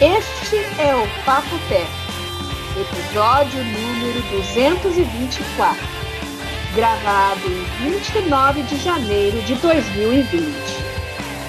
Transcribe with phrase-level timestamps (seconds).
[0.00, 1.90] Este é o Papo Tech,
[2.78, 5.82] episódio número 224,
[6.74, 10.44] gravado em 29 de janeiro de 2020.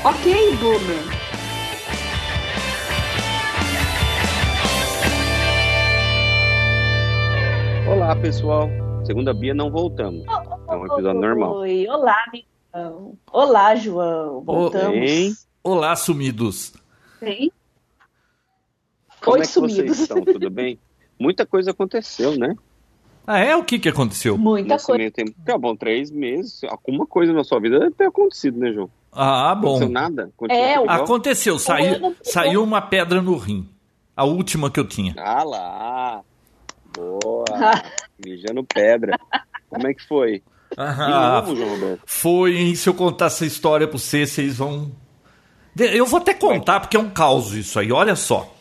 [0.05, 1.18] Ok, Boomer?
[7.89, 8.70] Olá, pessoal.
[9.05, 10.25] Segunda Bia, não voltamos.
[10.70, 11.54] É um episódio normal.
[11.57, 13.14] Oi, olá, amigão.
[13.32, 14.41] Olá, João.
[14.41, 15.00] Voltamos.
[15.00, 15.34] Bem,
[15.64, 16.72] Olá, sumidos.
[17.20, 17.52] Bem?
[19.27, 19.76] Como Oi, é que sumidos.
[19.77, 20.23] vocês estão?
[20.23, 20.80] Tudo bem?
[21.20, 22.55] Muita coisa aconteceu, né?
[23.26, 23.55] Ah, é?
[23.55, 24.38] O que que aconteceu?
[24.38, 24.98] Muita Nesse coisa.
[25.00, 25.34] meio tempo.
[25.45, 26.62] Tá bom, três meses.
[26.63, 28.90] Alguma coisa na sua vida deve ter acontecido, né, João?
[29.12, 29.67] Ah, bom.
[29.76, 30.31] Aconteceu nada?
[30.38, 30.90] Continua É, igual?
[31.03, 33.67] Aconteceu, saiu, saiu uma pedra no rim.
[34.16, 35.13] A última que eu tinha.
[35.17, 36.22] Ah lá.
[36.95, 37.44] Boa.
[38.25, 39.20] Mijando pedra.
[39.70, 40.31] Como é que foi?
[40.39, 40.44] De
[40.78, 42.02] Ah, novo, João Roberto?
[42.05, 42.75] foi, hein?
[42.75, 44.91] Se eu contar essa história pra vocês, vocês vão.
[45.78, 47.92] Eu vou até contar, porque é um caos isso aí.
[47.92, 48.52] Olha só.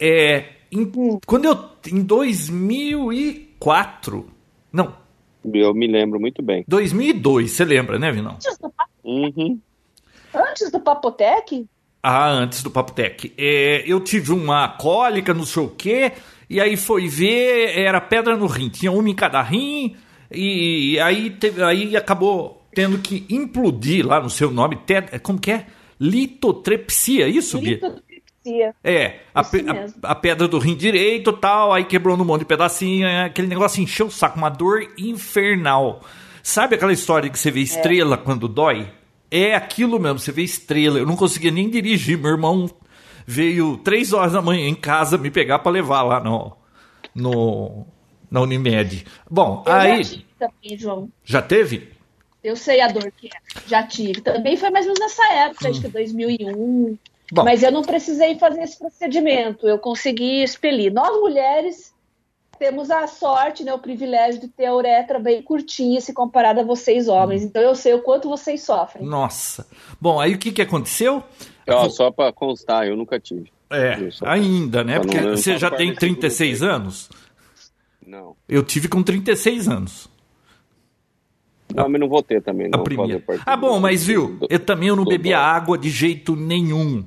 [0.00, 0.90] É, em-
[1.26, 1.58] quando eu.
[1.90, 4.26] Em 2004.
[4.72, 4.94] Não,
[5.52, 6.64] Eu me lembro muito bem.
[6.68, 8.32] 2002, você lembra, né, Vinão?
[8.34, 8.72] Antes do,
[9.04, 9.58] Uhum.
[10.34, 11.66] antes do Papotec?
[12.02, 13.32] Ah, antes do Papo Tech.
[13.36, 16.12] É, eu tive uma cólica, não sei o quê,
[16.48, 18.68] e aí foi ver, era pedra no rim.
[18.68, 19.96] Tinha uma em cada rim,
[20.30, 24.76] e aí, teve, aí acabou tendo que implodir lá no seu nome.
[24.76, 25.66] te- Como que é?
[26.00, 27.80] Litotrepsia, é isso, Bia?
[28.84, 33.06] É, a, a- a pedra do rim direito tal, aí quebrou num monte de pedacinho,
[33.06, 36.00] é, aquele negócio encheu o saco, uma dor infernal.
[36.42, 38.90] Sabe aquela história que você vê estrela quando dói?
[39.30, 40.98] É aquilo mesmo, você vê estrela.
[40.98, 42.70] Eu não conseguia nem dirigir, meu irmão
[43.26, 46.56] veio três horas da manhã em casa me pegar pra levar lá no,
[47.14, 47.86] no
[48.30, 49.04] na Unimed.
[49.30, 51.10] Bom, Eu aí já tive também, João.
[51.24, 51.90] já teve?
[52.42, 53.30] Eu sei a dor que é.
[53.66, 54.20] Já tive.
[54.22, 56.96] Também foi mais ou menos nessa época, acho que 2001.
[57.32, 59.68] Bom, Mas eu não precisei fazer esse procedimento.
[59.68, 60.92] Eu consegui expelir.
[60.92, 61.92] Nós, mulheres,
[62.58, 66.64] temos a sorte, né, o privilégio de ter a uretra bem curtinha se comparada a
[66.64, 67.42] vocês, homens.
[67.42, 69.04] Então eu sei o quanto vocês sofrem.
[69.06, 69.66] nossa.
[70.00, 71.22] Bom, aí o que que aconteceu?
[71.68, 73.52] Ó, só pra constar, eu nunca tive.
[73.70, 74.94] É, ainda, né?
[74.94, 76.76] Não Porque você já a tem parte 36 segura.
[76.76, 77.10] anos.
[78.06, 78.34] Não.
[78.48, 80.08] Eu tive com 36 anos.
[81.74, 82.68] Não, mas não vou ter também.
[82.72, 83.20] A Não, primeira.
[83.20, 87.04] fazer parte Ah, bom, mas viu, eu também eu não bebia água de jeito nenhum.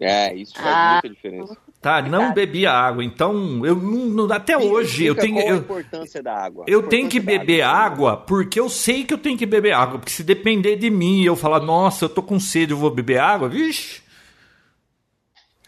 [0.00, 0.92] É, isso faz Ah.
[0.94, 1.56] muita diferença.
[1.80, 3.04] Tá, não bebia água.
[3.04, 6.64] Então, eu não, não- até hoje eu tenho qual a eu, importância da água.
[6.66, 10.10] eu tenho que beber água porque eu sei que eu tenho que beber água, porque
[10.12, 13.18] se depender de mim, e eu falar, nossa, eu tô com sede, eu vou beber
[13.18, 14.02] água, vixe.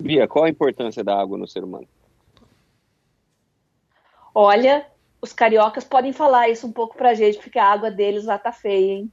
[0.00, 1.86] Bia, qual a importância da água no ser humano?
[4.34, 4.86] Olha,
[5.20, 8.50] os cariocas podem falar isso um pouco pra gente, porque a água deles lá tá
[8.52, 9.12] feia, hein?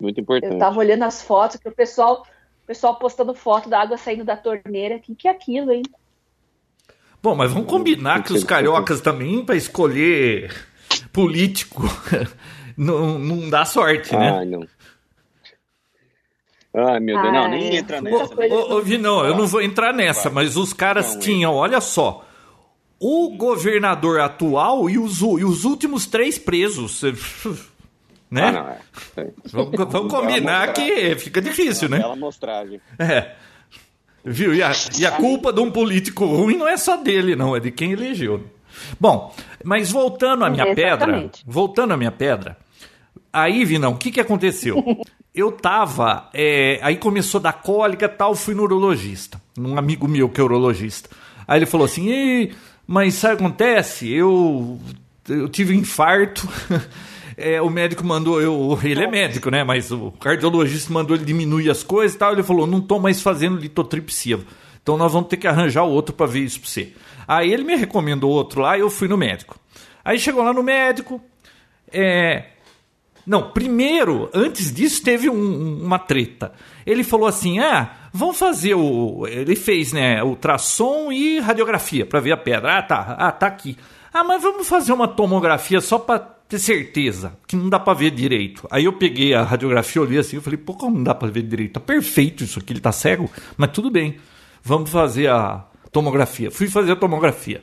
[0.00, 0.58] Muito Eu importante.
[0.58, 2.24] tava olhando as fotos, que o pessoal,
[2.64, 4.96] o pessoal postando foto da água saindo da torneira.
[4.96, 5.82] O que, que é aquilo, hein?
[7.22, 10.50] Bom, mas vamos combinar que os cariocas também para escolher
[11.12, 11.82] político
[12.76, 14.30] não, não dá sorte, né?
[14.38, 14.66] Ai, não.
[16.76, 17.32] Ai, meu Deus.
[17.32, 18.28] Não, nem entra nessa.
[18.34, 21.80] coisa- Ô, ô, Vinão, eu não vou entrar nessa, mas os caras Não, tinham, olha
[21.80, 22.26] só,
[22.98, 27.02] o governador atual e os, e os últimos três presos.
[28.34, 28.48] Né?
[28.48, 28.52] Ah,
[29.16, 29.30] não, é.
[29.52, 31.98] Vamos, vamos combinar que fica difícil, né?
[31.98, 32.80] Bela mostragem.
[32.98, 33.30] É.
[34.24, 34.52] Viu?
[34.52, 37.60] E a, e a culpa de um político ruim não é só dele, não, é
[37.60, 38.42] de quem elegeu.
[38.98, 41.44] Bom, mas voltando à minha pedra, Exatamente.
[41.46, 42.56] voltando à minha pedra,
[43.32, 44.82] aí, Vinão, o que, que aconteceu?
[45.32, 50.08] Eu tava, é, aí começou a dar cólica e tal, fui no urologista, um amigo
[50.08, 51.08] meu que é urologista.
[51.46, 52.54] Aí ele falou assim, "Ih,
[52.86, 54.12] mas sabe o que acontece?
[54.12, 54.78] Eu,
[55.28, 56.48] eu tive um infarto,
[57.36, 58.78] É, o médico mandou eu.
[58.82, 59.64] Ele é médico, né?
[59.64, 62.32] Mas o cardiologista mandou ele diminuir as coisas e tal.
[62.32, 64.40] Ele falou: não tô mais fazendo litotripsia.
[64.82, 66.92] Então nós vamos ter que arranjar outro para ver isso pra você.
[67.26, 69.58] Aí ele me recomendou outro lá e eu fui no médico.
[70.04, 71.20] Aí chegou lá no médico.
[71.90, 72.44] É,
[73.26, 76.52] não, primeiro, antes disso, teve um- uma treta.
[76.84, 79.26] Ele falou assim: ah, vamos fazer o.
[79.26, 80.22] Ele fez, né?
[80.22, 82.78] Ultrassom e radiografia para ver a pedra.
[82.78, 83.16] Ah, tá.
[83.18, 83.76] Ah, tá aqui.
[84.12, 88.10] Ah, mas vamos fazer uma tomografia só para ter certeza, que não dá para ver
[88.10, 88.66] direito.
[88.70, 91.42] Aí eu peguei a radiografia, olhei assim, eu falei, pô, como não dá para ver
[91.42, 91.72] direito?
[91.74, 94.18] Tá perfeito isso aqui, ele tá cego, mas tudo bem.
[94.62, 96.50] Vamos fazer a tomografia.
[96.50, 97.62] Fui fazer a tomografia.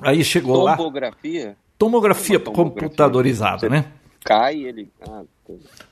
[0.00, 0.76] Aí chegou lá.
[0.76, 1.56] Tomografia?
[1.78, 2.80] Tomografia tomografia.
[2.80, 3.84] computadorizada, Você- né?
[4.24, 4.88] Cai ele.
[5.08, 5.22] Ah.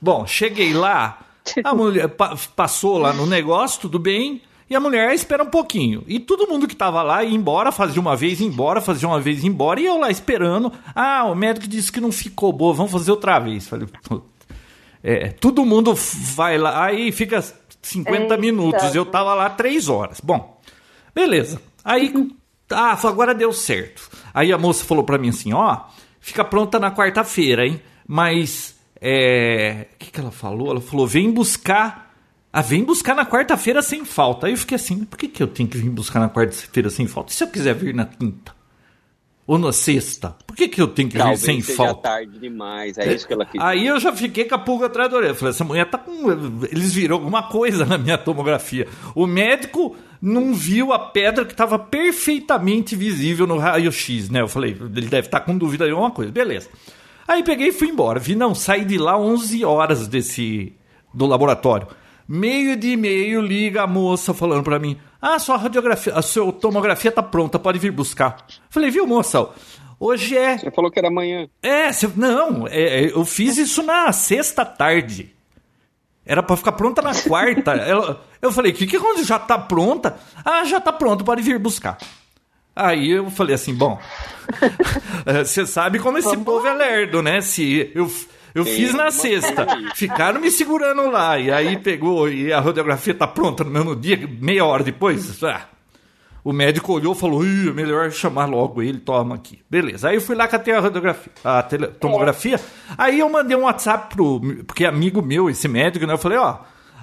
[0.01, 1.19] Bom, cheguei lá,
[1.63, 5.49] a mulher pa- passou lá no negócio, tudo bem, e a mulher "Ah, espera um
[5.49, 6.03] pouquinho.
[6.07, 9.19] E todo mundo que tava lá ia embora, fazia uma vez ia embora, fazia uma
[9.19, 10.71] vez ia embora, e eu lá esperando.
[10.95, 13.67] Ah, o médico disse que não ficou boa, vamos fazer outra vez.
[13.67, 14.21] Falei, "Pô,
[15.03, 15.93] é, todo mundo
[16.35, 17.43] vai lá, aí fica
[17.81, 18.37] 50 Eita.
[18.37, 18.95] minutos.
[18.95, 20.21] Eu tava lá três horas.
[20.21, 20.59] Bom,
[21.13, 21.61] beleza.
[21.83, 22.13] Aí,
[22.71, 24.09] ah, agora deu certo.
[24.33, 25.79] Aí a moça falou pra mim assim: ó,
[26.19, 27.81] fica pronta na quarta-feira, hein?
[28.07, 29.87] Mas, é.
[29.93, 30.71] O que, que ela falou?
[30.71, 32.10] Ela falou: vem buscar.
[32.53, 34.47] Ah, vem buscar na quarta-feira sem falta.
[34.47, 37.07] Aí eu fiquei assim: por que, que eu tenho que vir buscar na quarta-feira sem
[37.07, 37.31] falta?
[37.31, 38.53] E se eu quiser vir na quinta?
[39.47, 40.35] Ou na sexta?
[40.45, 42.01] Por que, que eu tenho que vir Talvez sem seja falta?
[42.09, 42.97] tarde demais.
[42.97, 43.59] É isso que ela quis.
[43.59, 45.33] Aí eu já fiquei com a pulga atrás da orelha.
[45.33, 46.31] Falei, essa mulher tá com.
[46.71, 48.87] Eles viram alguma coisa na minha tomografia.
[49.15, 54.41] O médico não viu a pedra que estava perfeitamente visível no raio-x, né?
[54.41, 56.31] Eu falei, ele deve estar com dúvida de alguma coisa.
[56.31, 56.69] Beleza.
[57.27, 58.19] Aí peguei e fui embora.
[58.19, 60.73] Vi, não, saí de lá 11 horas desse.
[61.13, 61.87] do laboratório.
[62.33, 67.11] Meio de meio liga a moça falando pra mim: Ah, sua radiografia, a sua tomografia
[67.11, 68.37] tá pronta, pode vir buscar.
[68.69, 69.49] Falei, viu, moça?
[69.99, 71.49] Hoje é Você falou que era amanhã.
[71.61, 75.35] é, cê- não, é, é, eu fiz isso na sexta tarde.
[76.25, 77.71] Era pra ficar pronta na quarta.
[77.75, 80.17] Ela- eu falei, que que quando já tá pronta?
[80.45, 81.97] Ah, já tá pronto, pode vir buscar.
[82.73, 83.99] Aí eu falei assim, bom,
[85.45, 87.41] você sabe como esse povo é lerdo, né?
[87.41, 88.09] Se eu,
[88.53, 92.59] eu Tem fiz na sexta, coisa ficaram me segurando lá, e aí pegou, e a
[92.59, 95.41] radiografia tá pronta no mesmo dia, meia hora depois.
[95.43, 95.61] Ah,
[96.43, 99.59] o médico olhou e falou: Ih, é melhor chamar logo ele, toma aqui.
[99.69, 100.09] Beleza.
[100.09, 102.59] Aí eu fui lá catei a radiografia, a tele- tomografia.
[102.97, 104.41] Aí eu mandei um WhatsApp pro.
[104.65, 106.13] Porque é amigo meu, esse médico, né?
[106.13, 106.57] Eu falei, ó,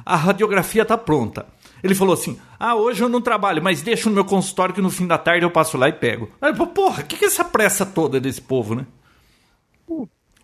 [0.05, 1.47] a radiografia tá pronta.
[1.85, 4.91] Ele falou assim: Ah, hoje eu não trabalho, mas deixa no meu consultório que no
[4.91, 6.29] fim da tarde eu passo lá e pego.
[6.43, 8.85] Aí, porra, o que, que é essa pressa toda desse povo, né?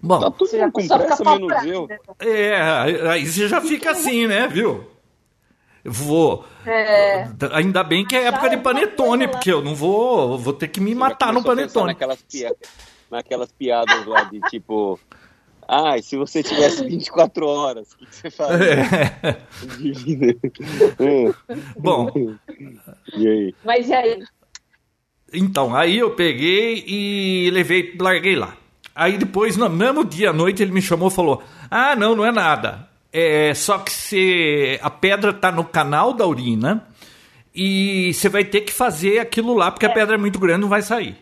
[0.07, 1.87] Bom, Tá Você já com pressa, menos eu.
[1.87, 1.99] né?
[2.21, 2.61] é,
[3.11, 4.85] aí você já fica assim, né, viu?
[5.83, 6.45] Eu vou.
[6.67, 7.27] É.
[7.53, 10.39] Ainda bem que é época de alguma panetone, porque eu não vou.
[10.39, 11.89] Vou ter que me matar no panetone.
[11.89, 12.55] Naquelas, pia-
[13.11, 14.99] naquelas piadas lá de tipo.
[15.67, 18.65] Ah, se você tivesse 24 horas, o que, que você faria?
[18.65, 19.37] É.
[21.01, 21.35] É.
[21.79, 22.11] Bom,
[23.17, 23.55] E aí?
[23.65, 24.23] Mas e aí?
[25.33, 28.57] então, aí eu peguei e levei, larguei lá.
[28.95, 32.25] Aí depois, no mesmo dia à noite, ele me chamou e falou: Ah, não, não
[32.25, 32.89] é nada.
[33.13, 36.87] É só que você, a pedra tá no canal da urina
[37.55, 40.69] e você vai ter que fazer aquilo lá, porque a pedra é muito grande, não
[40.69, 41.17] vai sair.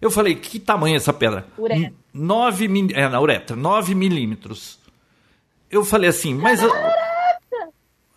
[0.00, 1.46] Eu falei, que tamanho é essa pedra?
[1.58, 1.92] Uretra.
[2.12, 2.88] 9 min...
[2.92, 4.78] É, na uretra, 9 milímetros.
[5.70, 6.60] Eu falei assim, mas.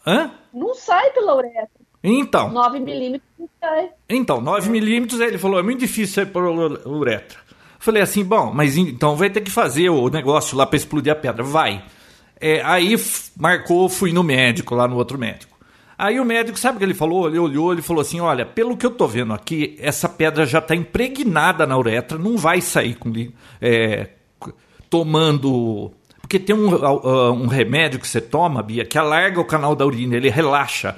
[0.05, 0.31] Hã?
[0.53, 1.69] Não sai pela uretra.
[2.03, 2.51] Então.
[2.51, 3.89] 9 milímetros não sai.
[4.09, 7.39] Então, 9 milímetros, ele falou, é muito difícil sair por uretra.
[7.81, 11.15] Falei assim, bom, mas então vai ter que fazer o negócio lá para explodir a
[11.15, 11.41] pedra.
[11.41, 11.83] Vai.
[12.39, 12.95] É, aí
[13.35, 15.57] marcou, fui no médico, lá no outro médico.
[15.97, 17.27] Aí o médico, sabe o que ele falou?
[17.27, 20.59] Ele olhou, ele falou assim, olha, pelo que eu tô vendo aqui, essa pedra já
[20.59, 23.11] está impregnada na uretra, não vai sair com
[23.59, 24.09] é,
[24.87, 25.91] tomando...
[26.21, 29.87] Porque tem um, ah, um remédio que você toma, Bia, que alarga o canal da
[29.87, 30.95] urina, ele relaxa.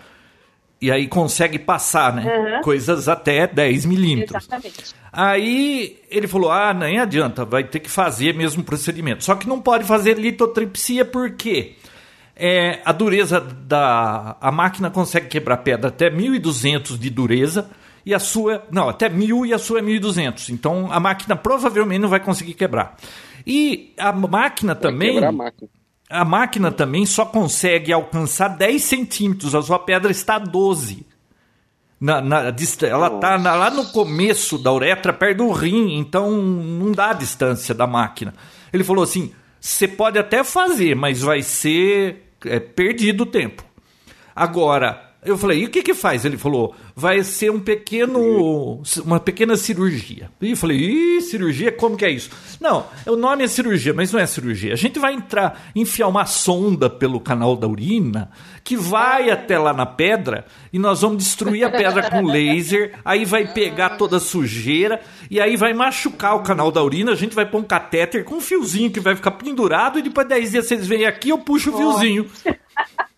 [0.84, 2.26] E aí consegue passar, né?
[2.26, 2.62] Uhum.
[2.62, 4.36] Coisas até 10 milímetros.
[4.44, 4.94] Exatamente.
[5.14, 9.24] Aí ele falou: ah, nem adianta, vai ter que fazer mesmo o procedimento.
[9.24, 11.76] Só que não pode fazer litotripsia porque
[12.36, 14.36] é, a dureza da.
[14.42, 17.70] A máquina consegue quebrar pedra até 1.200 de dureza
[18.06, 18.66] e a sua.
[18.70, 20.50] Não, até 1.000 e a sua é 1.200.
[20.50, 22.98] Então a máquina provavelmente não vai conseguir quebrar.
[23.48, 25.70] E a máquina Vai também quebrar a máquina.
[26.14, 31.06] A máquina também só consegue alcançar 10 centímetros, a sua pedra está a 12.
[32.00, 37.10] Na, na, ela está lá no começo da uretra, perto do rim, então não dá
[37.10, 38.34] a distância da máquina.
[38.72, 43.64] Ele falou assim: você pode até fazer, mas vai ser é, perdido o tempo.
[44.36, 46.26] Agora, eu falei, e o que que faz?
[46.26, 50.30] Ele falou, vai ser um pequeno, uma pequena cirurgia.
[50.42, 52.30] E eu falei, ih, cirurgia, como que é isso?
[52.60, 54.74] Não, o nome é cirurgia, mas não é cirurgia.
[54.74, 58.32] A gente vai entrar, enfiar uma sonda pelo canal da urina,
[58.64, 63.26] que vai até lá na pedra, e nós vamos destruir a pedra com laser, aí
[63.26, 67.36] vai pegar toda a sujeira, e aí vai machucar o canal da urina, a gente
[67.36, 70.52] vai pôr um catéter com um fiozinho que vai ficar pendurado, e depois de 10
[70.52, 72.30] dias vocês vêm aqui, eu puxo o fiozinho.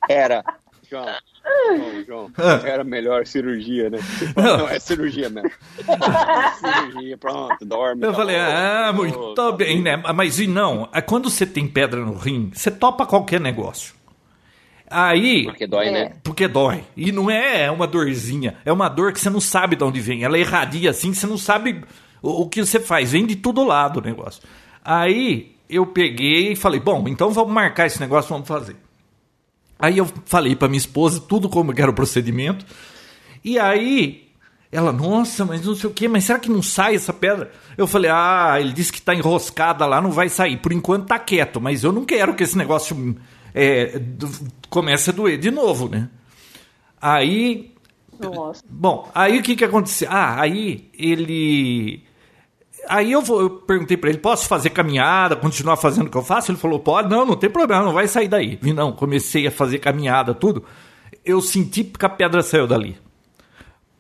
[0.10, 0.44] Era.
[0.90, 1.06] João.
[1.46, 2.32] João, João,
[2.66, 4.00] era melhor cirurgia, né?
[4.36, 4.58] Não.
[4.60, 5.50] Não, é cirurgia mesmo.
[6.60, 8.04] cirurgia, pronto, dorme.
[8.04, 8.42] Eu tá falei, bom.
[8.42, 9.98] ah, Tá muito bem, né?
[10.14, 13.94] Mas e não, é quando você tem pedra no rim, você topa qualquer negócio.
[14.90, 15.92] Aí, Porque dói, É.
[15.92, 16.12] né?
[16.24, 16.84] porque dói.
[16.96, 20.24] E não é uma dorzinha, é uma dor que você não sabe de onde vem.
[20.24, 21.82] Ela irradia assim, você não sabe
[22.22, 23.12] o, o que você faz.
[23.12, 24.44] Vem de todo lado o negócio.
[24.84, 28.76] Aí eu peguei e falei, bom, então vamos marcar esse negócio, vamos fazer.
[29.86, 32.66] Aí eu falei pra minha esposa tudo como que era o procedimento.
[33.44, 34.26] E aí
[34.72, 37.52] ela, nossa, mas não sei o que, mas será que não sai essa pedra?
[37.78, 40.58] Eu falei, ah, ele disse que tá enroscada lá, não vai sair.
[40.58, 43.16] Por enquanto tá quieto, mas eu não quero que esse negócio
[43.54, 44.02] é,
[44.70, 46.10] começa a doer de novo, né?
[47.00, 47.76] Aí
[48.20, 48.64] Nossa.
[48.68, 50.08] Bom, aí o que que aconteceu?
[50.12, 52.04] Ah, aí ele.
[52.88, 56.24] Aí eu, vou, eu perguntei pra ele: posso fazer caminhada, continuar fazendo o que eu
[56.24, 56.52] faço?
[56.52, 58.58] Ele falou: pode, não, não tem problema, não vai sair daí.
[58.62, 60.64] Vi, não, comecei a fazer caminhada, tudo.
[61.24, 62.98] Eu senti que a pedra saiu dali.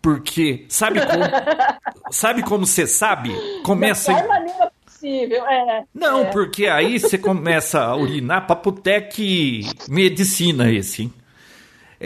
[0.01, 1.24] Porque, sabe como.
[2.12, 3.34] sabe como você sabe?
[3.63, 4.13] Começa.
[4.13, 5.84] Da maneira possível, é.
[5.94, 6.25] Não, é.
[6.25, 11.13] porque aí você começa a urinar papotec medicina esse, hein?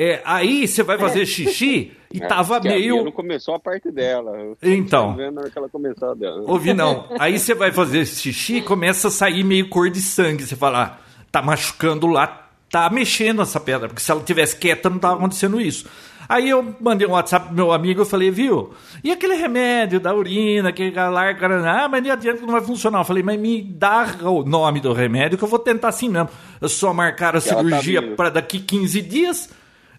[0.02, 3.04] É, aí você vai fazer xixi e É, tava meio.
[3.04, 4.32] não começou a parte dela.
[4.64, 5.14] Então.
[5.16, 6.42] vendo na hora que ela começou a dela.
[6.48, 7.06] Ouvi não.
[7.20, 10.44] Aí você vai fazer xixi e começa a sair meio cor de sangue.
[10.46, 10.98] Você fala, ah,
[11.30, 13.90] tá machucando lá, tá mexendo essa pedra.
[13.90, 15.86] Porque se ela tivesse quieta, não tava acontecendo isso.
[16.30, 18.72] Aí eu mandei um WhatsApp pro meu amigo, eu falei, viu?
[19.04, 23.00] E aquele remédio da urina, que larga, ah, mas não adianta que não vai funcionar.
[23.00, 26.30] Eu falei, mas me dá o nome do remédio que eu vou tentar assim mesmo.
[26.62, 29.50] Eu só marcar a tá cirurgia meio- para daqui 15 dias.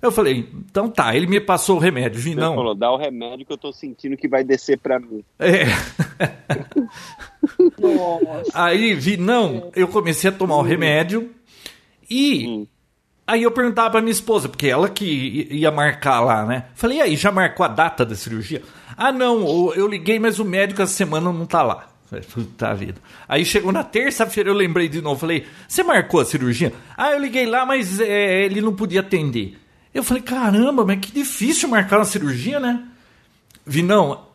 [0.02, 2.54] Eu falei, então tá, ele me passou o remédio, vi não.
[2.54, 5.22] falou, dá o remédio que eu tô sentindo que vai descer pra mim.
[5.38, 5.64] É.
[7.78, 8.50] Nossa.
[8.54, 11.30] Aí vi, não, eu comecei a tomar o remédio
[12.08, 12.66] e Hum.
[13.26, 16.66] aí eu perguntava pra minha esposa, porque ela que i- ia marcar lá, né?
[16.74, 18.62] Falei, e aí, já marcou a data da cirurgia?
[18.96, 21.88] Ah, não, eu liguei, mas o médico essa semana não tá lá.
[22.06, 22.96] Falei, Puta vida.
[23.28, 25.20] Aí chegou na terça-feira, eu lembrei de novo.
[25.20, 26.72] Falei, você marcou a cirurgia?
[26.96, 29.56] Ah, eu liguei lá, mas é, ele não podia atender.
[29.92, 32.84] Eu falei, caramba, mas que difícil marcar uma cirurgia, né?
[33.66, 34.26] Vi, não,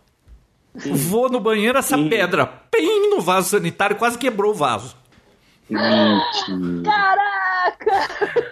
[0.73, 4.95] vou no banheiro, essa pedra, pim, no vaso sanitário, quase quebrou o vaso.
[6.83, 8.45] Caraca!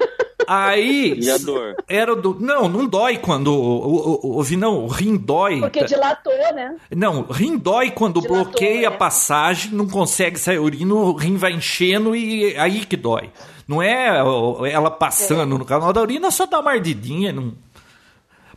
[0.47, 1.17] Aí.
[1.19, 1.75] E a dor?
[1.87, 2.37] Era do.
[2.39, 3.47] Não, não dói quando.
[3.53, 5.59] O, o, o, não, o rim dói.
[5.59, 6.75] Porque dilatou, né?
[6.95, 8.97] Não, rim dói quando Dilatou, bloqueia a é.
[8.97, 13.29] passagem, não consegue sair urina, o rim vai enchendo e aí que dói.
[13.67, 14.17] Não é
[14.71, 17.31] ela passando no canal da urina, só dá uma ardidinha.
[17.31, 17.53] Não...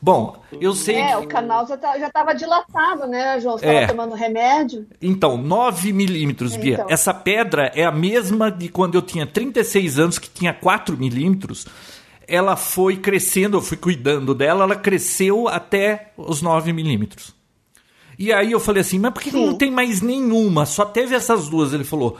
[0.01, 1.17] Bom, eu sei É, que.
[1.25, 3.57] o canal já, tá, já tava dilatado, né, João?
[3.57, 3.87] Você tava É.
[3.87, 4.87] tomando remédio.
[5.01, 6.75] Então, 9 milímetros, Bia.
[6.75, 6.87] Então.
[6.91, 11.67] Essa pedra é a mesma de quando eu tinha 36 anos, que tinha 4 milímetros.
[12.29, 17.35] Ela foi crescendo, eu fui cuidando dela, ela cresceu até os 9 milímetros.
[18.19, 19.59] E aí eu falei assim, mas por que que não Sim.
[19.59, 20.67] tem mais nenhuma?
[20.67, 21.73] Só teve essas duas.
[21.73, 22.17] Ele falou,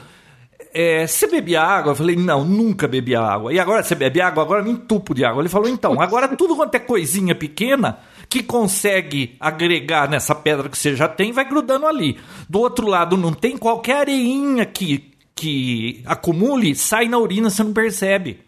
[0.79, 1.93] é, você bebia água?
[1.93, 3.51] Eu falei, não, nunca bebi água.
[3.51, 4.43] E agora você bebe água?
[4.43, 5.41] Agora me entupo de água.
[5.41, 7.97] Ele falou, então, agora tudo quanto é coisinha pequena
[8.29, 12.19] que consegue agregar nessa pedra que você já tem, vai grudando ali.
[12.47, 17.73] Do outro lado não tem qualquer areinha que, que acumule, sai na urina, você não
[17.73, 18.41] percebe.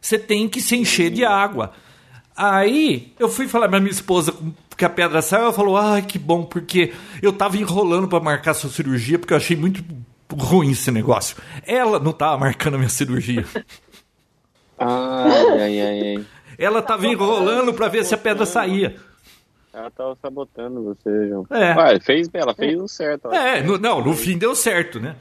[0.00, 1.70] Você tem que se encher de água.
[2.36, 4.34] Aí eu fui falar pra minha esposa
[4.76, 6.92] que a pedra saiu, ela falou: "Ai, que bom, porque
[7.22, 9.84] eu tava enrolando pra marcar sua cirurgia porque eu achei muito
[10.36, 11.36] ruim esse negócio".
[11.66, 13.44] Ela não tava marcando a minha cirurgia.
[14.78, 16.26] Ai, ai, ai, ai.
[16.58, 18.96] Ela tava enrolando pra ver se a pedra saía.
[19.72, 21.46] Ela tava sabotando você, João.
[21.50, 21.74] É.
[21.76, 23.32] Ué, fez, ela fez o certo.
[23.32, 25.16] É, no- não, no fim deu certo, né?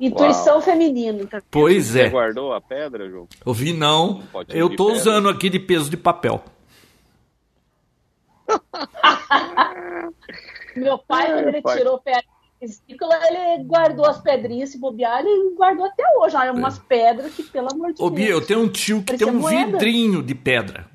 [0.00, 1.26] Intuição feminina.
[1.26, 1.42] Tá?
[1.50, 2.08] Pois Você é.
[2.08, 3.28] guardou a pedra, João?
[3.44, 4.22] Eu vi não.
[4.32, 5.00] Potinho Eu tô pedra.
[5.00, 6.42] usando aqui de peso de papel.
[10.74, 11.76] Meu pai, quando ele pai.
[11.76, 12.24] tirou pedra
[12.62, 16.36] vesícula, ele guardou as pedrinhas, se bobear, ele guardou até hoje.
[16.36, 18.14] Olha, umas pedras que, pelo amor de Ô, Deus.
[18.14, 19.72] Bia, eu tenho um tio que tem um moeda.
[19.72, 20.86] vidrinho de pedra.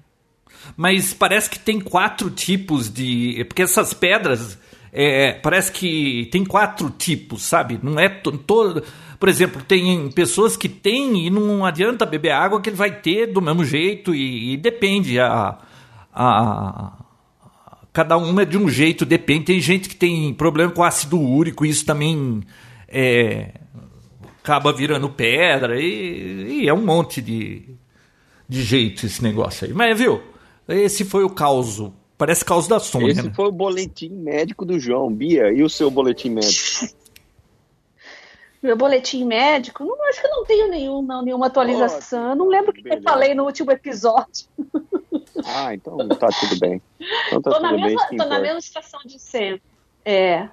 [0.75, 3.43] Mas parece que tem quatro tipos de.
[3.47, 4.57] Porque essas pedras.
[4.91, 7.79] é, parece que tem quatro tipos, sabe?
[7.83, 8.83] Não é to- todo.
[9.19, 13.27] Por exemplo, tem pessoas que têm e não adianta beber água que ele vai ter
[13.27, 15.19] do mesmo jeito e, e depende.
[15.19, 15.57] A,
[16.13, 16.91] a,
[17.97, 19.45] cada uma é de um jeito, depende.
[19.45, 22.43] Tem gente que tem problema com ácido úrico, isso também
[22.87, 23.53] é,
[24.39, 27.63] acaba virando pedra e, e é um monte de,
[28.47, 29.73] de jeito esse negócio aí.
[29.73, 30.21] Mas viu,
[30.69, 31.91] esse foi o caos.
[32.15, 33.33] Parece caos da Sônia, Esse né?
[33.35, 35.11] foi o boletim médico do João.
[35.11, 36.95] Bia, e o seu boletim médico?
[38.61, 42.29] Meu boletim médico, não acho que eu não tenho nenhum, não, nenhuma atualização.
[42.29, 44.45] Eu não lembro o que eu falei no último episódio.
[45.47, 46.81] Ah, então tá tudo bem.
[47.27, 47.83] Então tá tô na, bem.
[47.83, 49.61] mesma, tô na mesma situação de sempre.
[50.03, 50.47] É.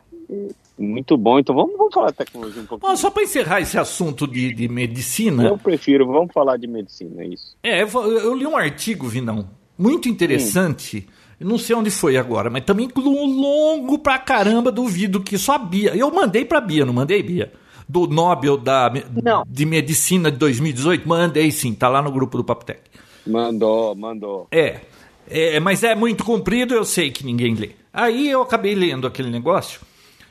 [0.79, 1.39] Muito bom.
[1.39, 2.91] Então vamos, vamos falar de tecnologia um pouquinho.
[2.91, 7.23] Bom, só para encerrar esse assunto de, de medicina, Eu prefiro, vamos falar de medicina,
[7.23, 7.57] é isso.
[7.63, 9.49] É, eu, eu li um artigo, Vinão,
[9.79, 11.07] muito interessante.
[11.39, 15.95] Não sei onde foi agora, mas também longo pra caramba, duvido que só a Bia.
[15.95, 17.53] Eu mandei pra Bia, não mandei, Bia?
[17.89, 18.91] Do Nobel da,
[19.23, 19.45] Não.
[19.47, 21.07] de Medicina de 2018?
[21.07, 22.81] Mandei sim, tá lá no grupo do Papotec.
[23.27, 24.49] Mandou, mandou.
[24.51, 24.81] É,
[25.29, 27.71] é, mas é muito comprido, eu sei que ninguém lê.
[27.93, 29.81] Aí eu acabei lendo aquele negócio.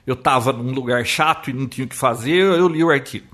[0.06, 3.26] Eu tava num lugar chato e não tinha o que fazer, eu li o artigo.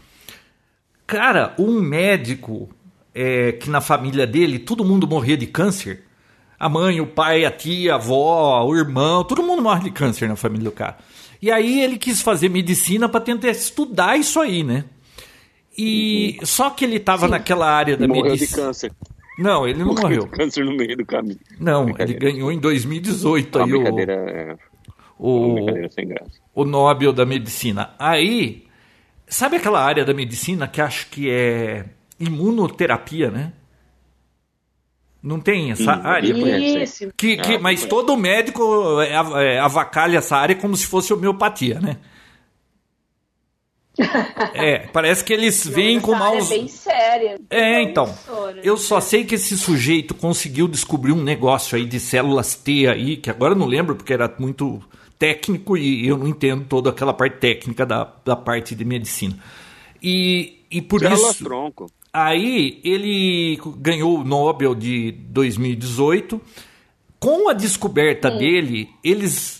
[1.07, 2.69] Cara, um médico
[3.13, 6.03] é, que na família dele todo mundo morria de câncer.
[6.59, 10.27] A mãe, o pai, a tia, a avó, o irmão, todo mundo morre de câncer
[10.29, 10.97] na família do cara.
[11.41, 14.85] E aí ele quis fazer medicina para tentar estudar isso aí, né?
[15.77, 18.49] E só que ele estava naquela área da Morreu medicina.
[18.49, 18.91] de câncer.
[19.39, 20.27] Não, ele não morreu.
[20.27, 21.39] câncer no meio do caminho.
[21.59, 24.55] Não, ele ganhou em 2018 Uma aí brincadeira, é,
[25.17, 26.31] o, brincadeira sem graça.
[26.53, 27.91] o Nobel da Medicina.
[27.97, 28.65] Aí,
[29.27, 31.85] sabe aquela área da medicina que acho que é
[32.19, 33.53] imunoterapia, né?
[35.21, 36.33] Não tem essa Hum, área?
[37.17, 41.79] Que, que- Ah, mas todo médico é, é, avacalha essa área como se fosse homeopatia,
[41.81, 41.97] né?
[44.53, 46.51] É, parece que eles vêm com área maus.
[46.51, 47.39] É bem séria.
[47.49, 48.13] É, então.
[48.63, 53.17] Eu só sei que esse sujeito conseguiu descobrir um negócio aí de células T aí,
[53.17, 54.81] que agora eu não lembro porque era muito
[55.17, 59.37] técnico e eu não entendo toda aquela parte técnica da, da parte de medicina.
[60.01, 61.43] E, e por Célula isso.
[61.43, 61.91] tronco.
[62.11, 66.41] Aí ele ganhou o Nobel de 2018.
[67.19, 69.58] Com a descoberta dele, eles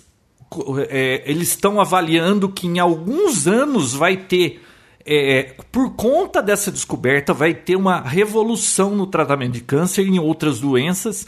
[0.90, 4.62] é, eles estão avaliando que em alguns anos vai ter,
[5.06, 10.20] é, por conta dessa descoberta, vai ter uma revolução no tratamento de câncer e em
[10.20, 11.28] outras doenças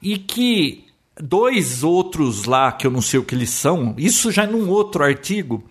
[0.00, 0.86] e que
[1.20, 5.04] dois outros lá, que eu não sei o que eles são, isso já num outro
[5.04, 5.62] artigo,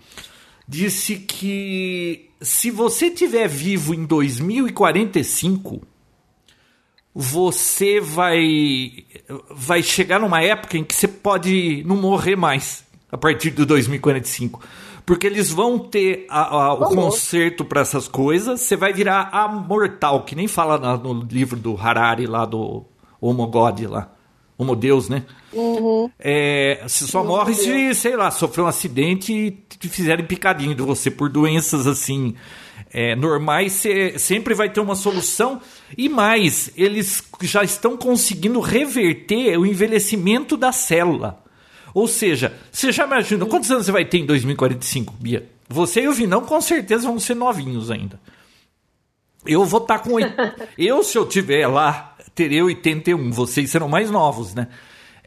[0.68, 5.82] disse que se você tiver vivo em 2045,
[7.14, 9.06] você vai
[9.52, 12.83] vai chegar numa época em que você pode não morrer mais
[13.14, 14.60] a partir de 2045.
[15.06, 20.24] Porque eles vão ter a- a- o conserto para essas coisas, você vai virar amortal,
[20.24, 22.86] que nem fala na- no livro do Harari lá do
[23.22, 24.10] Homo God lá.
[24.58, 25.24] Homo Deus, né?
[26.20, 30.74] É, você só Homo morre se, sei lá, sofreu um acidente e te fizerem picadinho
[30.74, 32.34] de você por doenças assim
[32.96, 35.60] é, normais, você sempre vai ter uma solução.
[35.98, 41.43] E mais, eles já estão conseguindo reverter o envelhecimento da célula.
[41.94, 45.48] Ou seja, você já imagina quantos anos você vai ter em 2045, Bia?
[45.70, 48.20] Você e o Vinão com certeza vão ser novinhos ainda.
[49.46, 50.14] Eu vou estar com.
[50.14, 50.34] oit-
[50.78, 53.32] eu, se eu tiver lá, terei 81.
[53.32, 54.68] Vocês serão mais novos, né?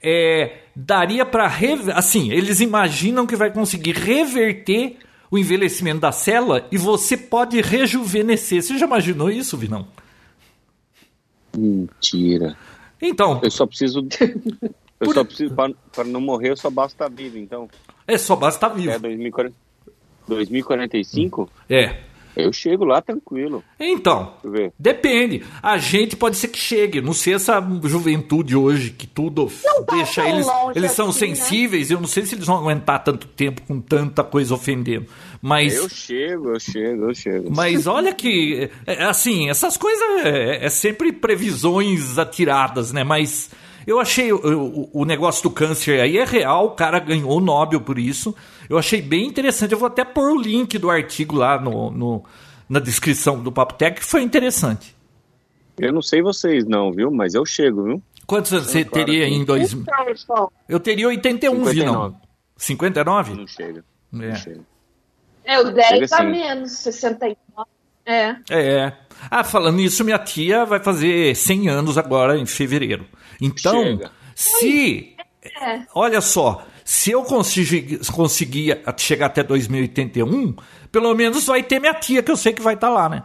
[0.02, 1.50] É, daria para.
[1.94, 4.96] Assim, eles imaginam que vai conseguir reverter
[5.30, 8.62] o envelhecimento da célula e você pode rejuvenescer.
[8.62, 9.86] Você já imaginou isso, Vinão?
[11.56, 12.56] Mentira.
[13.00, 14.06] Então, Eu só preciso.
[15.00, 15.54] Eu Por- só preciso.
[15.54, 17.68] Para não morrer, eu só basta estar vivo, então.
[18.06, 18.98] é só basta estar É vivo.
[19.00, 19.54] 2040,
[20.26, 21.96] 2045, É.
[22.36, 23.62] eu chego lá tranquilo.
[23.80, 24.72] Então, Deixa eu ver.
[24.78, 25.42] Depende.
[25.62, 27.00] A gente pode ser que chegue.
[27.00, 29.50] Não sei essa juventude hoje que tudo
[29.86, 30.46] tá deixa eles.
[30.46, 31.34] longe Eles são assim, né?
[31.34, 31.90] sensíveis.
[31.90, 35.06] Eu não sei se eles vão aguentar tanto tempo com tanta coisa ofendendo.
[35.40, 35.74] Mas.
[35.76, 37.50] Eu chego, eu chego, eu chego.
[37.54, 43.04] Mas olha que, é, assim, essas coisas é, é sempre previsões atiradas, né?
[43.04, 43.50] Mas
[43.86, 47.40] eu achei o, o- o negócio do câncer aí é real, o cara ganhou o
[47.40, 48.34] Nobel por isso.
[48.68, 49.72] Eu achei bem interessante.
[49.72, 52.24] Eu vou até pôr o link do artigo lá no, no-
[52.68, 54.94] na descrição do Papo Tech, que foi interessante.
[55.78, 57.10] Eu não sei vocês não, viu?
[57.10, 58.02] Mas eu chego, viu?
[58.26, 59.72] Quantos anos você claro teria em dois...
[59.72, 62.16] Então, Eu teria 81, vi não.
[62.56, 63.34] 59.
[63.34, 63.34] 59?
[63.34, 63.80] Não chega.
[63.80, 64.16] É.
[64.16, 64.60] Não chega.
[65.44, 66.30] É, o 10 Chega a assim.
[66.30, 67.36] menos, 69.
[68.06, 68.36] É.
[68.48, 68.92] É.
[69.28, 73.06] Ah, falando nisso, minha tia vai fazer 100 anos agora em fevereiro.
[73.40, 74.10] Então, Chega.
[74.34, 75.16] se.
[75.60, 75.80] É.
[75.94, 80.54] Olha só, se eu conseguir, conseguir chegar até 2081,
[80.92, 83.22] pelo menos vai ter minha tia, que eu sei que vai estar lá, né?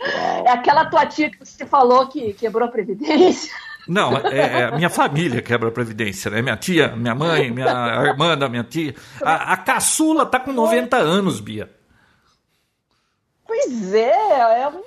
[0.00, 3.52] É aquela tua tia que você falou que quebrou a Previdência.
[3.86, 6.40] Não, é, é a minha família quebra a Previdência, né?
[6.40, 7.66] Minha tia, minha mãe, minha
[8.08, 8.94] irmã da minha tia.
[9.22, 11.68] A, a caçula tá com 90 anos, Bia.
[13.50, 14.80] Pois é, é um-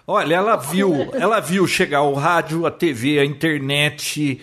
[0.07, 4.41] Olha, ela viu, ela viu chegar o rádio, a TV, a internet,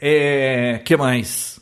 [0.00, 1.60] é, que mais?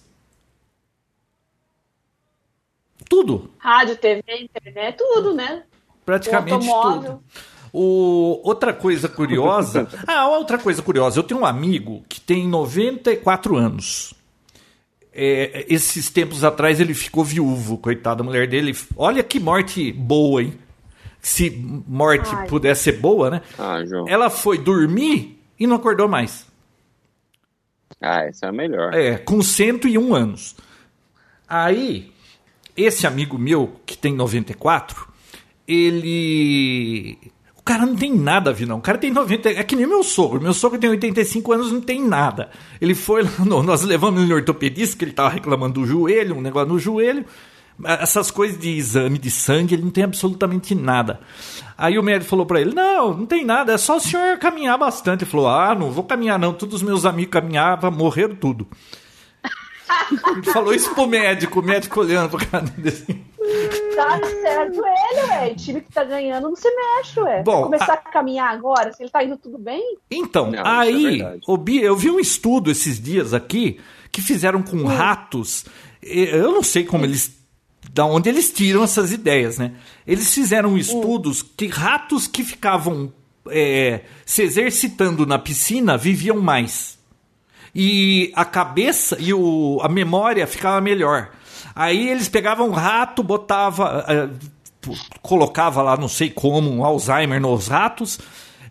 [3.09, 5.65] Tudo, Rádio, TV, internet, tudo, né?
[6.11, 7.23] praticamente tudo.
[7.73, 9.89] O, outra coisa curiosa.
[10.07, 11.21] ah, outra coisa curiosa.
[11.21, 14.13] Eu tenho um amigo que tem 94 anos.
[15.13, 18.23] É, esses tempos atrás ele ficou viúvo, coitado.
[18.23, 18.77] A mulher dele.
[18.97, 20.59] Olha que morte boa, hein?
[21.21, 21.51] Se
[21.87, 22.47] morte Ai.
[22.47, 23.43] pudesse ser boa, né?
[23.59, 24.07] Ah, João.
[24.09, 26.47] Ela foi dormir e não acordou mais.
[28.01, 28.95] Ah, essa é a melhor.
[28.95, 30.57] É, com 101 anos.
[31.47, 32.13] Aí,
[32.77, 35.07] esse amigo meu, que tem 94,
[35.69, 37.19] ele.
[37.57, 38.79] O cara não tem nada, Vinão.
[38.79, 39.51] O cara tem 90.
[39.51, 40.41] É que nem meu sogro.
[40.41, 42.51] Meu sogro tem 85 anos não tem nada.
[42.81, 43.31] Ele foi lá.
[43.45, 46.79] no- nós levamos ele no ortopedista, que ele tava reclamando do joelho, um negócio no
[46.79, 47.25] joelho.
[47.85, 51.21] Essas coisas de exame de sangue, ele não tem absolutamente nada.
[51.79, 54.77] Aí o médico falou pra ele: Não, não tem nada, é só o senhor caminhar
[54.79, 55.25] bastante.
[55.25, 56.53] Ele falou: Ah, não vou caminhar, não.
[56.53, 58.67] Todos os meus amigos caminhavam, morreram tudo.
[60.37, 63.25] Ele falou isso pro médico, o médico olhando pro cara dele assim.
[63.97, 65.51] Tá certo ele, ué.
[65.53, 67.43] O time que tá ganhando não se mexe, ué.
[67.43, 67.97] Bom, Vai começar a...
[67.97, 69.97] caminhar agora, se ele tá indo tudo bem.
[70.11, 71.41] Então, Não, é aí, verdade.
[71.47, 73.81] ô Bia, eu vi um estudo esses dias aqui
[74.13, 75.65] que fizeram com ratos.
[76.03, 77.40] e- Eu não sei como eles.
[78.01, 79.73] Da onde eles tiram essas ideias, né?
[80.07, 83.13] Eles fizeram estudos que ratos que ficavam
[83.47, 86.99] é, se exercitando na piscina viviam mais.
[87.75, 91.29] E a cabeça e o, a memória ficava melhor.
[91.75, 94.03] Aí eles pegavam um rato, botava,
[94.81, 98.19] p- colocava lá não sei como um Alzheimer nos ratos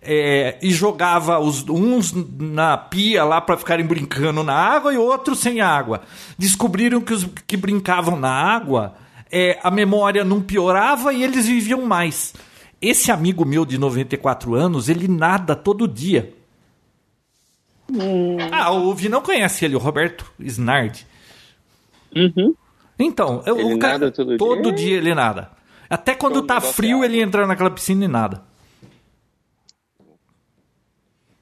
[0.01, 5.37] eh, e jogava os uns na pia lá para ficarem brincando na água e outros
[5.37, 6.01] sem água.
[6.35, 8.95] Descobriram que os que brincavam na água
[9.31, 12.33] eh, a memória não piorava e eles viviam mais.
[12.81, 16.33] Esse amigo meu de 94 anos, ele nada todo dia.
[18.51, 21.05] Ah, o Vi não conhece ele, o Roberto Snard.
[22.15, 22.53] Uhum.
[22.97, 24.97] Então, Ele o cara, nada todo dia?
[24.97, 25.49] ele nada.
[25.89, 28.43] Até quando tá frio, é ele entra naquela piscina e nada.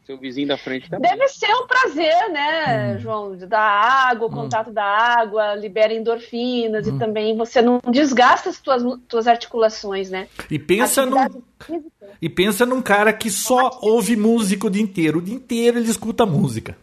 [0.07, 1.11] Seu vizinho da frente também.
[1.11, 2.99] Deve ser um prazer, né, Hum.
[2.99, 3.35] João?
[3.35, 6.95] dar água, o contato da água, libera endorfinas Hum.
[6.95, 10.29] e também você não desgasta as tuas, tuas articulações, né?
[10.49, 11.17] E pensa num,
[11.59, 11.89] física.
[12.21, 15.19] e pensa num cara que só ouve música o dia inteiro.
[15.19, 16.77] O dia inteiro ele escuta música.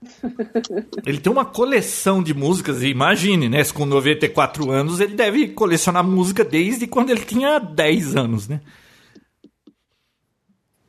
[1.06, 3.64] Ele tem uma coleção de músicas, e imagine, né?
[3.64, 8.60] se Com 94 anos, ele deve colecionar música desde quando ele tinha 10 anos, né?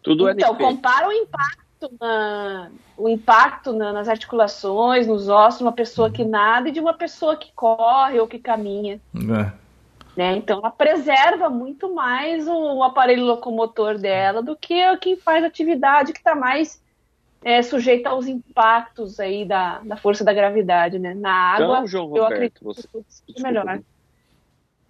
[0.06, 0.64] Tudo é Então, LP.
[0.64, 6.24] compara o impacto, na- o impacto na- nas articulações, nos ossos, de uma pessoa que
[6.24, 9.02] nada e de uma pessoa que corre ou que caminha.
[9.14, 9.52] É.
[10.16, 10.38] Né?
[10.38, 16.14] Então, ela preserva muito mais o, o aparelho locomotor dela do que quem faz atividade
[16.14, 16.82] que está mais
[17.44, 20.98] é, sujeita aos impactos aí da, da força da gravidade.
[20.98, 21.14] Né?
[21.14, 23.80] Na água, Então, João eu Roberto, acredito você- que Desculpa, melhor.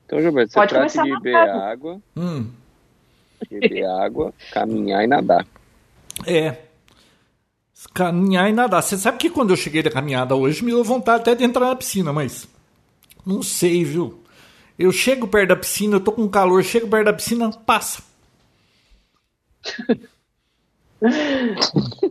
[0.06, 1.72] Então, Gilberto, você Pode trata começar de a beber matar.
[1.72, 2.52] água, Hum,
[3.50, 5.46] beber água, caminhar e nadar.
[6.26, 6.58] é.
[7.94, 8.82] Caminhar e nadar.
[8.82, 11.68] Você sabe que quando eu cheguei da caminhada hoje, me deu vontade até de entrar
[11.68, 12.48] na piscina, mas
[13.26, 14.22] não sei, viu?
[14.80, 18.02] Eu chego perto da piscina, eu tô com calor, chego perto da piscina, passa.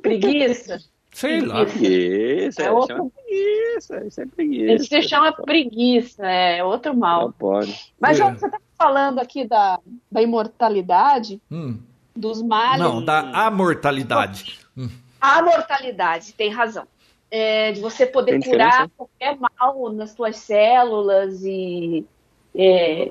[0.03, 0.79] Preguiça.
[1.13, 1.65] Sei lá.
[1.65, 4.85] Preguiça, É é outro- chama preguiça, isso é Isso preguiça.
[4.85, 7.33] se chama preguiça, é outro Não mal.
[7.33, 7.93] pode.
[8.01, 8.23] Mas, É.
[8.23, 9.79] João, você está falando aqui da,
[10.11, 11.79] da imortalidade, Hum,
[12.15, 12.81] dos males.
[12.81, 14.59] não, da amortalidade.
[15.21, 16.87] A mortalidade, tem razão.
[17.31, 18.91] É, de você poder Tem curar diferença?
[18.97, 22.05] qualquer mal nas suas células e.
[22.55, 23.11] é,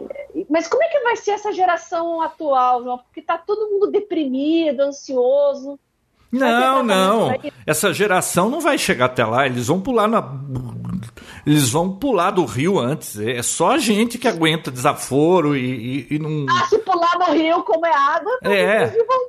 [0.49, 2.97] mas como é que vai ser essa geração atual, João?
[2.99, 5.77] Porque tá todo mundo deprimido, ansioso.
[6.33, 7.39] Não, não.
[7.65, 9.45] Essa geração não vai chegar até lá.
[9.45, 10.23] Eles vão pular na.
[11.45, 13.17] Eles vão pular do rio antes.
[13.19, 16.45] É só a gente que aguenta desaforo e, e- e não.
[16.49, 18.87] Ah, se pular no rio, como é água, É.
[18.87, 19.27] vão-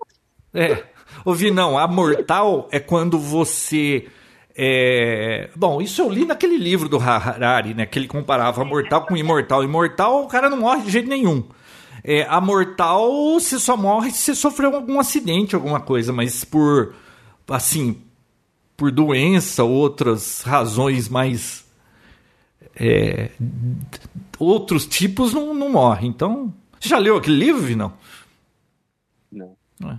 [0.55, 0.83] É.
[1.25, 1.77] Ouvi, não.
[1.79, 4.07] A mortal é quando você.
[4.57, 7.87] é, Bom, isso eu li naquele livro do Harari, né?
[7.87, 9.63] Que ele comparava mortal com imortal.
[9.65, 11.45] Imortal, o cara não morre de jeito nenhum.
[12.07, 16.95] É, a mortal você só morre se você sofreu algum acidente, alguma coisa, mas por
[17.49, 18.03] assim,
[18.77, 21.65] por doença, outras razões mais
[22.77, 23.31] é,
[24.39, 26.07] outros tipos não, não morre.
[26.07, 27.93] Então, você já leu aquele livro, Vinão?
[29.33, 29.57] Não.
[29.85, 29.99] É.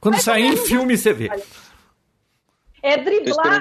[0.00, 1.30] Quando Mas sair em eu- filme, você vê.
[2.84, 3.60] É driblar,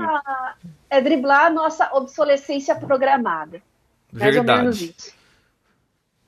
[0.00, 0.54] a,
[0.90, 3.62] é driblar a nossa obsolescência programada.
[4.12, 4.94] Mais ou menos Verdade.
[4.98, 5.15] isso.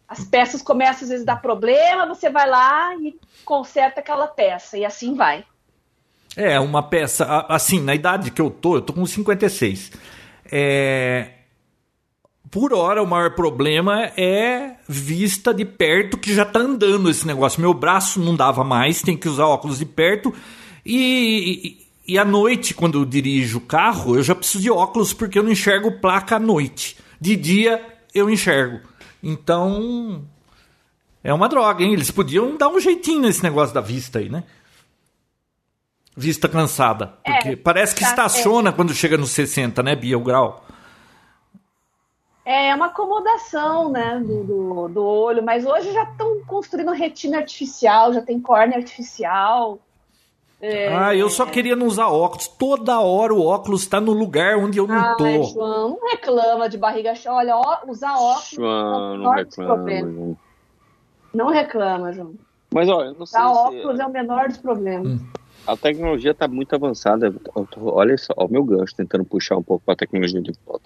[0.09, 4.79] As peças começam às vezes a dar problema, você vai lá e conserta aquela peça,
[4.79, 5.45] e assim vai.
[6.35, 9.93] É, uma peça, assim, na idade que eu tô, eu tô com 56.
[10.51, 11.33] É,
[12.51, 17.61] por hora, o maior problema é vista de perto, que já tá andando esse negócio.
[17.61, 20.33] Meu braço não dava mais, tem que usar óculos de perto.
[20.85, 25.13] E, e, e à noite, quando eu dirijo o carro, eu já preciso de óculos
[25.13, 26.97] porque eu não enxergo placa à noite.
[27.21, 28.81] De dia, eu enxergo.
[29.23, 30.25] Então,
[31.23, 31.93] é uma droga, hein?
[31.93, 34.45] Eles podiam dar um jeitinho nesse negócio da vista aí, né?
[36.17, 37.15] Vista cansada.
[37.25, 40.65] Porque É, parece que tá- estaciona quando chega nos 60, né, Bia, o grau?
[42.45, 48.13] É uma acomodação, né, do, do, do olho, mas hoje já estão construindo retina artificial,
[48.15, 49.79] já tem córnea artificial.
[50.61, 52.49] É, Ah, eu só queria não usar óculos.
[52.49, 55.43] Toda hora o óculos está no lugar onde eu não Ai, tô.
[55.45, 57.33] João, não reclama de barriga cheia.
[57.35, 59.91] Olha, ó, usar óculos é João, não menor dos reclama.
[59.91, 60.37] João.
[61.33, 62.35] Não reclama, João.
[62.75, 65.07] Mas olha, não sei Usar se óculos é o menor dos problemas.
[65.21, 65.27] Hum.
[65.67, 67.33] a tecnologia está muito avançada.
[67.77, 70.85] Olha só, ó, o meu gancho tentando puxar um pouco para a tecnologia de volta.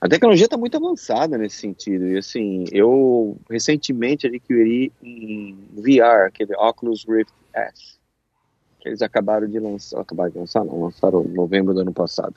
[0.00, 2.06] A tecnologia está muito avançada nesse sentido.
[2.06, 7.97] E assim, eu recentemente adquiri um VR, aquele Oculus Rift S,
[8.80, 10.00] que eles acabaram de lançar.
[10.00, 12.34] Acabaram de lançar, não, lançaram em novembro do ano passado.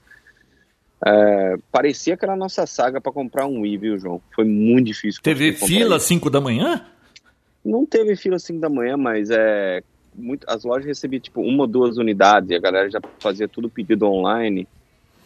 [1.05, 4.21] É, parecia aquela nossa saga para comprar um Wii, viu, João?
[4.35, 5.21] Foi muito difícil.
[5.21, 6.85] Teve fila às 5 da manhã?
[7.65, 9.81] Não teve fila 5 da manhã, mas é
[10.15, 13.69] muito, as lojas recebiam tipo uma ou duas unidades e a galera já fazia tudo
[13.69, 14.67] pedido online.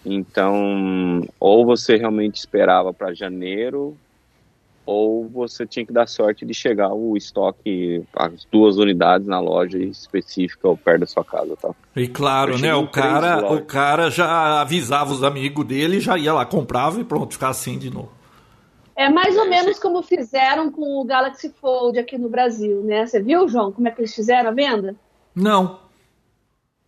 [0.05, 3.97] Então, ou você realmente esperava para janeiro,
[4.85, 9.77] ou você tinha que dar sorte de chegar o estoque, as duas unidades na loja
[9.79, 11.73] específica ou perto da sua casa, tá?
[11.95, 12.73] E claro, né?
[12.75, 13.59] O cara, lojas.
[13.59, 17.77] o cara já avisava os amigos dele, já ia lá, comprava e pronto, ficava assim
[17.79, 18.11] de novo.
[18.95, 23.05] É mais ou É, menos como fizeram com o Galaxy Fold aqui no Brasil, né?
[23.05, 24.95] Você viu, João, como é que eles fizeram a venda?
[25.35, 25.84] Não.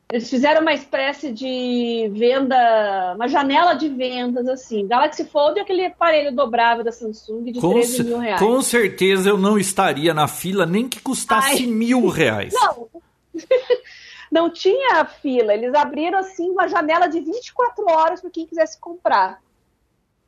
[0.09, 2.55] Eles fizeram uma espécie de venda,
[3.15, 4.87] uma janela de vendas, assim.
[4.87, 8.39] Galaxy Fold é aquele aparelho dobrável da Samsung de Com, 13 ce- mil reais.
[8.39, 11.65] com certeza eu não estaria na fila nem que custasse Ai.
[11.67, 12.53] mil reais.
[12.53, 12.87] Não.
[14.29, 15.53] Não tinha fila.
[15.53, 19.39] Eles abriram, assim, uma janela de 24 horas para quem quisesse comprar.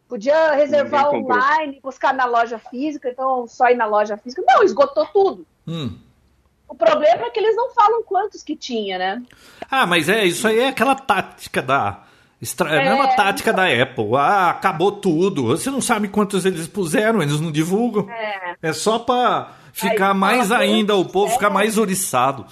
[0.08, 4.42] Podia reservar online, buscar na loja física, então só ir na loja física.
[4.48, 5.46] Não, esgotou tudo.
[5.68, 5.98] Hum.
[6.70, 9.24] O problema é que eles não falam quantos que tinha, né?
[9.70, 12.04] Ah, mas é, isso aí é aquela tática da.
[12.42, 12.70] Extra...
[12.70, 12.90] É a É.
[12.90, 14.16] mesma tática da Apple.
[14.16, 15.48] Ah, acabou tudo.
[15.48, 18.10] Você não sabe quantos eles puseram, eles não divulgam.
[18.10, 18.56] É.
[18.62, 22.46] É só pra ficar Aí mais ainda, o "Putz, povo é." ficar mais oriçado.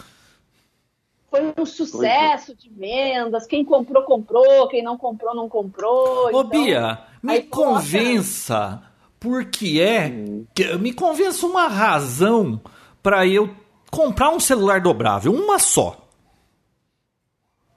[1.30, 3.46] Foi um sucesso de vendas.
[3.46, 4.68] Quem comprou, comprou.
[4.68, 6.26] Quem não comprou, não comprou.
[6.26, 8.82] Ô, Então, Bia, me aí coloca- convença
[9.20, 10.12] por que é.
[10.56, 12.60] que- Me convença uma razão
[13.04, 13.50] pra eu
[13.92, 15.34] comprar um celular dobrável.
[15.34, 16.04] Uma só.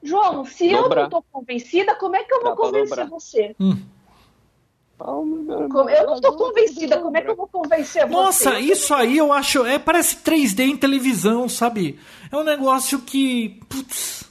[0.03, 1.03] João, se eu Dobrar.
[1.03, 3.55] não tô convencida, como é que eu vou Dá convencer você?
[3.61, 3.77] Hum.
[5.03, 8.13] Eu não tô convencida, como é que eu vou convencer você?
[8.13, 9.65] Nossa, isso aí eu acho.
[9.65, 11.99] É, parece 3D em televisão, sabe?
[12.31, 13.61] É um negócio que.
[13.69, 14.25] Putz,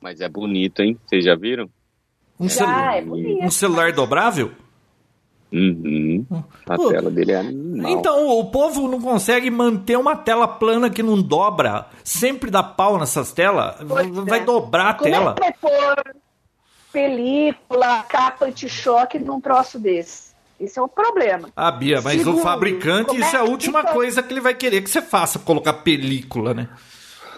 [0.00, 0.98] Mas é bonito, hein?
[1.06, 1.68] Vocês já viram?
[2.38, 3.44] um, Já, celu- é bonito.
[3.44, 4.52] um celular dobrável?
[5.52, 6.26] Uhum.
[6.68, 7.90] A Pô, tela dele é animal.
[7.92, 11.86] Então, o povo não consegue manter uma tela plana que não dobra.
[12.02, 13.76] Sempre dá pau nessas telas.
[13.86, 14.44] Pois Vai é.
[14.44, 15.34] dobrar a Como tela.
[15.42, 16.14] é que pôr
[16.92, 20.34] película, capa anti-choque num troço desse?
[20.58, 21.50] Esse é o problema.
[21.54, 24.40] Ah, Bia, mas Segundo, o fabricante, é isso é a última fica- coisa que ele
[24.40, 26.68] vai querer que você faça, colocar película, né?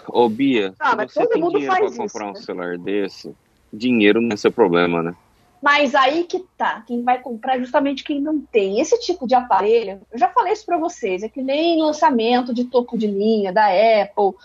[0.07, 2.33] Ô, Bia, Ah, se mas você todo tem mundo dinheiro pra faz isso, comprar um
[2.33, 2.39] né?
[2.41, 3.35] celular desse,
[3.73, 5.13] dinheiro não é seu problema, né?
[5.61, 8.79] Mas aí que tá, quem vai comprar é justamente quem não tem.
[8.79, 12.65] Esse tipo de aparelho, eu já falei isso pra vocês, é que nem lançamento de
[12.65, 14.37] topo de linha da Apple.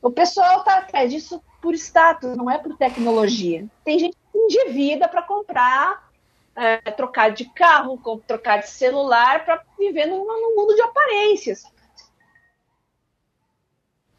[0.00, 3.66] O pessoal tá atrás disso por status, não é por tecnologia.
[3.84, 6.08] Tem gente que endivida para comprar,
[6.54, 11.64] é, trocar de carro, trocar de celular para viver num, num mundo de aparências.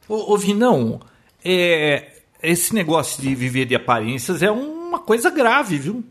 [0.09, 0.99] Ô, ô Vinão,
[1.43, 2.11] é,
[2.43, 4.51] esse negócio de viver de aparências é
[4.87, 6.03] uma coisa grave, viu?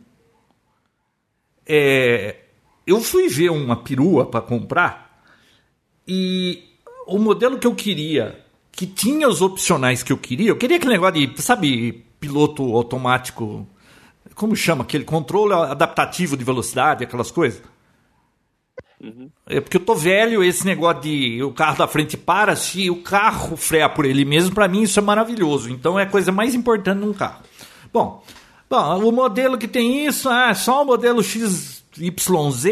[1.66, 2.36] É,
[2.86, 5.22] eu fui ver uma perua para comprar
[6.06, 6.62] e
[7.06, 10.92] o modelo que eu queria, que tinha os opcionais que eu queria, eu queria aquele
[10.92, 13.66] negócio de, sabe, piloto automático,
[14.34, 14.84] como chama?
[14.84, 17.62] Aquele controle adaptativo de velocidade, aquelas coisas.
[19.00, 19.30] Uhum.
[19.46, 23.02] É porque eu tô velho, esse negócio de o carro da frente para, se o
[23.02, 25.70] carro frear por ele mesmo, para mim isso é maravilhoso.
[25.70, 27.42] Então é a coisa mais importante num carro.
[27.92, 28.24] Bom,
[28.68, 32.64] bom o modelo que tem isso, ah, só o modelo XYZ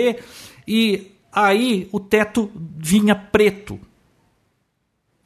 [0.66, 3.78] e aí o teto vinha preto.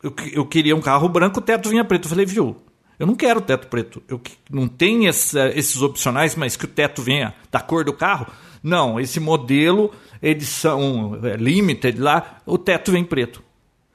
[0.03, 2.05] Eu, eu queria um carro branco, o teto vinha preto.
[2.05, 2.57] Eu falei, viu,
[2.99, 4.03] eu não quero teto preto.
[4.09, 8.27] Eu não tem essa, esses opcionais, mas que o teto venha da cor do carro.
[8.63, 13.43] Não, esse modelo, edição é, limited lá, o teto vem preto.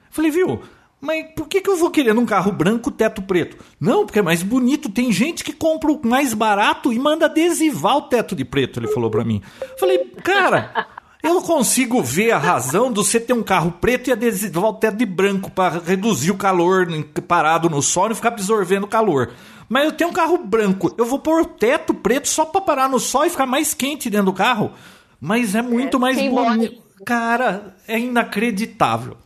[0.09, 0.61] Falei, viu?
[1.03, 3.57] Mas por que, que eu vou querer num carro branco teto preto?
[3.77, 4.87] Não, porque é mais bonito.
[4.87, 8.87] Tem gente que compra o mais barato e manda adesivar o teto de preto, ele
[8.87, 9.41] falou para mim.
[9.77, 10.87] Falei, cara,
[11.21, 14.95] eu consigo ver a razão de você ter um carro preto e adesivar o teto
[14.95, 16.87] de branco para reduzir o calor
[17.27, 19.31] parado no sol e ficar absorvendo calor.
[19.67, 22.87] Mas eu tenho um carro branco, eu vou pôr o teto preto só para parar
[22.87, 24.71] no sol e ficar mais quente dentro do carro.
[25.19, 26.81] Mas é muito é, mais bonito.
[27.05, 29.17] Cara, é inacreditável.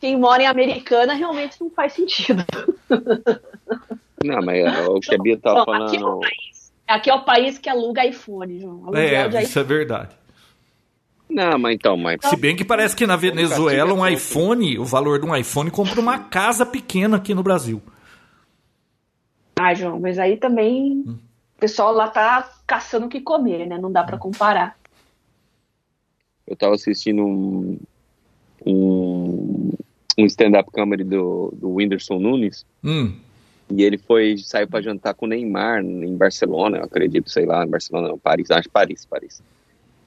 [0.00, 2.44] Quem mora em Americana realmente não faz sentido.
[4.24, 5.84] Não, mas é o que a Bia tá falando.
[5.86, 8.94] Aqui é, o país, aqui é o país que aluga iPhone, João.
[8.94, 10.16] É, isso é verdade.
[11.28, 12.18] Não, mas então, mas.
[12.24, 16.00] Se bem que parece que na Venezuela um iPhone, o valor de um iPhone compra
[16.00, 17.82] uma casa pequena aqui no Brasil.
[19.58, 21.18] Ah, João, mas aí também hum.
[21.56, 23.78] o pessoal lá tá caçando o que comer, né?
[23.78, 24.76] Não dá para comparar.
[26.46, 27.78] Eu tava assistindo um,
[28.64, 29.72] um,
[30.18, 32.64] um stand-up comedy do, do Whindersson Nunes.
[32.82, 33.12] Hum.
[33.68, 37.64] E ele foi, saiu para jantar com o Neymar em Barcelona, eu acredito, sei lá,
[37.64, 39.42] em Barcelona, não, Paris, acho Paris, Paris.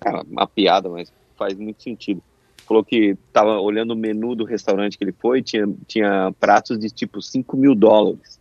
[0.04, 2.24] É uma piada, mas faz muito sentido.
[2.66, 6.90] Falou que tava olhando o menu do restaurante que ele foi, tinha, tinha pratos de
[6.90, 8.40] tipo 5 mil dólares.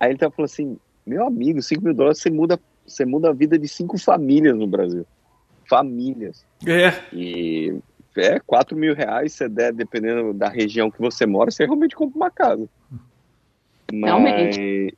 [0.00, 0.76] Aí ele tá falando assim,
[1.06, 4.66] meu amigo, 5 mil dólares você muda, você muda a vida de cinco famílias no
[4.66, 5.06] Brasil.
[5.68, 6.44] Famílias.
[6.66, 6.94] É.
[7.12, 7.78] E
[8.16, 12.16] é 4 mil reais, você der, dependendo da região que você mora, você realmente compra
[12.16, 12.68] uma casa.
[13.92, 14.96] Mas, realmente.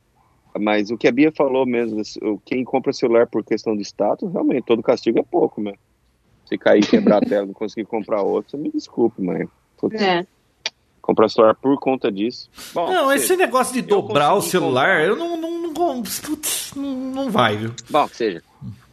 [0.59, 2.01] Mas o que a Bia falou mesmo,
[2.43, 5.73] quem compra celular por questão de status, realmente, todo castigo é pouco, né?
[6.45, 9.47] Se cair, quebrar a tela, não conseguir comprar outro, você me desculpe, mãe.
[9.77, 10.01] Putz.
[10.01, 10.25] É
[11.07, 12.49] comprar celular por conta disso.
[12.73, 15.05] Bom, não, esse seja, negócio de dobrar o celular, comprar.
[15.05, 16.03] eu não, não, não,
[16.75, 17.73] não, não vai, viu?
[17.89, 18.43] Bom, seja,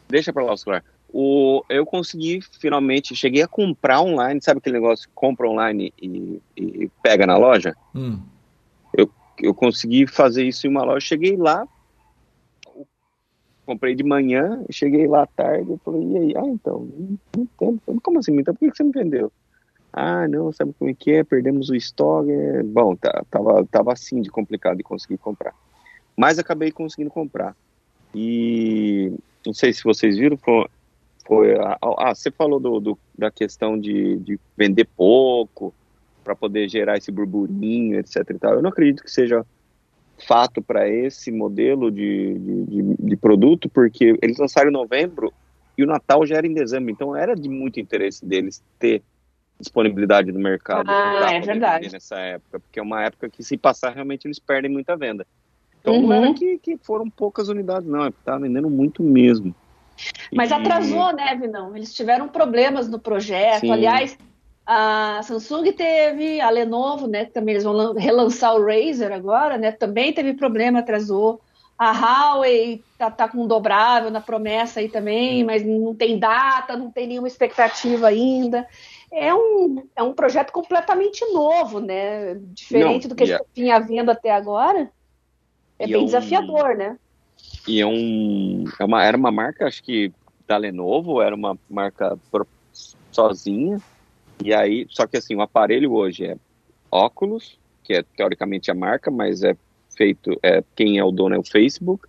[0.09, 0.85] deixa pra lá o celular.
[1.16, 6.90] O, eu consegui finalmente, cheguei a comprar online, sabe aquele negócio compra online e, e
[7.05, 7.77] pega na loja?
[7.94, 8.20] Hum.
[8.92, 9.09] Eu,
[9.40, 11.68] eu consegui fazer isso em uma loja, cheguei lá,
[13.64, 16.35] comprei de manhã, cheguei lá à tarde, eu falei, e aí?
[16.37, 17.81] Ah, então, não entendo.
[18.03, 18.37] Como assim?
[18.37, 19.31] Então por que você me vendeu?
[19.96, 22.64] ah, não, sabe como é que é, perdemos o estoque, é...
[22.64, 25.55] bom, tá, tava, tava assim de complicado de conseguir comprar.
[26.16, 27.57] Mas acabei conseguindo comprar.
[28.12, 29.12] E
[29.46, 30.37] não sei se vocês viram,
[31.25, 35.75] foi, foi ah, você falou do, do, da questão de, de vender pouco
[36.23, 38.55] para poder gerar esse burburinho, etc e tal.
[38.55, 39.45] Eu não acredito que seja
[40.27, 45.33] fato para esse modelo de, de, de, produto, porque eles lançaram em novembro
[45.77, 49.03] e o Natal já era em dezembro, então era de muito interesse deles ter
[49.59, 51.91] disponibilidade no mercado ah, é verdade.
[51.93, 55.27] nessa época, porque é uma época que se passar realmente eles perdem muita venda.
[55.81, 56.07] Então uhum.
[56.07, 59.55] não era que, que foram poucas unidades, não, é porque tá vendendo muito mesmo.
[60.33, 60.55] Mas e...
[60.55, 61.77] atrasou, né, Vinão?
[61.77, 63.61] Eles tiveram problemas no projeto.
[63.61, 63.73] Sim.
[63.73, 64.19] Aliás,
[64.67, 70.13] a Samsung teve, a Lenovo, né, também eles vão relançar o Razer agora, né, também
[70.13, 71.41] teve problema, atrasou.
[71.77, 76.77] A Huawei tá, tá com um dobrável na promessa aí também, mas não tem data,
[76.77, 78.67] não tem nenhuma expectativa ainda
[79.15, 82.35] é um, é um projeto completamente novo, né?
[82.53, 83.55] Diferente Não, do que a gente é...
[83.55, 84.91] vinha vendo até agora.
[85.79, 86.05] É bem é um...
[86.05, 86.99] desafiador, né?
[87.66, 90.12] E é um, é uma, era uma marca, acho que
[90.46, 92.18] da Lenovo, era uma marca
[93.11, 93.81] sozinha.
[94.42, 96.37] E aí, só que assim, o aparelho hoje é
[96.90, 99.56] óculos, que é teoricamente a marca, mas é
[99.96, 102.06] feito, é, quem é o dono é o Facebook.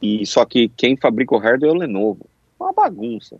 [0.00, 2.26] E só que quem fabrica o hardware é o Lenovo.
[2.58, 3.36] Uma bagunça.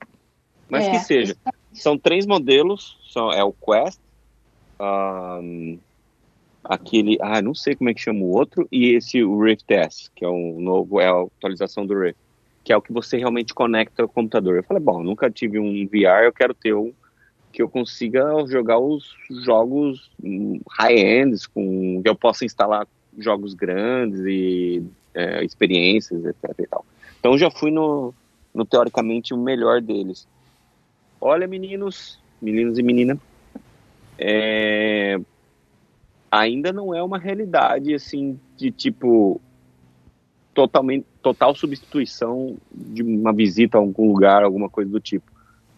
[0.68, 1.36] Mas é, que seja.
[1.72, 3.99] São três modelos, são, é o Quest,
[4.80, 5.78] um,
[6.65, 10.11] aquele, ah, não sei como é que chama o outro, e esse o Rift S,
[10.15, 12.19] que é o novo, é a atualização do Rift,
[12.63, 14.57] que é o que você realmente conecta ao computador.
[14.57, 16.93] Eu falei, bom, nunca tive um VR, eu quero ter um
[17.53, 20.11] que eu consiga jogar os jogos
[20.71, 22.87] high-ends, com que eu possa instalar
[23.19, 24.83] jogos grandes e
[25.15, 26.67] é, experiências, etc.
[27.19, 28.15] Então já fui no,
[28.55, 30.29] no teoricamente o melhor deles.
[31.21, 33.19] Olha, meninos, meninos e menina,
[34.17, 35.19] é,
[36.31, 39.41] ainda não é uma realidade assim de tipo
[40.55, 45.31] totalmente total substituição de uma visita a algum lugar, alguma coisa do tipo.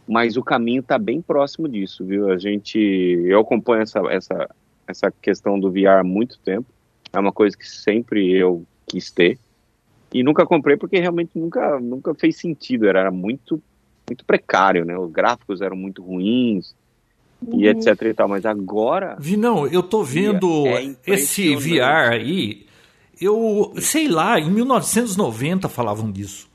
[0.07, 2.30] Mas o caminho está bem próximo disso, viu?
[2.30, 4.50] A gente, eu acompanho essa, essa,
[4.86, 6.66] essa questão do VR há muito tempo.
[7.12, 9.38] É uma coisa que sempre eu quis ter
[10.12, 12.86] e nunca comprei porque realmente nunca, nunca fez sentido.
[12.86, 13.62] Era muito,
[14.09, 14.98] muito precário, né?
[14.98, 16.74] Os gráficos eram muito ruins
[17.47, 17.61] uhum.
[17.61, 18.28] e etc e tal.
[18.28, 19.16] Mas agora.
[19.18, 22.66] Vi, não, eu tô vendo é esse VR aí
[23.22, 26.51] eu sei lá, em 1990 falavam disso.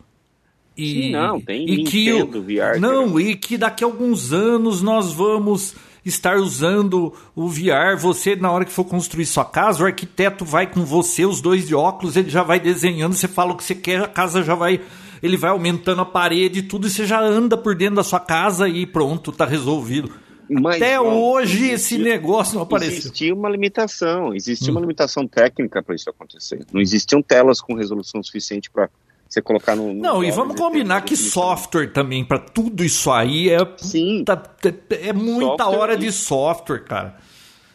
[0.76, 2.80] E, Sim, não, tem e Nintendo que VR.
[2.80, 5.76] Não, e que daqui a alguns anos nós vamos
[6.06, 7.98] estar usando o VR.
[7.98, 11.68] Você, na hora que for construir sua casa, o arquiteto vai com você, os dois
[11.68, 14.54] de óculos, ele já vai desenhando, você fala o que você quer, a casa já
[14.54, 14.82] vai.
[15.24, 18.20] Ele vai aumentando a parede e tudo, e você já anda por dentro da sua
[18.20, 20.12] casa e pronto, tá resolvido.
[20.50, 22.98] Mas, Até hoje esse negócio não apareceu.
[22.98, 24.76] Existia uma limitação, existia hum.
[24.76, 26.66] uma limitação técnica para isso acontecer.
[26.72, 28.90] Não existiam telas com resolução suficiente para
[29.28, 29.94] você colocar no.
[29.94, 33.60] no não, e vamos combinar que software também para tudo isso aí é.
[33.78, 34.24] Sim.
[34.24, 34.42] Tá,
[34.90, 37.18] é muita software hora de software, cara.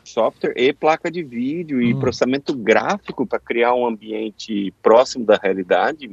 [0.04, 1.82] Software e placa de vídeo hum.
[1.82, 6.10] e processamento gráfico para criar um ambiente próximo da realidade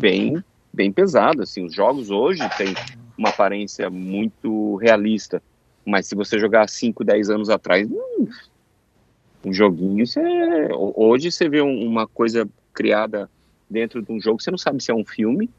[0.00, 0.42] bem,
[0.72, 1.42] bem pesado.
[1.42, 2.74] Assim, os jogos hoje têm
[3.16, 5.42] uma aparência muito realista.
[5.90, 8.28] Mas se você jogar 5, 10 anos atrás, hum,
[9.44, 10.20] um joguinho, você,
[10.72, 13.28] hoje você vê uma coisa criada
[13.68, 15.50] dentro de um jogo, você não sabe se é um filme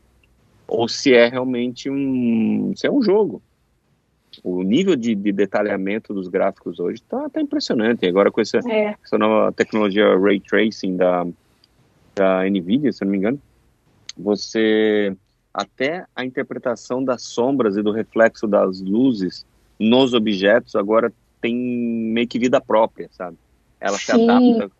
[0.68, 3.42] ou se é realmente um, se é um jogo.
[4.42, 8.06] O nível de, de detalhamento dos gráficos hoje está tá impressionante.
[8.08, 8.96] Agora com essa, é.
[9.04, 11.28] essa nova tecnologia Ray Tracing da,
[12.16, 13.42] da NVIDIA, se não me engano,
[14.18, 15.14] você
[15.54, 19.46] até a interpretação das sombras e do reflexo das luzes
[19.82, 21.12] nos objetos agora
[21.42, 23.36] tem meio que vida própria, sabe?
[23.80, 24.06] Ela Sim.
[24.06, 24.72] se adapta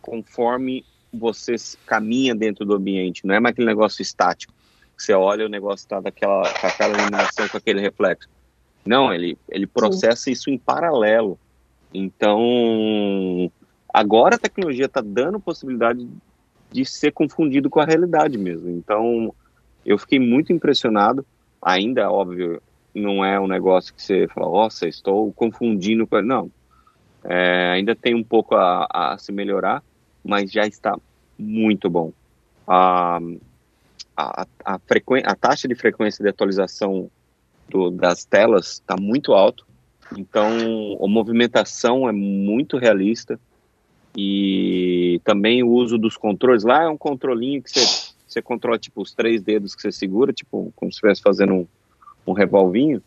[0.00, 0.82] conforme
[1.12, 4.54] você caminha dentro do ambiente, não é mais aquele negócio estático.
[4.96, 8.28] Você olha o negócio está daquela com aquela iluminação, com aquele reflexo.
[8.84, 10.30] Não, ele, ele processa Sim.
[10.32, 11.38] isso em paralelo.
[11.92, 13.50] Então,
[13.92, 16.08] agora a tecnologia está dando possibilidade
[16.72, 18.70] de ser confundido com a realidade mesmo.
[18.70, 19.34] Então,
[19.84, 21.26] eu fiquei muito impressionado.
[21.60, 22.62] Ainda, óbvio,
[23.00, 26.20] não é um negócio que você fala, nossa, estou confundindo com.
[26.22, 26.50] Não.
[27.24, 29.82] É, ainda tem um pouco a, a, se melhorar,
[30.24, 30.96] mas já está
[31.38, 32.12] muito bom.
[32.66, 33.20] A,
[34.16, 34.78] a, a,
[35.24, 37.10] a taxa de frequência de atualização
[37.68, 39.66] do, das telas está muito alto,
[40.16, 40.48] então
[41.02, 43.38] a movimentação é muito realista
[44.16, 46.64] e também o uso dos controles.
[46.64, 50.32] Lá é um controlinho que você, você controla tipo os três dedos que você segura,
[50.32, 51.66] tipo como se estivesse fazendo um
[52.26, 53.02] um revolvinho,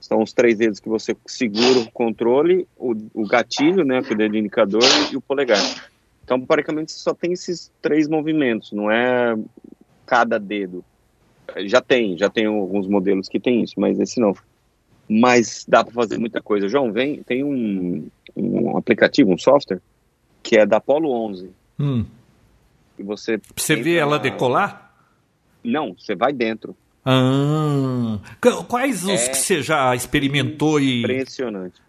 [0.00, 4.16] são os três dedos que você segura o controle, o, o gatilho, né, com o
[4.16, 5.62] dedo indicador e o polegar.
[6.22, 9.36] Então, praticamente, só tem esses três movimentos, não é
[10.04, 10.84] cada dedo.
[11.66, 14.34] Já tem, já tem alguns modelos que tem isso, mas esse não.
[15.08, 16.68] Mas dá para fazer muita coisa.
[16.68, 19.80] João, vem, tem um, um aplicativo, um software,
[20.42, 21.50] que é da Apollo 11.
[21.78, 22.04] Hum.
[22.98, 23.40] E você...
[23.54, 24.92] Você vê ela decolar?
[25.62, 26.76] Não, você vai dentro.
[27.08, 28.18] Ah,
[28.68, 31.04] quais os é que você já experimentou e.
[31.04, 31.80] Impressionante.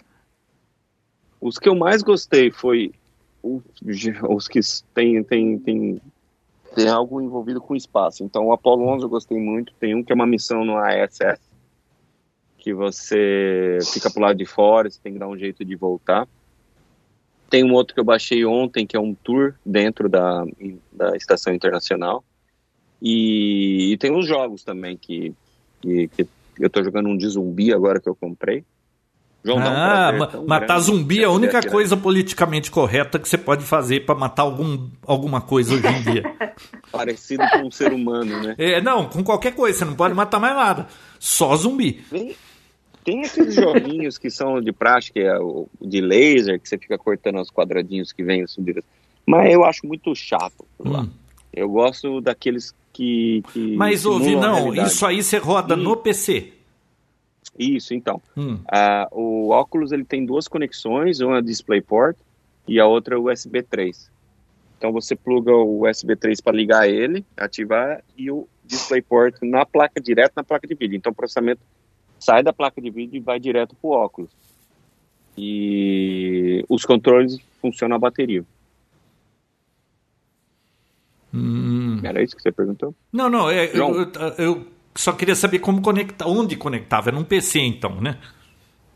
[1.42, 2.94] Os que eu mais gostei foi
[3.42, 4.60] os que
[4.94, 6.02] tem, tem, tem,
[6.76, 8.24] tem algo envolvido com espaço.
[8.24, 9.74] Então, o Apollo 11 eu gostei muito.
[9.80, 11.40] Tem um que é uma missão no ISS,
[12.58, 16.28] que você fica pro lado de fora, você tem que dar um jeito de voltar.
[17.50, 20.44] Tem um outro que eu baixei ontem, que é um tour dentro da,
[20.92, 22.24] da Estação Internacional.
[23.02, 25.34] E, e tem os jogos também que,
[25.82, 26.28] que, que
[26.60, 28.64] eu tô jogando um de zumbi agora que eu comprei.
[29.44, 34.06] João, ah, um matar zumbi é a única coisa politicamente correta que você pode fazer
[34.06, 36.24] para matar algum, alguma coisa hoje em dia.
[36.92, 38.56] Parecido com um ser humano, né?
[38.58, 40.88] É, não, com qualquer coisa, você não pode matar mais nada.
[41.18, 42.04] Só zumbi.
[42.10, 42.36] Tem,
[43.06, 47.40] tem aqueles joguinhos que são de prática, é o de laser, que você fica cortando
[47.40, 48.66] os quadradinhos que vêm assim.
[49.26, 50.66] Mas eu acho muito chato.
[50.80, 51.08] Hum.
[51.54, 53.44] Eu gosto daqueles que.
[53.54, 56.54] que Mas ouvi, não, isso aí você roda no PC.
[57.58, 58.20] Isso, então.
[58.36, 58.56] Hum.
[58.56, 62.18] Uh, o óculos ele tem duas conexões, uma DisplayPort
[62.68, 64.12] e a outra USB 3.
[64.78, 70.02] Então você pluga o USB 3 para ligar ele, ativar e o DisplayPort na placa
[70.02, 70.98] direto na placa de vídeo.
[70.98, 71.62] Então o processamento
[72.20, 74.30] sai da placa de vídeo e vai direto para o óculos.
[75.38, 78.44] E os controles funcionam a bateria.
[81.34, 82.00] Hum.
[82.04, 82.96] Era isso que você perguntou?
[83.12, 83.50] Não, não.
[83.50, 87.10] É, eu, eu, só queria saber como conectar, onde conectava.
[87.10, 88.18] É num PC então, né?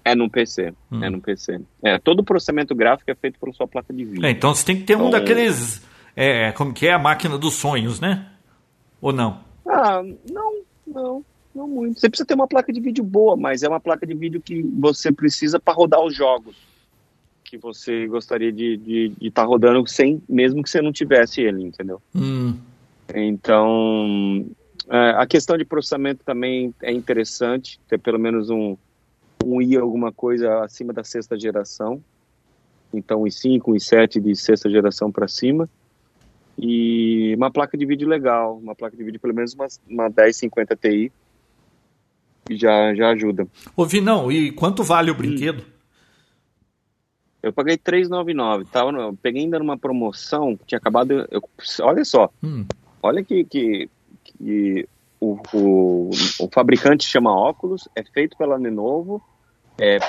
[0.03, 1.03] É no PC, hum.
[1.03, 1.61] é no PC.
[1.83, 4.25] É, todo o processamento gráfico é feito pela sua placa de vídeo.
[4.25, 7.37] É, então você tem que ter então, um daqueles, é, como que é a máquina
[7.37, 8.27] dos sonhos, né?
[8.99, 9.43] Ou não?
[9.67, 10.01] Ah,
[10.31, 11.99] não, não, não muito.
[11.99, 14.63] Você precisa ter uma placa de vídeo boa, mas é uma placa de vídeo que
[14.79, 16.55] você precisa para rodar os jogos
[17.51, 22.01] que você gostaria de estar tá rodando sem, mesmo que você não tivesse ele, entendeu?
[22.15, 22.55] Hum.
[23.13, 24.45] Então,
[24.89, 28.77] é, a questão de processamento também é interessante, ter pelo menos um,
[29.43, 32.01] um i alguma coisa acima da sexta geração.
[32.93, 35.69] Então, i5, i7 de sexta geração para cima.
[36.57, 40.73] E uma placa de vídeo legal, uma placa de vídeo pelo menos uma, uma 1050
[40.77, 41.11] Ti,
[42.49, 43.45] já, já ajuda.
[43.75, 45.63] Ouvi, não, e quanto vale o brinquedo?
[45.63, 45.80] Hum.
[47.41, 48.67] Eu paguei 3,99.
[48.71, 51.27] Tava, eu peguei ainda numa promoção, tinha acabado.
[51.31, 51.41] Eu,
[51.81, 52.65] olha só, hum.
[53.01, 53.89] olha que, que,
[54.23, 54.87] que
[55.19, 59.21] o, o, o, fabricante chama óculos, é feito pela Lenovo,
[59.79, 59.99] é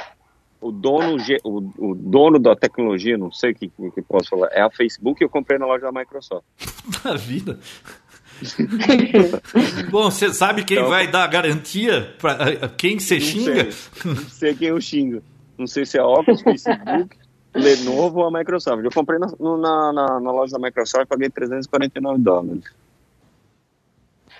[0.61, 4.63] o dono, o, o dono da tecnologia, não sei o que, que posso falar, é
[4.63, 6.45] a Facebook eu comprei na loja da Microsoft.
[7.05, 7.59] Na vida.
[9.91, 13.71] Bom, você sabe quem então, vai dar garantia para quem você xinga?
[13.71, 15.23] Sei, não sei quem eu xingo.
[15.57, 17.17] Não sei se é óculos, Facebook,
[17.55, 18.83] Lenovo ou a Microsoft.
[18.83, 22.65] Eu comprei na, na, na, na loja da Microsoft e paguei 349 dólares.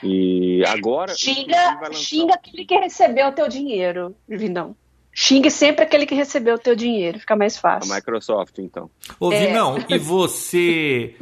[0.03, 1.15] E agora.
[1.15, 4.75] Xinga, xinga aquele que recebeu o teu dinheiro, Vinão.
[5.15, 7.93] Xingue sempre aquele que recebeu o teu dinheiro, fica mais fácil.
[7.93, 8.91] A Microsoft, então.
[9.21, 9.47] Ô, é.
[9.47, 11.15] Vinão, e você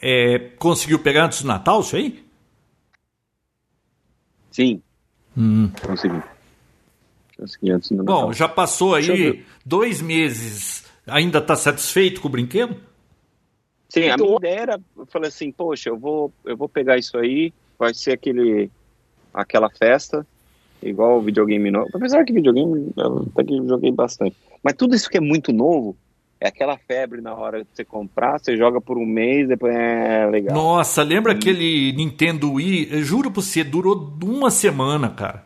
[0.00, 2.24] é, conseguiu pegar antes do Natal isso aí?
[4.50, 4.82] Sim.
[5.36, 5.70] Hum.
[5.84, 6.22] Consegui.
[7.38, 8.26] Consegui antes do Natal.
[8.26, 12.76] Bom, já passou aí dois meses ainda está satisfeito com o brinquedo?
[13.88, 17.16] Sim, a minha ideia era, eu falei assim, poxa, eu vou, eu vou pegar isso
[17.16, 18.70] aí, vai ser aquele,
[19.32, 20.26] aquela festa,
[20.82, 21.88] igual o videogame novo.
[21.94, 22.92] Apesar que videogame,
[23.32, 24.36] até que joguei bastante.
[24.62, 25.96] Mas tudo isso que é muito novo,
[26.40, 30.26] é aquela febre na hora de você comprar, você joga por um mês, depois é
[30.26, 30.54] legal.
[30.54, 31.36] Nossa, lembra hum.
[31.36, 32.88] aquele Nintendo Wii?
[32.92, 35.44] Eu juro pra você, durou uma semana, cara.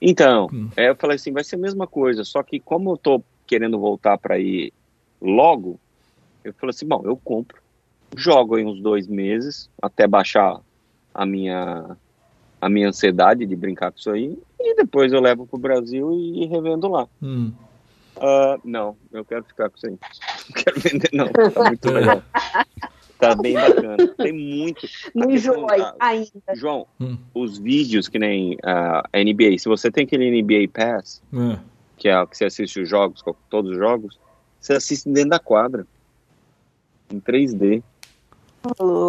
[0.00, 0.70] Então, hum.
[0.76, 3.78] é, eu falei assim, vai ser a mesma coisa, só que como eu tô querendo
[3.78, 4.72] voltar para ir
[5.20, 5.80] logo,
[6.44, 7.60] eu falei assim, bom, eu compro,
[8.14, 10.60] jogo em uns dois meses até baixar
[11.14, 11.96] a minha
[12.60, 16.44] a minha ansiedade de brincar com isso aí e depois eu levo pro Brasil e,
[16.46, 17.06] revendo lá.
[17.22, 17.52] Hum.
[18.16, 19.96] Uh, não, eu quero ficar com isso aí.
[20.48, 22.22] Não quero vender não, tá muito legal.
[23.18, 24.08] Tá bem bacana.
[24.16, 24.88] Tem muito.
[25.14, 26.54] Não enjoei ainda.
[26.54, 27.18] João, hum.
[27.34, 31.56] os vídeos que nem a uh, NBA, se você tem aquele NBA Pass, hum
[31.98, 34.18] que é o que você assiste os jogos, todos os jogos,
[34.60, 35.86] você assiste dentro da quadra,
[37.12, 37.82] em 3D.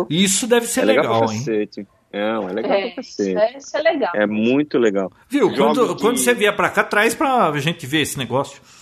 [0.10, 1.88] Isso deve ser é legal, legal hein?
[2.12, 3.38] Não, é legal é, pra cacete.
[3.38, 4.12] É, isso é legal.
[4.16, 5.12] É muito legal.
[5.30, 6.02] Viu, quando, de...
[6.02, 8.62] quando você vier pra cá, traz pra gente ver esse negócio.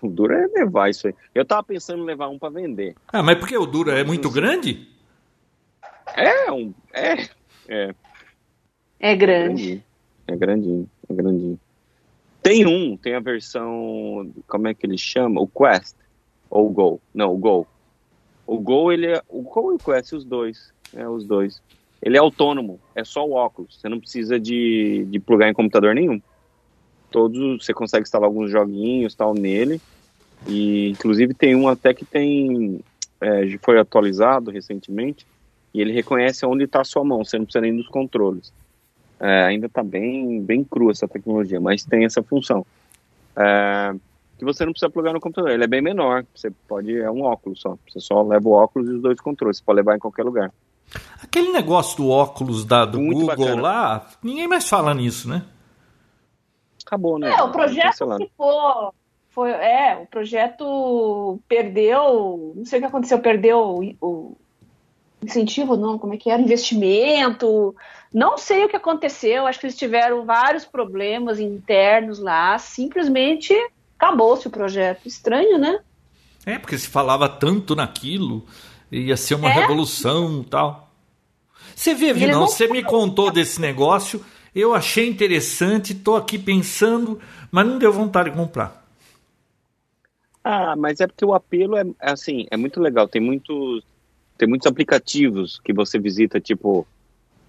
[0.00, 1.14] O duro é levar isso aí.
[1.34, 2.94] Eu tava pensando em levar um pra vender.
[3.08, 4.88] Ah, mas porque o duro é muito grande?
[6.14, 7.28] É, um, é,
[7.68, 7.94] é.
[8.98, 9.82] É grande.
[10.26, 11.60] É grandinho, é grandinho.
[12.46, 15.40] Tem um, tem a versão, como é que ele chama?
[15.40, 15.96] O Quest
[16.48, 17.00] ou o Go?
[17.12, 17.66] Não, o Go.
[18.46, 21.60] O Go, ele é, o Go e o Quest, os dois, é os dois.
[22.00, 25.92] Ele é autônomo, é só o óculos, você não precisa de, de plugar em computador
[25.92, 26.22] nenhum.
[27.10, 29.80] Todos, você consegue instalar alguns joguinhos tal nele,
[30.46, 32.80] e inclusive tem um até que tem,
[33.20, 35.26] é, foi atualizado recentemente,
[35.74, 38.52] e ele reconhece onde está a sua mão, você não precisa nem dos controles.
[39.18, 42.66] É, ainda está bem, bem crua essa tecnologia, mas tem essa função.
[43.36, 43.94] É,
[44.38, 47.22] que você não precisa plugar no computador, ele é bem menor, você pode, é um
[47.22, 49.98] óculos só, você só leva o óculos e os dois controles, você pode levar em
[49.98, 50.52] qualquer lugar.
[51.22, 53.62] Aquele negócio do óculos da, do Muito Google bacana.
[53.62, 55.42] lá, ninguém mais fala nisso, né?
[56.86, 57.30] Acabou, né?
[57.30, 58.94] É, o projeto ficou,
[59.30, 64.36] foi, é, o projeto perdeu, não sei o que aconteceu, perdeu o, o
[65.22, 67.74] incentivo, não, como é que era, investimento,
[68.12, 73.54] não sei o que aconteceu, acho que eles tiveram vários problemas internos lá, simplesmente
[73.98, 75.06] acabou-se o projeto.
[75.06, 75.80] Estranho, né?
[76.44, 78.46] É, porque se falava tanto naquilo,
[78.90, 79.52] ia ser uma é?
[79.52, 80.90] revolução e tal.
[81.74, 87.66] Você vê, Vinão, você me contou desse negócio, eu achei interessante, estou aqui pensando, mas
[87.66, 88.86] não deu vontade de comprar.
[90.42, 93.08] Ah, mas é porque o apelo é, é assim, é muito legal.
[93.08, 93.82] Tem muitos,
[94.36, 96.86] tem muitos aplicativos que você visita, tipo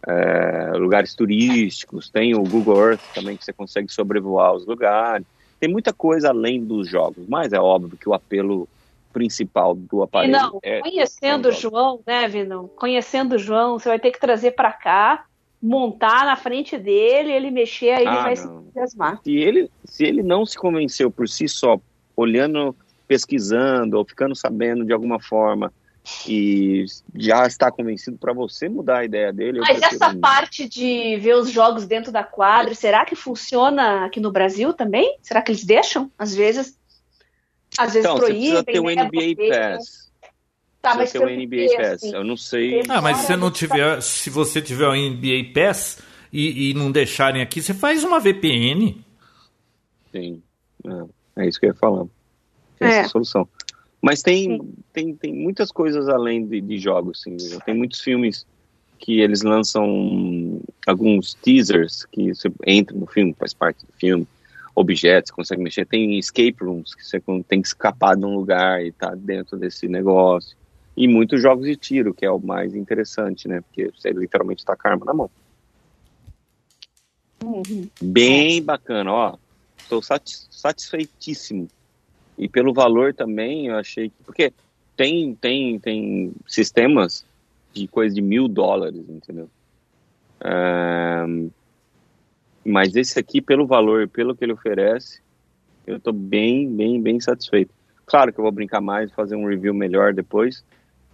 [0.07, 5.25] é, lugares turísticos, tem o Google Earth também que você consegue sobrevoar os lugares.
[5.59, 8.67] Tem muita coisa além dos jogos, mas é óbvio que o apelo
[9.11, 10.33] principal do aparelho.
[10.33, 12.67] Não, é, conhecendo o João, né, Vinão?
[12.67, 15.25] Conhecendo o João, você vai ter que trazer para cá,
[15.61, 18.43] montar na frente dele, ele mexer, aí ele Ah, vai não.
[18.43, 19.19] se entusiasmar.
[19.23, 21.79] se ele, se ele não se convenceu por si só,
[22.15, 22.75] olhando,
[23.07, 25.73] pesquisando ou ficando sabendo de alguma forma
[26.27, 26.85] e
[27.15, 29.59] já está convencido para você mudar a ideia dele.
[29.59, 34.31] Mas essa parte de ver os jogos dentro da quadra, será que funciona aqui no
[34.31, 35.17] Brasil também?
[35.21, 36.11] Será que eles deixam?
[36.17, 36.77] Às vezes,
[37.77, 38.41] às vezes Então, você proíbem.
[38.41, 40.07] precisa ter o né, NBA porque- Pass.
[40.81, 41.87] Tá, mas ter se o eu NBA Pass.
[42.03, 42.83] assim, Eu não sei.
[42.87, 45.99] Ah, mas se você não tiver, se você tiver o NBA Pass
[46.31, 49.03] e, e não deixarem aqui, você faz uma VPN.
[50.13, 50.41] Sim.
[51.35, 52.05] É, é isso que eu ia falar.
[52.79, 52.99] Tem É.
[52.99, 53.47] essa solução.
[54.07, 54.61] Mas tem,
[54.93, 57.31] tem, tem muitas coisas além de, de jogos, assim.
[57.31, 57.59] né?
[57.65, 58.47] Tem muitos filmes
[58.97, 64.25] que eles lançam alguns teasers que você entra no filme, faz parte do filme,
[64.73, 65.85] objetos, consegue mexer.
[65.85, 69.89] Tem escape rooms que você tem que escapar de um lugar e tá dentro desse
[69.89, 70.55] negócio.
[70.95, 73.59] E muitos jogos de tiro, que é o mais interessante, né?
[73.59, 75.29] Porque você literalmente tá com a arma na mão.
[77.43, 77.89] Uhum.
[78.01, 79.37] Bem bacana, ó.
[79.77, 81.67] Estou satis- satisfeitíssimo.
[82.37, 84.23] E pelo valor também, eu achei que.
[84.23, 84.53] Porque
[84.95, 87.25] tem, tem, tem sistemas
[87.73, 89.49] de coisa de mil dólares, entendeu?
[90.43, 91.49] Ahn,
[92.63, 95.19] mas esse aqui, pelo valor, pelo que ele oferece,
[95.85, 97.73] eu tô bem, bem, bem satisfeito.
[98.05, 100.63] Claro que eu vou brincar mais, fazer um review melhor depois,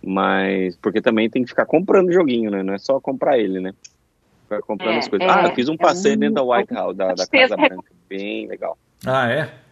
[0.04, 2.64] mas porque também tem que ficar comprando joguinho, né?
[2.64, 3.74] Não é só comprar ele, né?
[4.44, 5.28] Ficar comprando É, as coisas.
[5.28, 7.56] é, ah, eu fiz um é passeio um- dentro da White House, da, da Casa
[7.56, 8.78] Branca, bem legal.
[9.06, 9.63] Ah, é?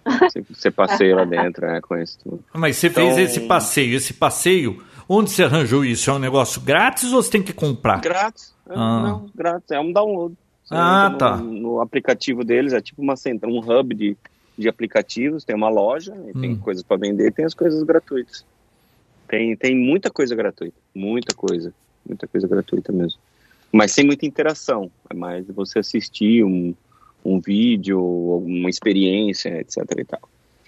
[0.49, 1.79] Você, passeia lá dentro, né?
[1.81, 2.43] Conhece tudo.
[2.53, 3.95] Mas você Então- fez esse passeio.
[3.95, 6.09] Esse passeio, onde você arranjou isso?
[6.09, 8.01] É um negócio grátis ou você tem que comprar?
[8.01, 8.53] Grátis.
[8.69, 8.99] É, Ah.
[9.03, 9.69] Não, grátis.
[9.71, 10.35] É um download.
[10.63, 11.37] Você Ah, tá.
[11.37, 14.17] No, no aplicativo deles, é tipo uma um hub de,
[14.57, 16.57] de aplicativos, tem uma loja, tem Hum.
[16.59, 18.45] coisas para vender e tem as coisas gratuitas.
[19.27, 20.75] Tem, tem muita coisa gratuita.
[20.95, 21.73] Muita coisa.
[22.07, 23.19] Muita coisa gratuita mesmo.
[23.71, 24.91] Mas sem muita interação.
[25.09, 26.73] É mais você assistir um,
[27.23, 27.99] um vídeo,
[28.45, 30.21] uma experiência, etc e tal.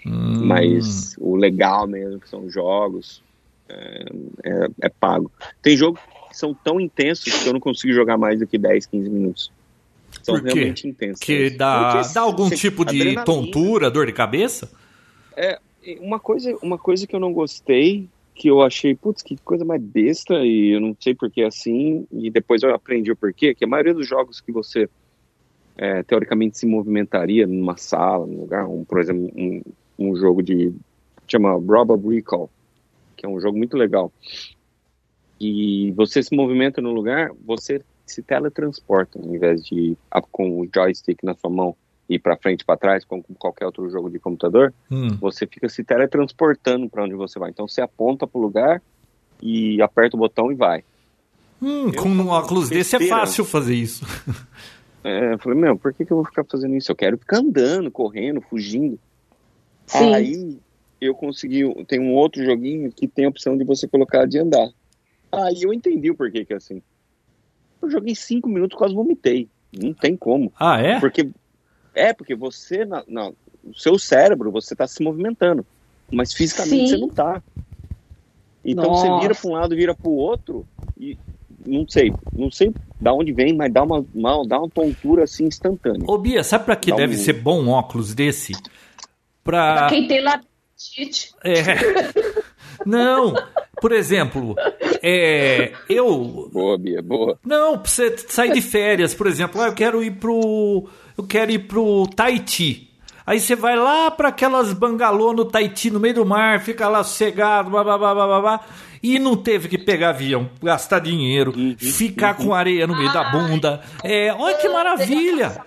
[0.06, 0.44] Hum.
[0.46, 3.22] Mas o legal mesmo, que são os jogos,
[3.68, 4.04] é,
[4.44, 5.30] é- é pago.
[5.62, 6.00] Tem jogos
[6.30, 9.50] que são tão intensos que eu não consigo jogar mais do que 10, 15 minutos.
[10.22, 10.54] São Por quê?
[10.54, 11.20] realmente intensos.
[11.20, 13.24] Que dá, Porque dá algum tipo de adrenalina.
[13.24, 14.70] tontura, dor de cabeça?
[15.36, 15.58] É,
[16.00, 19.80] uma coisa, uma coisa que eu não gostei, que eu achei, putz, que coisa mais
[19.82, 23.54] besta, e eu não sei por que é assim, e depois eu aprendi o porquê,
[23.54, 24.88] que a maioria dos jogos que você
[25.76, 29.62] é, teoricamente se movimentaria numa sala, num lugar, um, por exemplo, um,
[29.98, 30.72] um jogo de.
[31.26, 32.50] chama Robber Recall,
[33.16, 34.12] que é um jogo muito legal.
[35.40, 39.96] E você se movimenta no lugar, você se teletransporta, ao invés de
[40.30, 41.74] com o joystick na sua mão
[42.08, 45.16] ir para frente e para trás, como qualquer outro jogo de computador Hum.
[45.20, 47.50] você fica se teletransportando para onde você vai.
[47.50, 48.82] Então você aponta para o lugar
[49.42, 50.84] e aperta o botão e vai.
[51.62, 54.04] Hum, Eu com um óculos desse é fácil fazer isso.
[55.04, 56.90] É, eu falei, meu, por que, que eu vou ficar fazendo isso?
[56.90, 58.98] Eu quero ficar andando, correndo, fugindo.
[59.86, 60.14] Sim.
[60.14, 60.58] Aí
[61.00, 61.62] eu consegui.
[61.84, 64.68] Tem um outro joguinho que tem a opção de você colocar de andar.
[65.30, 66.82] Aí eu entendi o porquê que é assim.
[67.82, 69.50] Eu joguei cinco minutos, quase vomitei.
[69.76, 70.52] Não tem como.
[70.58, 70.98] Ah, é?
[70.98, 71.28] Porque
[71.94, 73.32] é porque você, na, na-
[73.62, 75.66] o seu cérebro, você está se movimentando,
[76.12, 76.96] mas fisicamente Sim.
[76.96, 77.42] você não tá.
[78.64, 79.20] Então você Nossa.
[79.20, 81.18] vira para um lado, vira para o outro e
[81.66, 85.46] não sei, não sei da onde vem, mas dá uma, uma dá uma tontura assim
[85.46, 86.04] instantânea.
[86.06, 88.52] Ô, Bia, sabe pra que Dá deve um- ser bom um óculos desse?
[89.42, 89.76] Pra.
[89.76, 91.32] Pra quem tem labirintite.
[91.44, 91.62] É.
[92.84, 93.34] Não,
[93.80, 94.54] por exemplo,
[95.02, 96.50] é, eu.
[96.52, 97.38] Boa, Bia, boa.
[97.44, 100.88] Não, pra você sair de férias, por exemplo, ah, eu quero ir pro.
[101.16, 102.90] Eu quero ir pro Tahiti.
[103.26, 107.02] Aí você vai lá para aquelas bangalô no Tahiti, no meio do mar, fica lá
[107.02, 108.60] sossegado, blá, blá, blá, blá, blá, blá,
[109.02, 113.24] e não teve que pegar avião, gastar dinheiro, Uhum, ficar com areia no meio da
[113.24, 113.82] bunda.
[114.02, 115.64] É, olha que maravilha!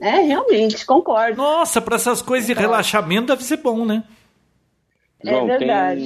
[0.00, 1.36] É, realmente, concordo.
[1.36, 4.04] Nossa, para essas coisas de relaxamento deve ser bom, né?
[5.24, 6.00] É João, verdade.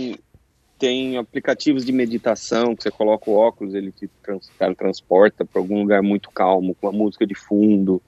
[0.79, 5.61] tem, tem aplicativos de meditação que você coloca o óculos, ele te trans, transporta para
[5.61, 8.03] algum lugar muito calmo, com a música de fundo,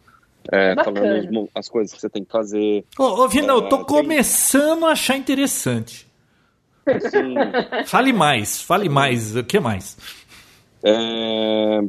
[0.52, 2.84] é, falando as, coisas que você tem que fazer.
[2.98, 6.06] Ô, ô Vinão, eu tô Ah, tem- começando a achar interessante.
[6.86, 7.34] Assim,
[7.86, 9.96] Fale mais, fale mais, o que mais?
[10.84, 11.80] É,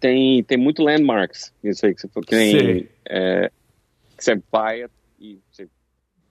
[0.00, 3.50] tem, tem muito landmarks, isso aí que você falou, que nem, é,
[4.16, 4.84] que você vai
[5.18, 5.68] e você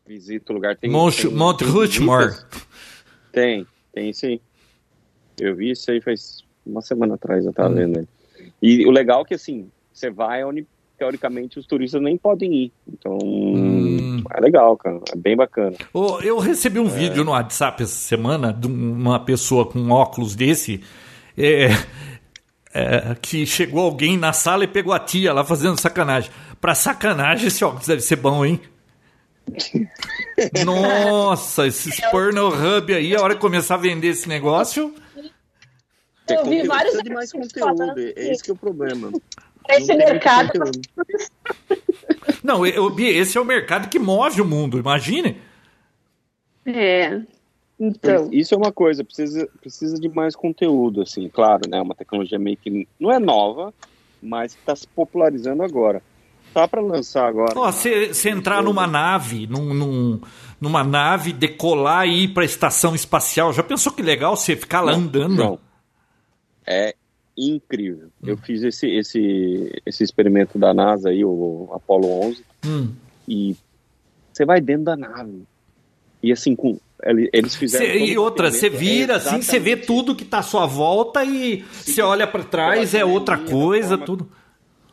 [0.05, 0.75] visita o lugar.
[0.75, 2.35] Tem, Monte, tem- Rushmore.
[3.31, 4.39] Tem, tem sim.
[5.39, 7.75] Eu vi isso aí faz uma semana atrás, eu tava Hum.
[7.75, 8.07] vendo ele.
[8.61, 10.67] E o legal é que assim, você vai onde
[10.99, 12.71] teoricamente os turistas nem podem ir.
[12.87, 14.21] Então hum.
[14.35, 14.99] é legal, cara.
[15.13, 15.75] É bem bacana.
[16.21, 16.89] Eu recebi um é.
[16.89, 20.83] vídeo no WhatsApp essa semana de uma pessoa com óculos desse.
[21.37, 21.69] É,
[22.73, 26.29] é, que chegou alguém na sala e pegou a tia lá fazendo sacanagem.
[26.59, 28.59] Pra sacanagem, esse óculos deve ser bom, hein?
[30.65, 34.93] Nossa, esses Pornhub aí, a hora que começar a vender esse negócio.
[36.29, 39.11] Eu vi vários de mais conteúdo, é esse que é o problema.
[39.70, 40.51] Esse mercado.
[42.43, 45.38] Não, eu, esse é o mercado que move o mundo, imagine.
[46.65, 47.22] É.
[47.80, 48.30] Então.
[48.32, 51.82] Isso é uma coisa, precisa, precisa de mais conteúdo, assim, claro, né?
[51.82, 53.74] Uma tecnologia meio que não é nova,
[54.22, 56.01] mas está se popularizando agora.
[56.53, 57.53] Tá para lançar agora.
[57.53, 58.38] Você né?
[58.38, 60.22] entrar numa nave, num, num,
[60.59, 64.82] numa nave, decolar e ir para a estação espacial, já pensou que legal você ficar
[64.82, 65.36] lá andando?
[65.36, 65.59] Não.
[66.65, 66.95] É
[67.39, 68.07] incrível.
[68.21, 68.27] Hum.
[68.27, 72.89] Eu fiz esse, esse, esse experimento da NASA aí, o Apollo 11, hum.
[73.27, 73.55] e
[74.31, 75.43] você vai dentro da nave.
[76.21, 76.77] E assim, com,
[77.31, 77.85] eles fizeram.
[77.85, 81.23] Cê, e outra, você vira é assim, você vê tudo que está à sua volta
[81.23, 84.29] e você olha para trás, é outra coisa, forma, tudo.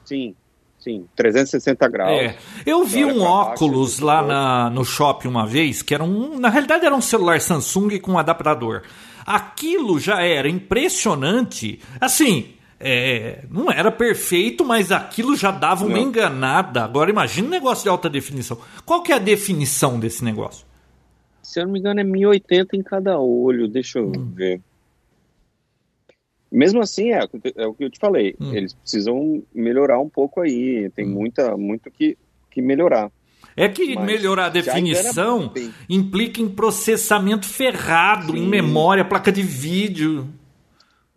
[0.05, 0.35] Sim,
[0.79, 2.13] sim, 360 graus.
[2.13, 2.37] É.
[2.65, 6.39] Eu vi um óculos lá na, no shopping uma vez, que era um.
[6.39, 8.83] Na realidade era um celular Samsung com um adaptador.
[9.27, 11.81] Aquilo já era impressionante.
[12.01, 16.05] Assim, é, não era perfeito, mas aquilo já dava uma não.
[16.05, 16.85] enganada.
[16.85, 18.59] Agora imagina um negócio de alta definição.
[18.85, 20.67] Qual que é a definição desse negócio?
[21.43, 23.67] Se eu não me engano, é 1080 em cada olho.
[23.67, 24.31] Deixa eu hum.
[24.35, 24.61] ver.
[26.53, 28.37] Mesmo assim, é, é, o que eu te falei.
[28.41, 28.53] Hum.
[28.55, 30.91] Eles precisam melhorar um pouco aí.
[30.91, 31.11] Tem hum.
[31.11, 32.17] muita, muito que,
[32.51, 33.11] que melhorar.
[33.57, 35.51] É que Mas melhorar a definição
[35.89, 38.39] implica em processamento ferrado, Sim.
[38.39, 40.29] em memória, placa de vídeo.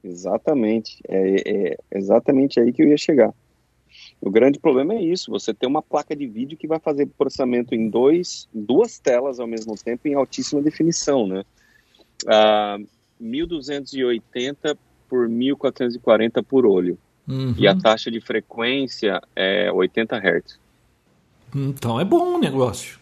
[0.01, 0.99] Exatamente.
[1.07, 3.33] É, é, exatamente aí que eu ia chegar.
[4.21, 7.75] O grande problema é isso: você tem uma placa de vídeo que vai fazer processamento
[7.75, 11.43] em dois, duas telas ao mesmo tempo em altíssima definição, né?
[12.23, 12.87] Uh,
[13.19, 14.77] 1280
[15.09, 16.97] por 1440 por olho.
[17.27, 17.53] Uhum.
[17.57, 20.59] E a taxa de frequência é 80 Hz.
[21.55, 22.99] Então é bom o negócio.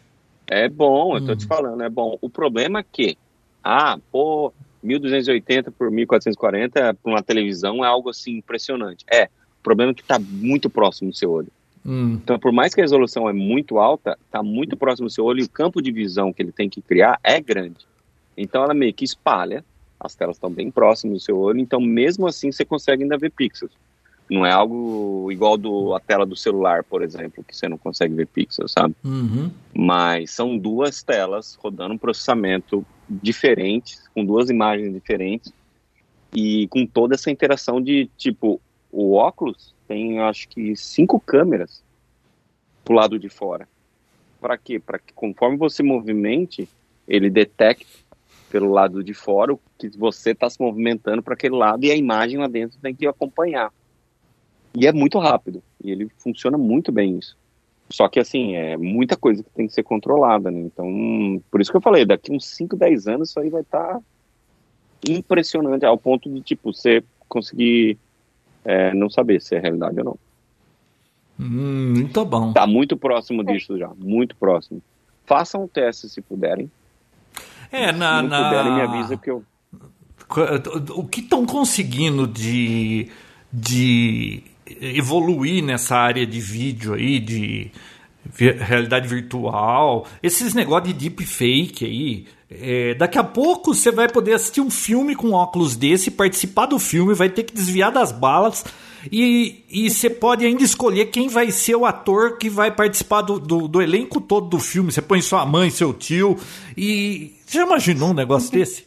[0.49, 1.47] É bom, eu te hum.
[1.47, 2.17] falando, é bom.
[2.21, 3.17] O problema é que,
[3.63, 9.05] ah, pô, 1280 por 1440 para uma televisão é algo assim impressionante.
[9.11, 11.51] É, o problema é que está muito próximo do seu olho.
[11.85, 12.19] Hum.
[12.21, 15.41] Então, por mais que a resolução é muito alta, está muito próximo do seu olho
[15.41, 17.85] e o campo de visão que ele tem que criar é grande.
[18.35, 19.63] Então, ela meio que espalha,
[19.99, 23.31] as telas estão bem próximas do seu olho, então, mesmo assim, você consegue ainda ver
[23.31, 23.71] pixels.
[24.29, 28.13] Não é algo igual do, a tela do celular, por exemplo, que você não consegue
[28.13, 28.93] ver pixels, sabe?
[29.03, 29.49] Uhum.
[29.73, 35.53] Mas são duas telas rodando um processamento diferente, com duas imagens diferentes
[36.33, 38.59] e com toda essa interação de tipo
[38.91, 41.81] o óculos tem acho que cinco câmeras
[42.83, 43.67] pro lado de fora.
[44.39, 44.79] Para quê?
[44.79, 46.67] Para que conforme você movimente,
[47.07, 48.05] ele detecte
[48.49, 51.95] pelo lado de fora o que você está se movimentando para aquele lado e a
[51.95, 53.71] imagem lá dentro tem que acompanhar.
[54.77, 55.63] E é muito rápido.
[55.83, 57.35] E ele funciona muito bem isso.
[57.89, 60.59] Só que, assim, é muita coisa que tem que ser controlada, né?
[60.59, 63.95] Então, por isso que eu falei, daqui uns 5, 10 anos isso aí vai estar
[63.95, 63.99] tá
[65.09, 67.97] impressionante, ao ponto de, tipo, você conseguir
[68.63, 70.17] é, não saber se é realidade ou não.
[71.39, 72.53] Hum, muito bom.
[72.53, 74.81] Tá muito próximo disso já, muito próximo.
[75.25, 76.69] Façam o teste se puderem.
[77.71, 78.17] É, na...
[78.17, 78.49] Se não na...
[78.49, 79.43] puderem, me avisa que eu...
[80.95, 83.09] O que estão conseguindo de...
[83.51, 84.43] de
[84.81, 87.71] evoluir nessa área de vídeo aí, de
[88.35, 92.25] realidade virtual, esses negócios de deepfake aí.
[92.49, 96.79] É, daqui a pouco você vai poder assistir um filme com óculos desse, participar do
[96.79, 98.63] filme, vai ter que desviar das balas
[99.11, 103.39] e, e você pode ainda escolher quem vai ser o ator que vai participar do,
[103.39, 104.91] do, do elenco todo do filme.
[104.91, 106.37] Você põe sua mãe, seu tio
[106.75, 107.35] e.
[107.45, 108.85] Você já imaginou um negócio desse?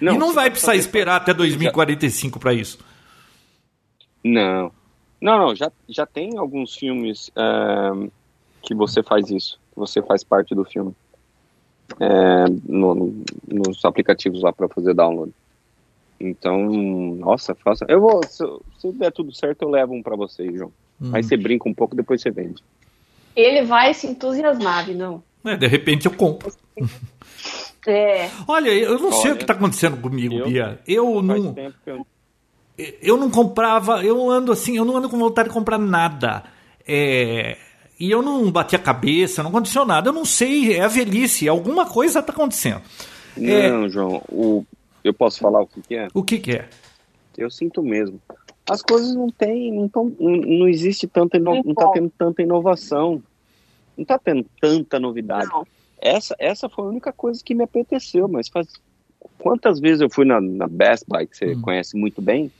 [0.00, 2.78] Não, e não vai precisar esperar até 2045 para isso.
[4.22, 4.72] Não,
[5.24, 8.12] não, não, já, já tem alguns filmes uh,
[8.60, 10.94] que você faz isso, que você faz parte do filme.
[11.98, 15.32] É, no, no, nos aplicativos lá para fazer download.
[16.20, 16.66] Então,
[17.16, 17.86] nossa, faça.
[17.88, 18.44] Eu vou, se,
[18.78, 20.72] se der tudo certo, eu levo um para você, João.
[21.00, 21.10] Hum.
[21.14, 22.62] Aí você brinca um pouco, depois você vende.
[23.34, 25.22] Ele vai se entusiasmar, não?
[25.42, 26.52] É, de repente eu compro.
[27.86, 28.30] É.
[28.46, 30.80] Olha, eu não Olha, sei o que está acontecendo comigo, eu, Bia.
[30.86, 31.54] Eu não.
[31.86, 32.06] Eu
[32.76, 36.44] eu não comprava, eu ando assim, eu não ando com vontade de comprar nada.
[36.86, 37.56] É,
[37.98, 40.08] e eu não bati a cabeça, não aconteceu nada.
[40.08, 42.82] Eu não sei, é a velhice, alguma coisa está acontecendo.
[43.36, 44.64] É, não, é, João, o,
[45.02, 46.08] eu posso falar o que, que, é?
[46.12, 46.68] O que, que é?
[47.36, 48.20] Eu sinto mesmo.
[48.68, 52.42] as coisas não tem, não, tão, não, não existe tanta, ino, não tá tendo tanta
[52.42, 53.22] inovação,
[53.96, 55.48] não tá tendo tanta novidade.
[55.48, 55.66] Não.
[56.00, 58.68] Essa, essa foi a única coisa que me apeteceu, mas faz
[59.38, 61.62] quantas vezes eu fui na, na Best Buy, que você hum.
[61.62, 62.50] conhece muito bem,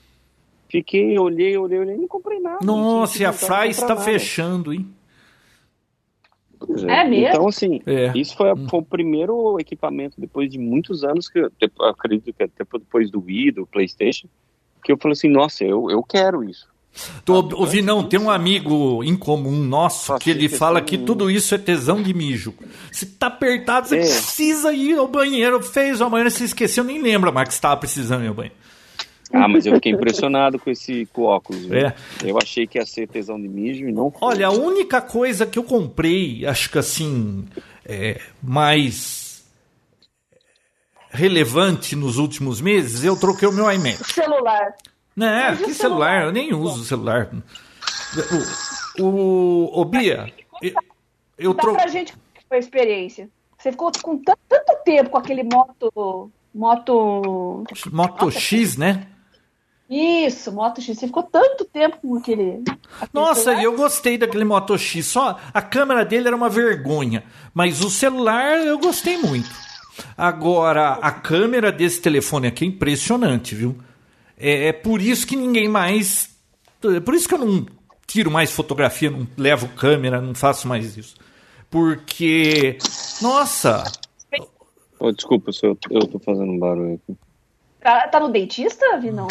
[0.75, 2.59] fiquei, olhei, olhei, olhei, não comprei nada.
[2.65, 4.89] Nossa, e a Fry está fechando, hein?
[6.89, 7.01] É.
[7.01, 7.05] é.
[7.05, 7.29] mesmo?
[7.29, 8.13] Então, assim, é.
[8.17, 8.67] isso foi, hum.
[8.69, 13.09] foi, o primeiro equipamento, depois de muitos anos, que eu, eu acredito que até depois
[13.09, 14.27] do Wii, do Playstation,
[14.83, 16.67] que eu falei assim, nossa, eu, eu quero isso.
[17.25, 21.31] Tô, ah, ouvi, não, tem um amigo em comum nosso que ele fala que tudo
[21.31, 22.55] isso é tesão de mijo.
[22.91, 24.01] Se tá apertado, você é.
[24.01, 25.61] precisa ir ao banheiro.
[25.61, 28.57] Fez ao banheiro, se esqueceu, nem lembra mais que estava precisando ir ao banheiro.
[29.35, 31.71] Ah, mas eu fiquei impressionado com esse com óculos.
[31.71, 31.95] É.
[32.25, 34.29] Eu achei que ia ser tesão de mijo e não foi.
[34.29, 37.45] Olha, a única coisa que eu comprei, acho que assim,
[37.85, 39.45] é, mais
[41.11, 44.01] relevante nos últimos meses, eu troquei o meu iMac.
[44.01, 44.75] O celular.
[45.17, 46.25] Não, é, que celular?
[46.25, 47.31] Eu nem uso o celular.
[48.99, 50.73] O, o, o Bia, eu,
[51.39, 51.83] eu troquei.
[51.83, 52.15] pra gente
[52.49, 53.29] foi a experiência.
[53.59, 54.39] Você ficou com tanto,
[54.85, 56.31] tempo com aquele moto.
[56.55, 57.65] Moto.
[57.91, 59.07] Moto X, né?
[59.89, 60.99] Isso, Moto X.
[60.99, 62.63] Você ficou tanto tempo com aquele.
[63.13, 65.07] Nossa, e eu gostei daquele Moto X.
[65.07, 67.25] Só a câmera dele era uma vergonha.
[67.53, 69.51] Mas o celular eu gostei muito.
[70.17, 73.77] Agora, a câmera desse telefone aqui é impressionante, viu?
[74.37, 76.35] É, é por isso que ninguém mais.
[76.85, 77.67] É por isso que eu não
[78.07, 81.15] tiro mais fotografia, não levo câmera, não faço mais isso.
[81.71, 82.79] Porque.
[83.21, 83.85] Nossa!
[84.99, 87.19] Oh, desculpa eu, eu tô fazendo um barulho aqui.
[87.81, 89.29] Tá, tá no dentista, Vinão?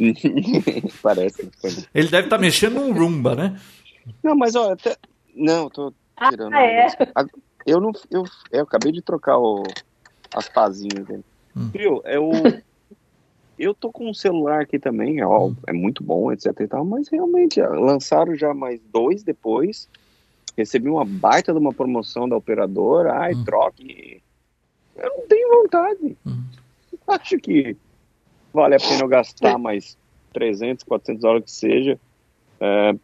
[1.02, 1.50] Parece.
[1.94, 3.60] Ele deve estar tá mexendo num rumba, né?
[4.22, 4.96] Não, mas ó, até...
[5.34, 5.92] não, tô
[6.30, 6.54] tirando.
[6.54, 6.88] Ah, é?
[7.66, 9.62] Eu não, eu, eu acabei de trocar o,
[10.34, 11.24] as pazinhas dele.
[11.56, 11.70] Hum.
[11.72, 12.02] Viu?
[12.04, 12.30] Eu,
[13.58, 15.56] eu tô com um celular aqui também, ó, hum.
[15.66, 19.88] é muito bom, etc e tal, mas realmente lançaram já mais dois depois.
[20.56, 23.44] Recebi uma baita de uma promoção da operadora, ai, hum.
[23.44, 24.22] troque.
[24.96, 26.16] Eu não tenho vontade.
[26.26, 26.42] Hum.
[27.06, 27.76] Acho que
[28.52, 29.96] vale a pena eu gastar mais
[30.32, 31.98] 300, 400 dólares que seja.
[32.60, 32.94] É,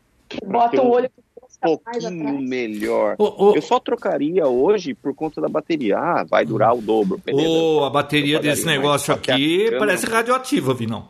[0.44, 3.16] Bota o olho um pouquinho melhor.
[3.18, 3.54] Oh, oh.
[3.54, 5.98] Eu só trocaria hoje por conta da bateria.
[5.98, 7.20] Ah, vai durar o dobro.
[7.24, 7.48] Beleza?
[7.48, 9.78] Oh, a bateria desse negócio aqui câmera...
[9.78, 11.08] parece radioativa, Vinão.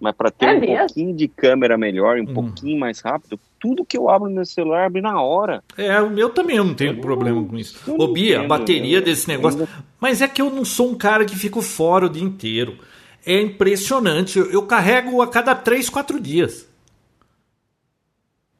[0.00, 0.76] Mas para ter é um mesmo?
[0.78, 2.34] pouquinho de câmera melhor, um hum.
[2.34, 5.62] pouquinho mais rápido, tudo que eu abro no celular abre na hora.
[5.78, 7.78] É, o meu também eu não tenho eu problema não, com isso.
[7.90, 9.66] Ô, Bia, a bateria desse negócio.
[10.00, 12.76] Mas é que eu não sou um cara que fico fora o dia inteiro.
[13.26, 14.38] É impressionante.
[14.38, 16.66] Eu, eu carrego a cada 3, 4 dias.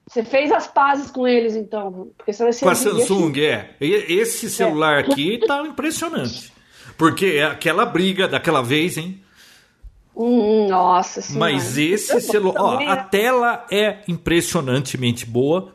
[0.06, 2.10] Você fez as pazes com eles, então?
[2.16, 3.74] Porque você com a Samsung, é.
[3.80, 5.00] Esse celular é.
[5.00, 6.52] aqui tá impressionante.
[6.96, 9.20] Porque é aquela briga daquela vez, hein?
[10.16, 11.52] Hum, nossa senhora.
[11.52, 12.60] Mas esse celular.
[12.60, 15.74] Ó, a tela é impressionantemente boa.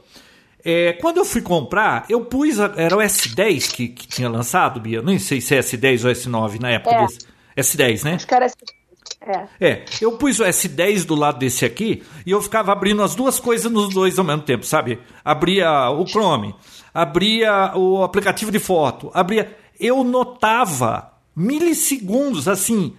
[0.63, 2.59] É, quando eu fui comprar, eu pus.
[2.59, 5.01] A, era o S10 que, que tinha lançado, Bia.
[5.01, 7.05] Nem sei se é S10 ou S9 na época é.
[7.05, 7.19] desse.
[7.57, 8.13] S10, né?
[8.13, 8.78] Acho que era S10.
[9.21, 9.47] É.
[9.59, 13.37] é, eu pus o S10 do lado desse aqui e eu ficava abrindo as duas
[13.37, 14.97] coisas nos dois ao mesmo tempo, sabe?
[15.25, 16.55] Abria o Chrome,
[16.93, 19.57] abria o aplicativo de foto, abria.
[19.77, 22.95] Eu notava milissegundos, assim,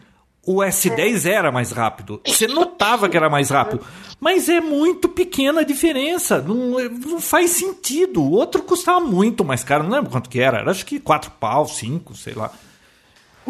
[0.47, 1.33] o S10 é.
[1.33, 2.21] era mais rápido.
[2.27, 3.85] Você notava que era mais rápido.
[4.19, 6.41] Mas é muito pequena a diferença.
[6.41, 8.23] Não, não faz sentido.
[8.23, 9.85] O outro custava muito mais caro.
[9.85, 10.59] Não lembro quanto que era.
[10.59, 12.51] Era acho que 4 pau, 5, sei lá.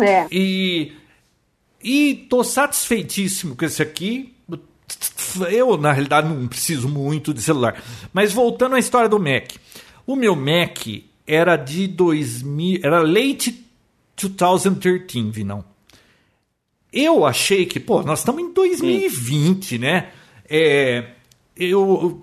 [0.00, 0.26] É.
[0.30, 0.92] E
[1.82, 4.34] e tô satisfeitíssimo com esse aqui.
[5.50, 7.82] Eu, na realidade, não preciso muito de celular.
[8.12, 9.52] Mas voltando à história do Mac.
[10.06, 10.86] O meu Mac
[11.26, 12.80] era de 2000.
[12.82, 13.64] Era late
[14.16, 15.64] 2013, Vinão.
[16.92, 20.10] Eu achei que, pô, nós estamos em 2020, né?
[20.48, 21.10] É,
[21.56, 22.20] eu.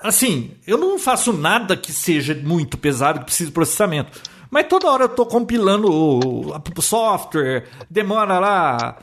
[0.00, 4.20] Assim, eu não faço nada que seja muito pesado, que precise de processamento.
[4.50, 8.98] Mas toda hora eu tô compilando o, software, demora lá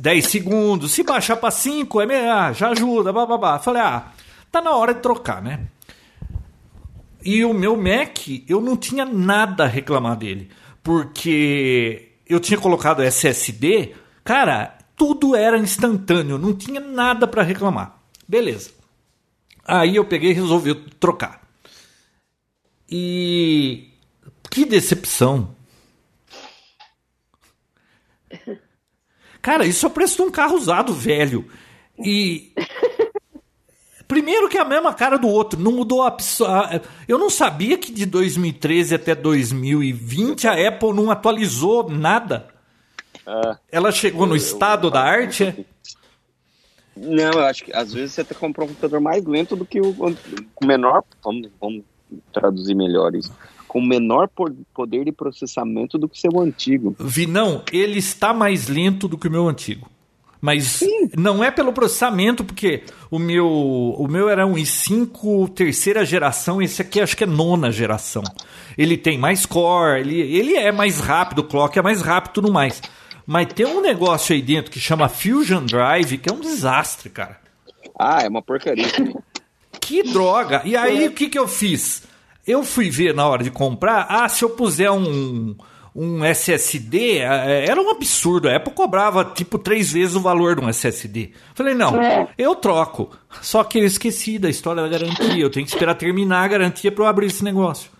[0.00, 0.92] 10 segundos.
[0.92, 3.58] Se baixar para 5, é melhor, já ajuda, babá.
[3.58, 4.12] Falei, ah,
[4.50, 5.66] tá na hora de trocar, né?
[7.24, 8.18] E o meu Mac,
[8.48, 10.50] eu não tinha nada a reclamar dele.
[10.82, 17.98] Porque eu tinha colocado SSD, cara, tudo era instantâneo, não tinha nada para reclamar.
[18.28, 18.72] Beleza.
[19.64, 21.40] Aí eu peguei e resolvi trocar.
[22.90, 23.91] E
[24.52, 25.56] que decepção.
[29.40, 31.50] Cara, isso é o preço de um carro usado, velho.
[31.98, 32.52] E.
[34.06, 36.14] Primeiro que é a mesma cara do outro, não mudou a
[37.08, 42.48] Eu não sabia que de 2013 até 2020 a Apple não atualizou nada.
[43.26, 45.66] Ah, Ela chegou no estado da arte.
[46.94, 49.96] Não, eu acho que às vezes você tem um computador mais lento do que o,
[49.98, 51.02] o menor.
[51.24, 51.82] Vamos, vamos
[52.34, 53.32] traduzir melhor isso.
[53.72, 54.28] Com menor
[54.74, 56.94] poder de processamento do que seu antigo.
[56.98, 59.88] Vi, não, ele está mais lento do que o meu antigo.
[60.42, 61.08] Mas Sim.
[61.16, 66.82] não é pelo processamento, porque o meu, o meu era um i5 terceira geração, esse
[66.82, 68.22] aqui acho que é nona geração.
[68.76, 72.34] Ele tem mais core, ele, ele é mais rápido, o clock é mais rápido e
[72.34, 72.82] tudo mais.
[73.24, 77.40] Mas tem um negócio aí dentro que chama Fusion Drive, que é um desastre, cara.
[77.98, 78.84] Ah, é uma porcaria.
[79.80, 80.62] que droga!
[80.64, 82.02] E aí, o que, que eu fiz?
[82.46, 85.54] Eu fui ver na hora de comprar, ah, se eu puser um,
[85.94, 88.48] um SSD, é, era um absurdo.
[88.48, 91.32] A Apple cobrava tipo três vezes o valor de um SSD.
[91.54, 92.28] Falei, não, é.
[92.36, 93.10] eu troco.
[93.40, 95.40] Só que eu esqueci da história da garantia.
[95.40, 97.90] Eu tenho que esperar terminar a garantia para eu abrir esse negócio.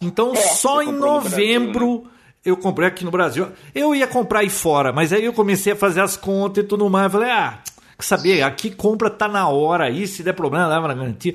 [0.00, 2.10] Então, é, só em novembro Brasil, né?
[2.44, 3.48] eu comprei aqui no Brasil.
[3.74, 6.88] Eu ia comprar aí fora, mas aí eu comecei a fazer as contas e tudo
[6.90, 7.10] mais.
[7.12, 7.60] Falei, ah,
[7.96, 11.34] que saber, aqui compra tá na hora aí, se der problema, leva na garantia.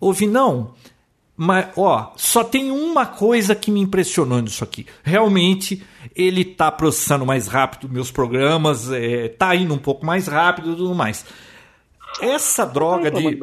[0.00, 0.74] Ouvi, não.
[1.36, 4.86] Mas, ó, só tem uma coisa que me impressionou nisso aqui.
[5.02, 5.84] Realmente,
[6.14, 10.76] ele tá processando mais rápido meus programas, é, tá indo um pouco mais rápido e
[10.76, 11.26] tudo mais.
[12.20, 13.38] Essa droga de,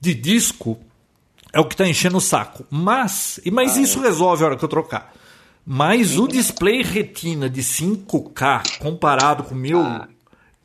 [0.00, 0.78] de disco
[1.52, 2.66] é o que tá enchendo o saco.
[2.68, 4.02] Mas, mas ah, isso é.
[4.02, 5.14] resolve a hora que eu trocar.
[5.64, 9.80] Mas o display retina de 5K comparado com o meu.
[9.80, 10.08] Ah,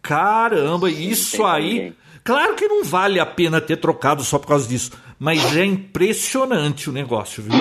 [0.02, 1.94] caramba, isso aí.
[2.24, 4.92] Claro que não vale a pena ter trocado só por causa disso.
[5.20, 7.54] Mas é impressionante o negócio, viu?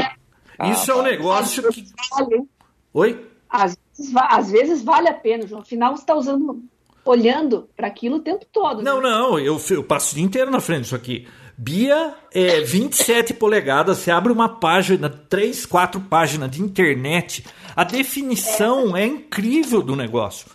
[0.59, 1.85] Ah, Isso é um negócio que.
[2.11, 2.45] Vale.
[2.93, 3.27] Oi?
[3.49, 3.79] Às,
[4.29, 5.47] às, vezes vale a pena.
[5.47, 6.63] No final você está usando,
[7.05, 8.83] olhando para aquilo o tempo todo.
[8.83, 9.09] Não, né?
[9.09, 11.27] não, eu, eu passo o dia inteiro na frente disso aqui.
[11.59, 18.95] Bia é 27 polegadas, você abre uma página, três, quatro páginas de internet, a definição
[18.95, 20.49] é, é incrível do negócio.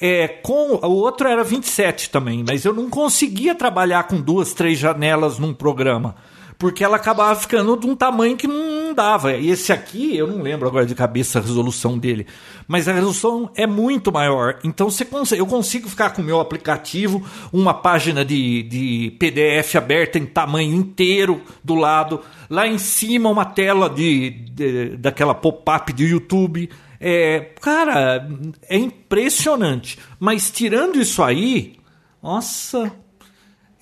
[0.00, 4.78] É, com o outro era 27 também, mas eu não conseguia trabalhar com duas, três
[4.78, 6.14] janelas num programa
[6.58, 9.34] porque ela acabava ficando de um tamanho que não dava.
[9.34, 12.26] E esse aqui, eu não lembro agora de cabeça a resolução dele,
[12.66, 14.58] mas a resolução é muito maior.
[14.64, 19.76] Então você consegue, eu consigo ficar com o meu aplicativo, uma página de, de PDF
[19.76, 25.92] aberta em tamanho inteiro do lado, lá em cima uma tela de, de daquela pop-up
[25.92, 26.70] do YouTube.
[26.98, 28.26] É, cara,
[28.68, 29.98] é impressionante.
[30.18, 31.76] Mas tirando isso aí,
[32.22, 32.90] nossa,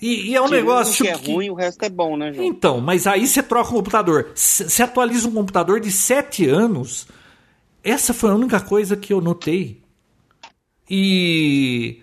[0.01, 1.31] e, e é um negócio que é que...
[1.31, 2.45] ruim, o resto é bom, né, João?
[2.45, 4.31] Então, mas aí você troca o computador.
[4.35, 7.07] Você atualiza um computador de 7 anos.
[7.83, 9.81] Essa foi a única coisa que eu notei.
[10.89, 12.01] E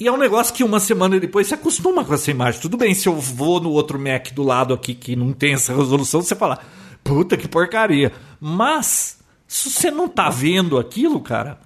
[0.00, 2.60] e é um negócio que uma semana depois você acostuma com essa imagem.
[2.60, 5.74] Tudo bem, se eu vou no outro Mac do lado aqui que não tem essa
[5.74, 6.60] resolução, você fala,
[7.02, 8.12] puta que porcaria.
[8.40, 11.58] Mas, se você não tá vendo aquilo, cara.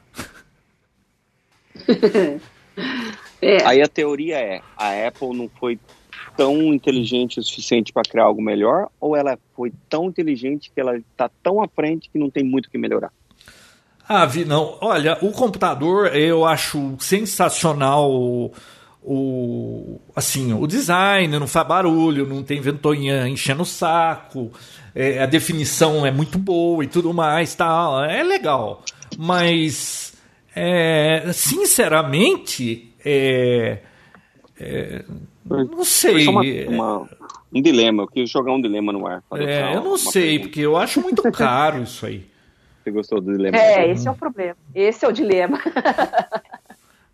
[3.43, 3.66] É.
[3.66, 5.78] Aí a teoria é: a Apple não foi
[6.36, 10.97] tão inteligente o suficiente para criar algo melhor, ou ela foi tão inteligente que ela
[10.97, 13.12] está tão à frente que não tem muito o que melhorar?
[14.09, 14.78] Ah, Vi, não.
[14.80, 18.11] Olha, o computador eu acho sensacional.
[18.11, 18.53] O,
[19.03, 24.53] o, assim, o design não faz barulho, não tem ventoinha enchendo o saco,
[24.95, 28.05] é, a definição é muito boa e tudo mais, tal.
[28.05, 28.84] É legal.
[29.18, 30.12] Mas,
[30.55, 33.79] é, sinceramente, é,
[34.59, 35.05] é,
[35.45, 36.27] não sei.
[36.27, 37.09] Uma, uma,
[37.53, 39.23] um dilema, eu quis jogar um dilema no ar.
[39.35, 40.49] É, eu não sei, pergunta.
[40.49, 42.27] porque eu acho muito caro isso aí.
[42.83, 43.57] Você gostou do dilema?
[43.57, 44.57] É, esse é o problema.
[44.75, 45.61] Esse é o dilema.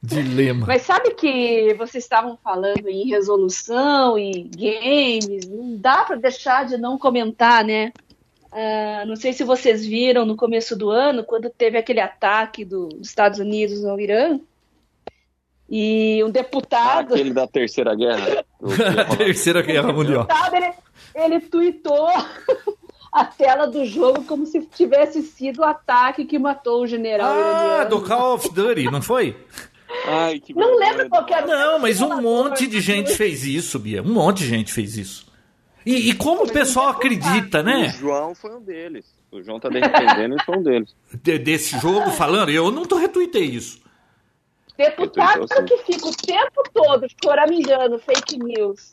[0.00, 0.64] Dilema.
[0.64, 6.76] Mas sabe que vocês estavam falando em resolução e games, não dá para deixar de
[6.76, 7.92] não comentar, né?
[8.52, 12.88] Uh, não sei se vocês viram no começo do ano, quando teve aquele ataque do,
[12.88, 14.38] dos Estados Unidos ao Irã,
[15.68, 17.14] e um deputado.
[17.14, 18.44] Aquele da Terceira Guerra.
[19.16, 20.26] Terceira Guerra Mundial.
[20.52, 20.72] Ele,
[21.14, 22.08] ele tweetou
[23.12, 27.32] a tela do jogo como se tivesse sido o ataque que matou o general.
[27.32, 27.90] Ah, iraniano.
[27.90, 29.36] do Call of Duty, não foi?
[30.06, 31.46] Ai, não lembro qual era.
[31.46, 34.02] Não, mas um monte de gente fez isso, Bia.
[34.02, 35.26] Um monte de gente fez isso.
[35.84, 37.86] E, e como o pessoal acredita, né?
[37.86, 39.06] O João foi um deles.
[39.32, 40.94] O João tá defendendo e foi um deles.
[41.22, 43.80] De, desse jogo falando, eu não tô retuitei isso.
[44.78, 48.90] Deputado então, que fica o tempo todo choramingando fake news.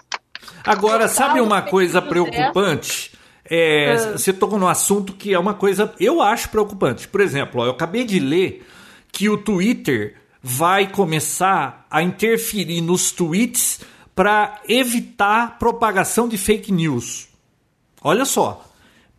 [0.63, 3.11] Agora, sabe uma coisa preocupante?
[3.47, 4.11] É, ah.
[4.13, 7.07] Você tocou no assunto que é uma coisa, eu acho preocupante.
[7.07, 8.65] Por exemplo, ó, eu acabei de ler
[9.11, 13.81] que o Twitter vai começar a interferir nos tweets
[14.15, 17.27] para evitar propagação de fake news.
[18.01, 18.65] Olha só,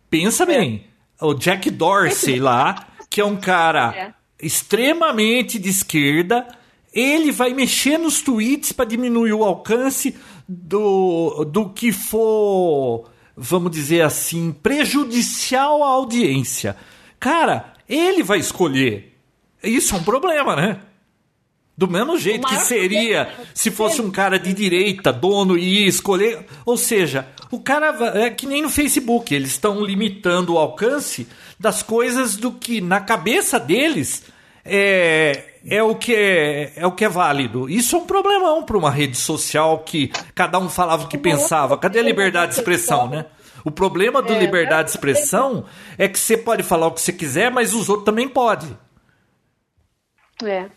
[0.09, 0.45] pensa é.
[0.47, 0.87] bem.
[1.21, 4.13] O Jack Dorsey lá, que é um cara é
[4.45, 6.47] extremamente de esquerda,
[6.97, 10.15] ele vai mexer nos tweets para diminuir o alcance
[10.49, 16.75] do, do que for, vamos dizer assim, prejudicial à audiência.
[17.19, 19.15] Cara, ele vai escolher.
[19.63, 20.79] Isso é um problema, né?
[21.77, 26.47] Do mesmo jeito que seria se fosse um cara de direita, dono, e ia escolher.
[26.65, 31.27] Ou seja, o cara é que nem no Facebook, eles estão limitando o alcance
[31.59, 34.23] das coisas do que na cabeça deles
[34.65, 37.69] é, é o que é, é o que é válido.
[37.69, 41.77] Isso é um problemão para uma rede social que cada um falava o que pensava.
[41.77, 43.25] Cadê a liberdade de expressão, né?
[43.65, 45.65] O problema do é, liberdade de expressão
[45.97, 48.77] é que você pode falar o que você quiser, mas os outros também podem.
[50.43, 50.67] É.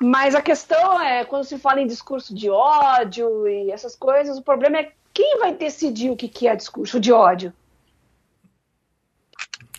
[0.00, 4.42] Mas a questão é, quando se fala em discurso de ódio e essas coisas, o
[4.42, 7.52] problema é quem vai decidir o que é discurso de ódio?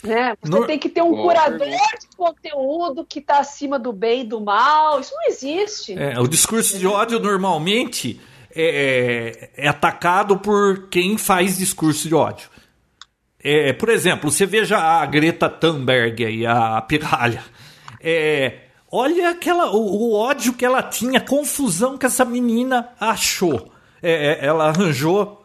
[0.03, 0.35] Né?
[0.41, 0.67] Você no...
[0.67, 4.99] tem que ter um curador de conteúdo que está acima do bem e do mal.
[4.99, 5.97] Isso não existe.
[5.97, 8.19] É, o discurso de ódio normalmente
[8.55, 12.49] é, é, é atacado por quem faz discurso de ódio.
[13.43, 17.43] É, por exemplo, você veja a Greta Thunberg e a pirralha.
[18.01, 23.71] É, olha aquela, o, o, ódio que ela tinha, a confusão que essa menina achou.
[24.01, 25.43] É, é ela arranjou,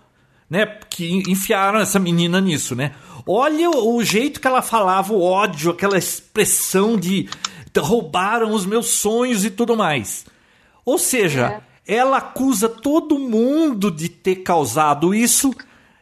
[0.48, 0.66] né?
[0.88, 2.92] Que enfiaram essa menina nisso, né?
[3.26, 7.28] Olha o jeito que ela falava, o ódio, aquela expressão de
[7.78, 10.26] roubaram os meus sonhos e tudo mais.
[10.84, 11.96] Ou seja, é.
[11.96, 15.54] ela acusa todo mundo de ter causado isso.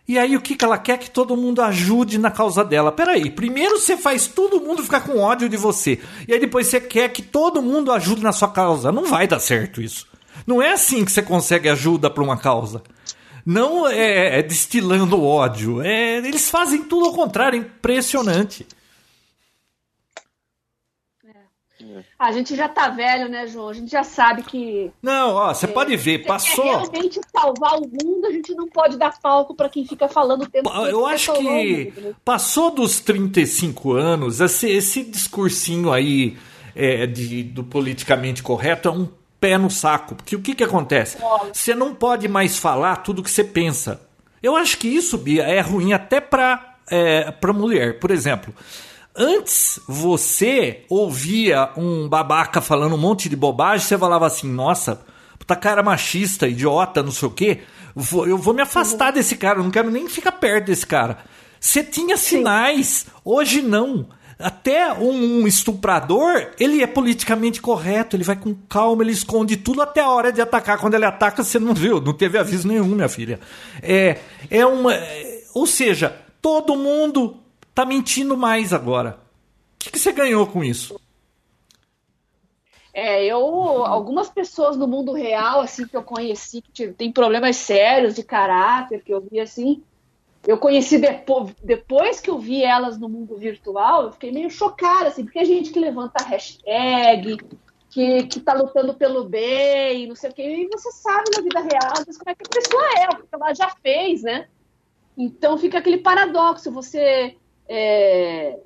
[0.07, 0.99] E aí o que, que ela quer?
[0.99, 2.91] Que todo mundo ajude na causa dela.
[2.91, 6.01] Peraí, primeiro você faz todo mundo ficar com ódio de você.
[6.27, 8.91] E aí depois você quer que todo mundo ajude na sua causa.
[8.91, 10.07] Não vai dar certo isso.
[10.47, 12.83] Não é assim que você consegue ajuda para uma causa
[13.49, 15.81] não é, é destilando ódio.
[15.81, 18.67] É, eles fazem tudo ao contrário, é impressionante.
[21.25, 22.05] É.
[22.19, 23.71] A gente já tá velho, né, João?
[23.71, 24.93] A gente já sabe que.
[25.03, 26.63] Não, ó, você é, pode ver, passou.
[26.63, 30.43] Se realmente salvar o mundo, a gente não pode dar palco para quem fica falando
[30.43, 32.15] o tempo Eu acho que né?
[32.23, 36.37] passou dos 35 anos, esse, esse discursinho aí
[36.77, 39.09] é, de, do politicamente correto é um
[39.41, 40.15] pé no saco.
[40.15, 41.19] Porque o que, que acontece?
[41.53, 44.01] Você não pode mais falar tudo que você pensa.
[44.43, 47.99] Eu acho que isso, Bia, é ruim até para é, pra mulher.
[47.99, 48.55] Por exemplo,
[49.15, 55.01] antes você ouvia um babaca falando um monte de bobagem, você falava assim, nossa,
[55.39, 57.61] puta cara machista, idiota, não sei o quê.
[58.27, 59.15] Eu vou me afastar uhum.
[59.15, 61.19] desse cara, eu não quero nem ficar perto desse cara.
[61.61, 63.11] Você tinha sinais, Sim.
[63.25, 64.09] hoje não.
[64.39, 70.01] Até um estuprador, ele é politicamente correto, ele vai com calma, ele esconde tudo até
[70.01, 70.79] a hora de atacar.
[70.79, 73.41] Quando ele ataca, você não viu, não teve aviso nenhum, minha filha.
[73.83, 74.19] É,
[74.49, 74.93] é uma.
[75.55, 77.39] Ou seja, todo mundo
[77.75, 79.19] tá mentindo mais agora.
[79.75, 81.01] O que, que você ganhou com isso?
[82.95, 83.39] É, eu,
[83.85, 89.03] algumas pessoas no mundo real, assim, que eu conheci, que tem problemas sérios de caráter,
[89.05, 89.83] que eu vi assim,
[90.49, 90.99] eu conheci
[91.63, 95.45] depois, que eu vi elas no mundo virtual, eu fiquei meio chocada, assim, porque a
[95.45, 97.37] gente que levanta hashtag,
[97.91, 101.61] que, que tá lutando pelo bem, não sei o quê, e você sabe na vida
[101.61, 104.49] real, como é que a pessoa é, o que ela já fez, né?
[105.19, 107.37] Então fica aquele paradoxo, você
[107.69, 108.59] é,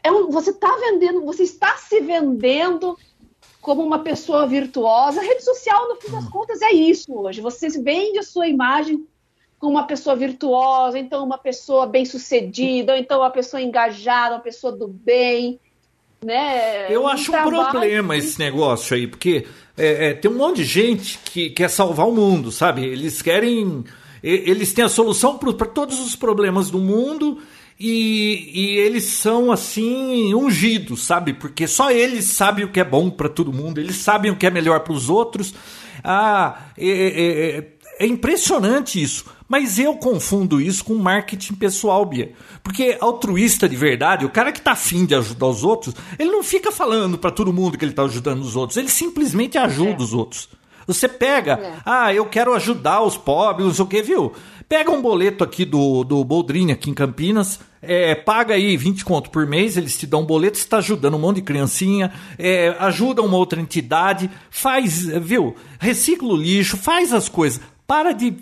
[0.00, 2.96] é um, você tá vendendo, você está se vendendo
[3.60, 5.20] como uma pessoa virtuosa.
[5.20, 7.40] A rede social, no fim das contas, é isso hoje.
[7.40, 9.04] Você vende a sua imagem
[9.68, 14.88] uma pessoa virtuosa, então uma pessoa bem-sucedida, ou então uma pessoa engajada, uma pessoa do
[14.88, 15.58] bem,
[16.24, 16.92] né?
[16.92, 19.46] Eu um acho um problema esse negócio aí, porque
[19.76, 22.84] é, é, tem um monte de gente que quer salvar o mundo, sabe?
[22.84, 23.84] Eles querem...
[24.22, 27.42] Eles têm a solução para todos os problemas do mundo
[27.78, 31.34] e, e, eles são assim ungidos, sabe?
[31.34, 34.46] Porque só eles sabem o que é bom para todo mundo, eles sabem o que
[34.46, 35.52] é melhor para os outros.
[36.02, 37.68] Ah, é, é, é,
[38.00, 39.24] é impressionante isso.
[39.48, 42.32] Mas eu confundo isso com marketing pessoal, Bia.
[42.62, 46.42] Porque altruísta de verdade, o cara que tá afim de ajudar os outros, ele não
[46.42, 50.04] fica falando para todo mundo que ele tá ajudando os outros, ele simplesmente ajuda é.
[50.04, 50.48] os outros.
[50.86, 51.74] Você pega, é.
[51.84, 54.32] ah, eu quero ajudar os pobres, não sei o que, viu?
[54.68, 59.30] Pega um boleto aqui do, do Boldrini, aqui em Campinas, é, paga aí 20 conto
[59.30, 62.74] por mês, eles te dão um boleto, você está ajudando um monte de criancinha, é,
[62.78, 65.54] ajuda uma outra entidade, faz, viu?
[65.78, 67.60] Recicla o lixo, faz as coisas.
[67.86, 68.34] Para de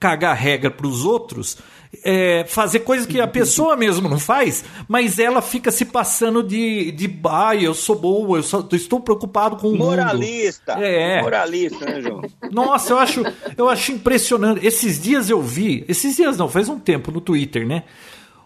[0.00, 1.58] cagar regra para os outros,
[2.02, 6.90] é, fazer coisas que a pessoa mesmo não faz, mas ela fica se passando de,
[6.92, 10.74] de ah, eu sou boa, eu só, estou preocupado com o Moralista.
[10.74, 10.84] mundo.
[10.84, 11.20] É.
[11.20, 12.22] Moralista, né, João?
[12.50, 13.22] Nossa, eu acho,
[13.58, 14.66] eu acho impressionante.
[14.66, 17.82] Esses dias eu vi, esses dias não, faz um tempo no Twitter, né?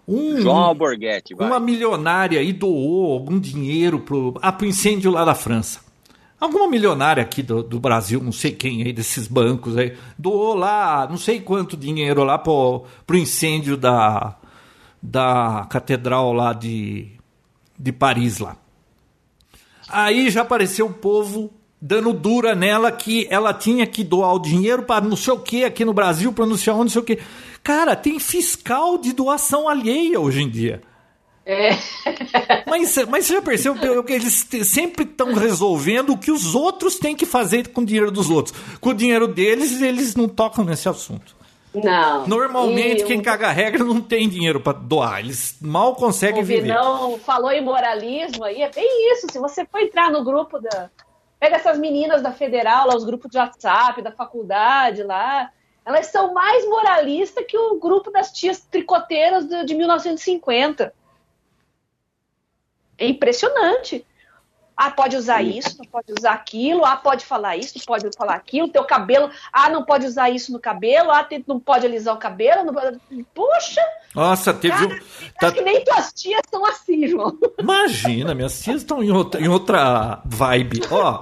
[0.07, 1.47] Um, João Borghetti, vai.
[1.47, 5.84] Uma milionária aí doou algum dinheiro pro, ah, pro incêndio lá da França.
[6.41, 11.07] Alguma milionária aqui do, do Brasil, não sei quem aí, desses bancos aí, doou lá
[11.09, 14.37] não sei quanto dinheiro lá pro, pro incêndio da,
[15.03, 17.09] da catedral lá de,
[17.79, 18.57] de Paris lá.
[19.89, 21.51] Aí já apareceu o povo
[21.81, 25.65] dando dura nela que ela tinha que doar o dinheiro para não sei o que
[25.65, 27.19] aqui no Brasil, para não sei onde, não sei o que.
[27.63, 30.83] Cara, tem fiscal de doação alheia hoje em dia.
[31.47, 31.71] É.
[32.67, 37.15] Mas, mas você já percebeu que eles sempre estão resolvendo o que os outros têm
[37.15, 38.57] que fazer com o dinheiro dos outros.
[38.81, 41.37] Com o dinheiro deles, eles não tocam nesse assunto.
[41.75, 42.27] Não.
[42.27, 45.21] Normalmente, quem caga regra não tem dinheiro para doar.
[45.21, 46.63] Eles mal conseguem O viver.
[46.63, 49.27] Vinão falou em moralismo aí, é bem isso.
[49.31, 50.91] Se você for entrar no grupo da.
[51.41, 55.51] Pega essas meninas da federal, lá, os grupos de WhatsApp, da faculdade lá.
[55.85, 60.93] Elas são mais moralistas que o grupo das tias tricoteiras de, de 1950.
[62.99, 64.05] É impressionante.
[64.77, 66.85] Ah, pode usar isso, não pode usar aquilo.
[66.85, 68.67] Ah, pode falar isso, não pode falar aquilo.
[68.67, 69.31] Teu cabelo.
[69.53, 71.13] Ah, não pode usar isso no cabelo.
[71.13, 72.65] Ah, tem- não pode alisar o cabelo.
[72.65, 72.99] Não pode...
[73.33, 73.81] Puxa!
[74.13, 74.75] Nossa, teve.
[74.75, 74.99] Cara, um-
[75.39, 77.39] tá- Acho que nem tuas tias são assim, João.
[77.57, 80.81] Imagina, minhas tias estão em outra, em outra vibe.
[80.91, 81.21] Ó,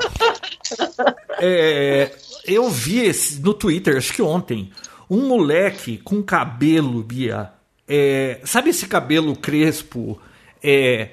[1.38, 2.10] é,
[2.46, 4.72] eu vi esse, no Twitter, acho que ontem,
[5.10, 7.52] um moleque com cabelo, Bia.
[7.86, 10.18] é, sabe esse cabelo crespo?
[10.62, 11.08] É,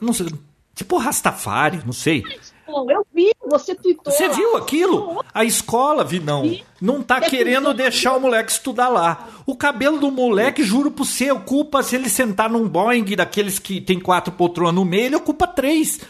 [0.00, 0.26] não sei,
[0.74, 2.24] tipo Rastafari, não sei.
[2.68, 4.12] Eu vi, você tweetou.
[4.12, 5.24] Você viu aquilo?
[5.32, 6.64] A escola, Vinão, Vi.
[6.80, 9.28] não tá querendo que- deixar o moleque estudar lá.
[9.46, 13.80] O cabelo do moleque, juro por você, ocupa, se ele sentar num Boeing daqueles que
[13.80, 16.00] tem quatro poltronas no meio, ele ocupa três.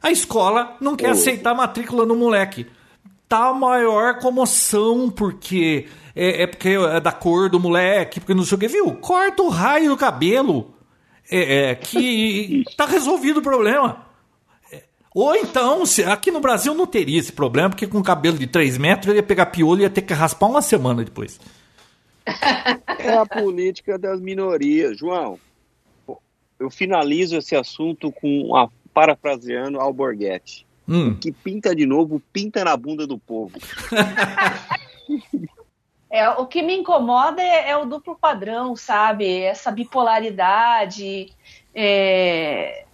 [0.00, 2.66] A escola não quer aceitar a matrícula no moleque.
[3.28, 8.44] Tá a maior comoção, porque é, é porque é da cor do moleque, porque não
[8.44, 8.92] sei o que, viu?
[8.96, 10.73] Corta o raio do cabelo.
[11.30, 14.04] É, é, que tá resolvido o problema.
[15.14, 18.76] Ou então, se- aqui no Brasil não teria esse problema, porque com cabelo de 3
[18.78, 21.40] metros ele ia pegar piolho e ia ter que raspar uma semana depois.
[22.98, 24.98] É a política das minorias.
[24.98, 25.38] João,
[26.58, 30.66] eu finalizo esse assunto com a parafraseando Alborguete.
[30.88, 31.14] Hum.
[31.14, 33.56] Que pinta de novo, pinta na bunda do povo.
[36.14, 39.40] É, o que me incomoda é, é o duplo padrão, sabe?
[39.40, 41.32] Essa bipolaridade.
[41.74, 42.84] É,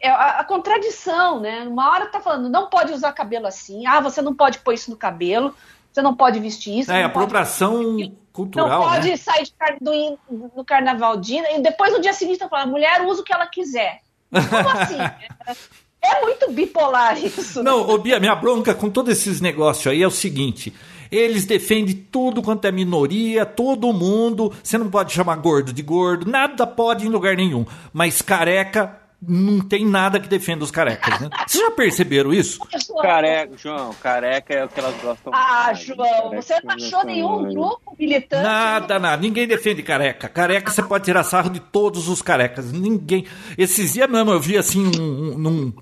[0.00, 1.66] é a, a contradição, né?
[1.68, 3.86] Uma hora tá falando, não pode usar cabelo assim.
[3.86, 5.54] Ah, você não pode pôr isso no cabelo.
[5.92, 6.90] Você não pode vestir isso.
[6.90, 9.16] É, não pode- apropriação Não cultural, pode né?
[9.18, 10.18] sair de car- do,
[10.56, 13.32] no carnaval de e depois no dia seguinte tá falando, a mulher usa o que
[13.34, 14.00] ela quiser.
[14.30, 14.96] Como assim?
[16.04, 17.62] É muito bipolar isso.
[17.62, 20.74] Não, ô Bia, minha bronca com todos esses negócios aí é o seguinte:
[21.12, 24.52] eles defendem tudo quanto é minoria, todo mundo.
[24.62, 27.64] Você não pode chamar gordo de gordo, nada pode em lugar nenhum.
[27.92, 31.28] Mas careca, não tem nada que defenda os carecas, né?
[31.46, 32.58] Vocês já perceberam isso?
[33.00, 35.78] Careca, João, careca é o que elas gostam Ah, mais.
[35.80, 37.54] João, você não achou nenhum mais.
[37.54, 38.42] grupo militante?
[38.42, 39.22] Nada, nada.
[39.22, 40.28] Ninguém defende careca.
[40.28, 42.72] Careca você pode tirar sarro de todos os carecas.
[42.72, 43.24] Ninguém.
[43.56, 45.72] Esses dias mesmo eu vi assim um, um- num-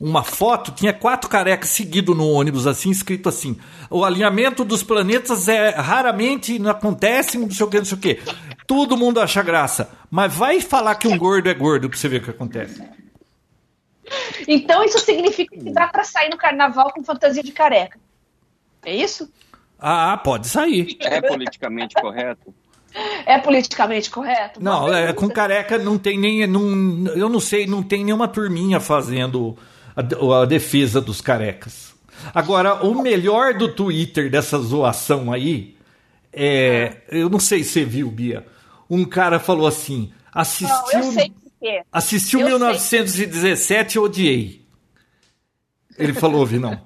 [0.00, 3.58] uma foto, tinha quatro carecas seguidos no ônibus, assim, escrito assim:
[3.90, 8.00] o alinhamento dos planetas é raramente não acontece, não sei o que, não sei o
[8.00, 8.20] que.
[8.66, 9.90] Todo mundo acha graça.
[10.10, 12.82] Mas vai falar que um gordo é gordo pra você ver o que acontece.
[14.48, 17.98] Então isso significa que dá pra sair no carnaval com fantasia de careca.
[18.82, 19.30] É isso?
[19.78, 20.96] Ah, pode sair.
[21.00, 22.54] É politicamente correto?
[23.26, 24.62] É politicamente correto?
[24.62, 26.46] Não, é, com careca não tem nem.
[26.46, 29.56] Não, eu não sei, não tem nenhuma turminha fazendo
[30.00, 31.94] a, a defesa dos carecas.
[32.34, 35.76] Agora, o melhor do Twitter dessa zoação aí
[36.32, 36.98] é.
[37.08, 38.46] Eu não sei se você viu, Bia.
[38.88, 41.82] Um cara falou assim: Não, assistiu, eu sei por quê.
[41.90, 44.60] assistiu eu 1917 e odiei.
[45.98, 46.80] Ele falou, Vinão.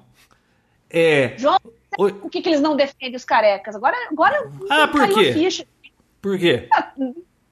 [0.89, 1.35] É.
[1.37, 1.57] João,
[1.97, 2.13] Oi.
[2.13, 3.75] por que, que eles não defendem os carecas?
[3.75, 5.33] Agora, agora Ah, por quê?
[5.33, 5.65] ficha.
[6.21, 6.67] Por quê?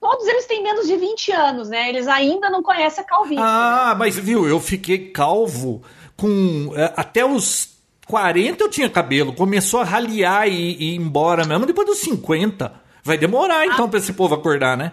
[0.04, 1.88] Todos eles têm menos de 20 anos, né?
[1.88, 3.38] Eles ainda não conhecem a calvície.
[3.38, 3.42] né?
[3.46, 5.82] Ah, mas viu, eu fiquei calvo
[6.18, 6.74] com.
[6.76, 7.70] é, Até os
[8.06, 9.32] 40 eu tinha cabelo.
[9.34, 12.74] Começou a raliar e, e ir embora mesmo depois dos 50.
[13.02, 14.92] Vai demorar então pra esse povo acordar, né?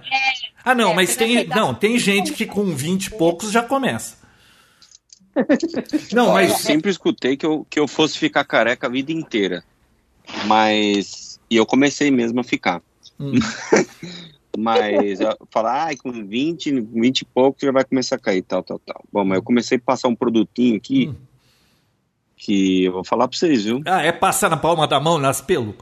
[0.64, 1.44] Ah, não, é, mas tem.
[1.48, 4.16] Não, tem gente que com 20 e poucos já começa.
[6.12, 6.52] Não, Eu mas.
[6.58, 9.64] sempre escutei que eu, que eu fosse ficar careca a vida inteira.
[10.44, 11.40] Mas.
[11.50, 12.80] E eu comecei mesmo a ficar.
[13.18, 13.32] Hum.
[14.58, 15.18] Mas
[15.50, 19.02] falar, ai, com 20, 20 e pouco já vai começar a cair, tal, tal, tal.
[19.12, 21.14] Bom, mas eu comecei a passar um produtinho aqui Hum.
[22.36, 23.80] que eu vou falar pra vocês, viu?
[23.86, 25.74] Ah, é passar na palma da mão, nas pelos?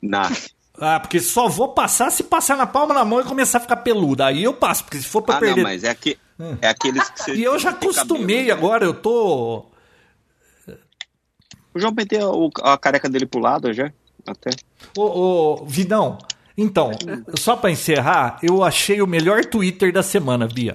[0.00, 0.50] Nasce.
[0.76, 3.76] Ah, porque só vou passar se passar na palma da mão e começar a ficar
[3.76, 4.22] peludo.
[4.24, 5.56] Aí eu passo, porque se for pra Ah, perder.
[5.62, 6.18] não, mas é, que,
[6.60, 7.34] é aqueles que você.
[7.34, 8.52] E eu já acostumei cabelo, né?
[8.52, 9.66] agora, eu tô.
[11.72, 13.92] O João meteu a careca dele pro lado já,
[14.26, 14.50] até.
[14.96, 15.02] Ô,
[15.60, 16.18] ô Vidão,
[16.56, 16.92] então,
[17.38, 20.74] só para encerrar, eu achei o melhor Twitter da semana, Bia.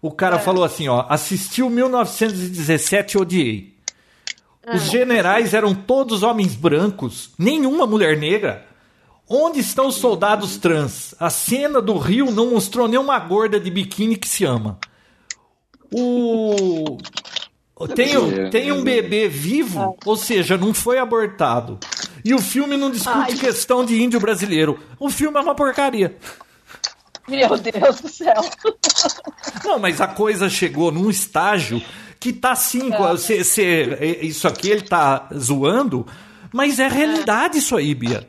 [0.00, 0.38] O cara é.
[0.38, 3.76] falou assim, ó, assistiu 1917 e odiei.
[4.72, 4.90] Os ah.
[4.90, 8.64] generais eram todos homens brancos, nenhuma mulher negra.
[9.28, 11.14] Onde estão os soldados trans?
[11.18, 14.78] A cena do Rio não mostrou nenhuma gorda de biquíni que se ama.
[15.92, 16.96] O
[17.94, 21.78] tem, um, tem um bebê vivo, ou seja, não foi abortado.
[22.26, 23.34] E o filme não discute Ai.
[23.34, 24.80] questão de índio brasileiro.
[24.98, 26.16] O filme é uma porcaria.
[27.28, 28.42] Meu Deus do céu.
[29.64, 31.80] Não, mas a coisa chegou num estágio
[32.18, 33.16] que tá assim, é.
[33.16, 36.04] cê, cê, isso aqui ele tá zoando,
[36.52, 37.60] mas é realidade é.
[37.60, 38.28] isso aí, Bia.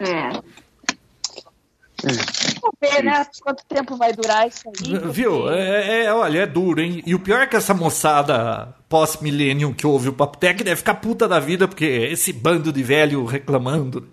[0.00, 0.42] É.
[2.02, 3.26] Vamos ver, né?
[3.40, 4.98] Quanto tempo vai durar isso aí?
[5.10, 5.50] Viu?
[5.50, 7.02] É, é, olha, é duro, hein?
[7.06, 10.96] E o pior é que essa moçada pós-millennium que ouve o Papo Tech deve ficar
[10.96, 14.08] puta da vida, porque esse bando de velho reclamando.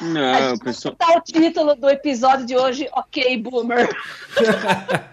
[0.00, 0.94] Não, pessoal.
[0.96, 3.88] Tá o título do episódio de hoje, ok, boomer.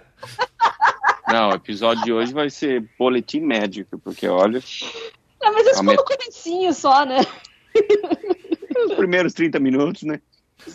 [1.28, 4.64] Não, o episódio de hoje vai ser boletim médico, porque olha.
[5.42, 7.20] Não, mas isso ficou no comecinho só, né?
[8.88, 10.20] Os primeiros 30 minutos, né?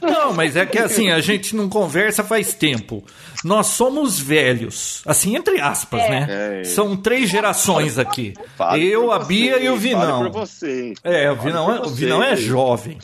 [0.00, 3.04] Não, mas é que assim, a gente não conversa faz tempo.
[3.44, 6.08] Nós somos velhos, assim, entre aspas, é.
[6.10, 6.60] né?
[6.60, 6.64] É.
[6.64, 8.34] São três gerações aqui.
[8.56, 10.30] Fale eu, a Bia você, e o Vinão.
[10.32, 10.94] Você.
[11.04, 12.98] É, o Vinão, é, o Vinão é jovem.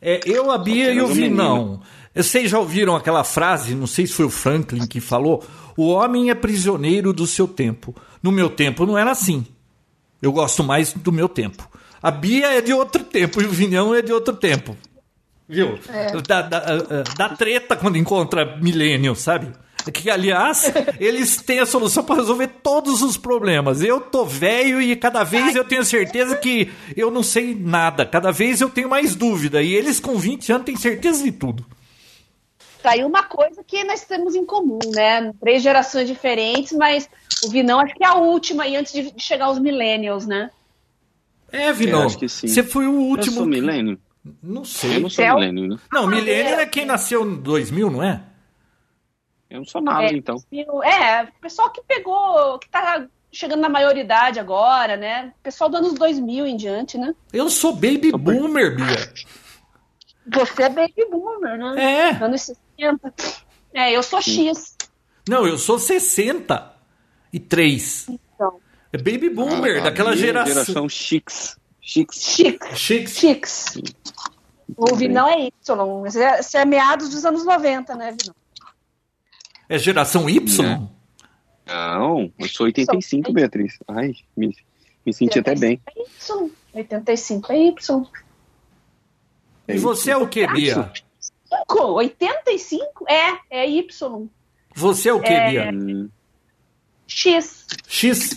[0.00, 1.80] É, eu, a Bia e o Vinão.
[2.14, 5.44] Vocês já ouviram aquela frase, não sei se foi o Franklin que falou,
[5.76, 7.94] o homem é prisioneiro do seu tempo.
[8.22, 9.46] No meu tempo não era assim.
[10.20, 11.68] Eu gosto mais do meu tempo.
[12.06, 14.76] A Bia é de outro tempo e o Vinhão é de outro tempo.
[15.48, 15.76] Viu?
[15.88, 16.12] É.
[16.22, 16.60] Da, da,
[17.02, 19.52] da, treta quando encontra milênio, sabe?
[19.92, 23.82] Que, aliás, eles têm a solução para resolver todos os problemas.
[23.82, 28.06] Eu tô velho e cada vez eu tenho certeza que eu não sei nada.
[28.06, 29.60] Cada vez eu tenho mais dúvida.
[29.60, 31.66] E eles com 20 anos têm certeza de tudo.
[32.84, 35.32] Tá aí uma coisa que nós temos em comum, né?
[35.40, 37.10] Três gerações diferentes, mas
[37.42, 40.52] o Vinão acho que é a última aí antes de chegar os millennials, né?
[41.52, 42.08] É, Vinão.
[42.08, 43.36] Você foi o último.
[43.36, 44.00] Eu sou milênio.
[44.42, 44.96] Não sei.
[44.96, 45.76] Eu não sou é milênio, né?
[45.92, 48.22] Não, milênio é quem nasceu em 2000, não é?
[49.48, 50.42] Eu não sou nada, é, então.
[50.84, 55.32] É, o pessoal que pegou, que tá chegando na maioridade agora, né?
[55.42, 57.14] Pessoal dos anos 2000 em diante, né?
[57.32, 59.12] Eu sou baby sou boomer, Bia.
[60.26, 61.82] Você é baby boomer, né?
[61.82, 62.10] É.
[62.24, 63.14] Anos 60.
[63.72, 64.76] É, eu sou X.
[65.28, 68.10] Não, eu sou 63.
[68.96, 70.54] É baby boomer, ah, daquela geração.
[70.54, 71.58] Geração X.
[71.82, 72.34] Chics.
[72.34, 72.78] Chics.
[72.78, 73.18] Chics.
[73.18, 73.78] Chics.
[74.74, 76.06] O Vinão é Y.
[76.40, 78.34] Isso é, é meados dos anos 90, né, Vinão?
[79.68, 80.64] É geração Y?
[80.64, 80.80] É.
[81.66, 83.78] Não, eu sou 85, Beatriz.
[83.86, 84.56] Ai, me,
[85.04, 85.78] me senti até bem.
[85.94, 86.50] É y.
[86.74, 88.06] 85 é Y.
[89.68, 90.90] E você é o que, Bia?
[91.68, 93.04] 85?
[93.10, 94.28] É, é Y.
[94.74, 95.50] Você é o que, é...
[95.50, 96.08] Bia?
[97.06, 97.66] X.
[97.86, 98.34] X.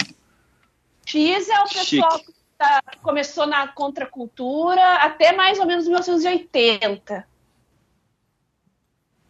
[1.10, 2.26] X é o pessoal Chique.
[2.26, 7.28] que tá, começou na contracultura até mais ou menos 1980.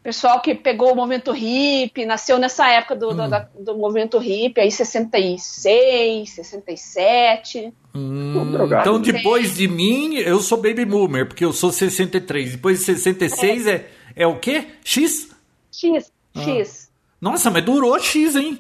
[0.04, 3.16] Pessoal que pegou o movimento hippie, nasceu nessa época do, hum.
[3.16, 7.74] do, da, do movimento hippie, aí 66, 67.
[7.96, 12.54] Hum, então, depois de mim, eu sou baby boomer, porque eu sou 63.
[12.54, 14.68] Depois de 66 é, é, é o quê?
[14.84, 15.30] X?
[15.72, 16.42] X, ah.
[16.42, 16.92] X.
[17.22, 18.60] Nossa, mas durou X, hein?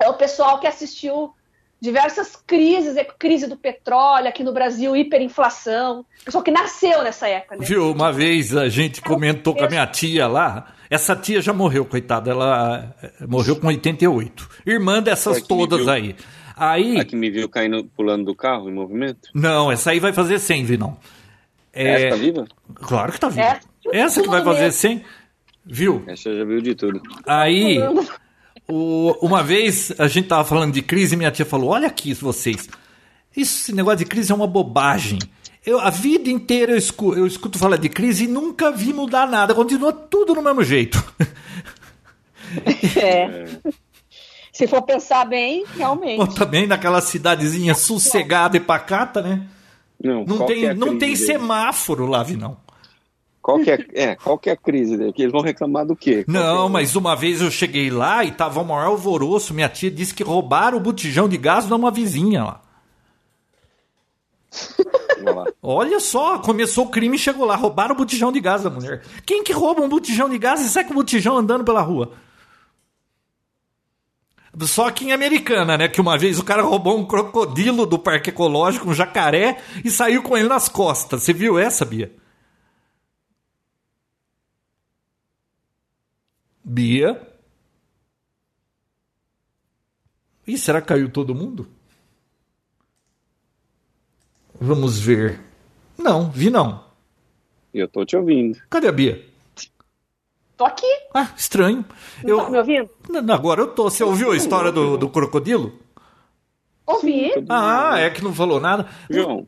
[0.00, 1.34] É o pessoal que assistiu
[1.80, 7.56] diversas crises, é crise do petróleo aqui no Brasil, hiperinflação, pessoal que nasceu nessa época.
[7.56, 7.66] Né?
[7.66, 11.84] Viu, uma vez a gente comentou com a minha tia lá, essa tia já morreu,
[11.84, 14.48] coitada, ela eh, morreu com 88.
[14.66, 16.16] Irmã dessas todas aí.
[16.56, 16.98] Aí...
[17.00, 19.28] A que me viu caindo, pulando do carro em movimento?
[19.34, 20.96] Não, essa aí vai fazer 100, Vinão.
[21.72, 22.06] É...
[22.06, 22.44] Essa tá viva?
[22.76, 23.60] Claro que tá viva.
[23.92, 25.04] É, essa que vai fazer 100,
[25.66, 26.04] viu?
[26.06, 27.02] Essa já viu de tudo.
[27.26, 27.78] Aí...
[28.68, 32.14] O, uma vez a gente tava falando de crise e minha tia falou: Olha aqui
[32.14, 32.68] vocês,
[33.36, 35.18] esse negócio de crise é uma bobagem.
[35.64, 39.26] Eu, a vida inteira eu escuto, eu escuto falar de crise e nunca vi mudar
[39.26, 41.02] nada, continua tudo no mesmo jeito.
[42.96, 43.46] É.
[44.52, 46.32] Se for pensar bem, realmente.
[46.36, 49.48] também naquela cidadezinha sossegada e pacata, né?
[50.00, 52.56] Não, não tem, é não tem semáforo lá, não.
[53.44, 54.94] Qual que é, é, qual que é a crise?
[54.94, 56.24] Eles vão reclamar do quê?
[56.24, 59.52] Qual não, é mas uma vez eu cheguei lá e tava o maior alvoroço.
[59.52, 62.62] Minha tia disse que roubaram o botijão de gás de uma vizinha lá.
[65.62, 67.54] Olha só, começou o crime e chegou lá.
[67.54, 69.02] Roubaram o botijão de gás da mulher.
[69.26, 72.12] Quem que rouba um botijão de gás e sai com o botijão andando pela rua?
[74.62, 75.86] Só que em Americana, né?
[75.86, 80.22] Que uma vez o cara roubou um crocodilo do parque ecológico, um jacaré, e saiu
[80.22, 81.24] com ele nas costas.
[81.24, 82.10] Você viu essa, Bia?
[86.64, 87.20] Bia?
[90.46, 91.68] Ih, será que caiu todo mundo?
[94.60, 95.40] Vamos ver.
[95.98, 96.84] Não, vi não.
[97.72, 98.58] Eu tô te ouvindo.
[98.70, 99.24] Cadê a Bia?
[100.56, 100.86] Tô aqui.
[101.12, 101.84] Ah, estranho.
[102.22, 102.38] Não Eu...
[102.38, 102.90] tá me ouvindo?
[103.08, 103.90] Não, Agora eu tô.
[103.90, 105.78] Você ouviu a história do, do crocodilo?
[106.86, 107.30] Ouvi.
[107.48, 108.88] Ah, é que não falou nada.
[109.10, 109.46] João,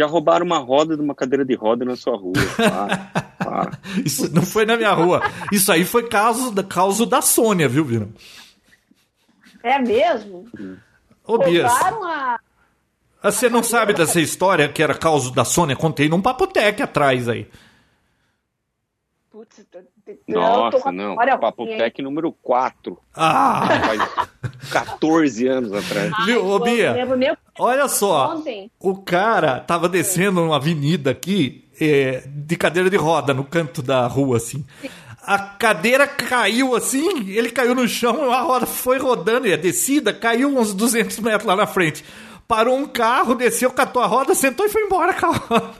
[0.00, 2.32] já roubaram uma roda de uma cadeira de roda na sua rua.
[2.56, 2.96] Para,
[3.36, 3.78] para.
[4.02, 5.20] Isso não foi na minha rua.
[5.52, 8.08] Isso aí foi caso da, causa da Sônia, viu, Vira?
[9.62, 10.48] É mesmo?
[11.22, 12.40] Ô, Bias, Roubaram a.
[13.22, 15.76] você não sabe dessa história que era causa da Sônia?
[15.76, 17.46] Contei num papotec atrás aí.
[19.30, 19.66] Putz,
[20.34, 21.16] Nossa, não.
[21.38, 21.66] Papo?
[21.66, 22.98] Tech número 4.
[23.14, 26.12] Ah, Faz 14 anos atrás.
[26.24, 26.92] viu, ô Bia?
[27.16, 28.34] meu Olha só.
[28.36, 28.70] ontem.
[28.78, 34.06] O cara tava descendo uma avenida aqui é, de cadeira de roda no canto da
[34.06, 34.64] rua, assim.
[35.22, 40.12] A cadeira caiu assim, ele caiu no chão, a roda foi rodando e a descida
[40.12, 42.04] caiu uns 200 metros lá na frente.
[42.48, 45.70] Parou um carro, desceu, catou a roda, sentou e foi embora com a roda.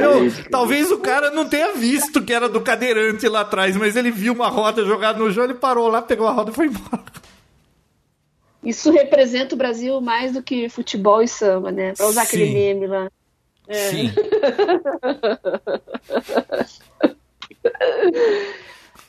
[0.00, 4.10] Eu- talvez o cara não tenha visto que era do cadeirante lá atrás, mas ele
[4.10, 7.04] viu uma roda jogada no chão, ele parou lá, pegou a roda e foi embora.
[8.64, 11.92] Isso representa o Brasil mais do que futebol e samba, né?
[11.94, 12.52] Pra usar aquele Sim.
[12.54, 13.10] meme lá.
[13.70, 14.10] Sim.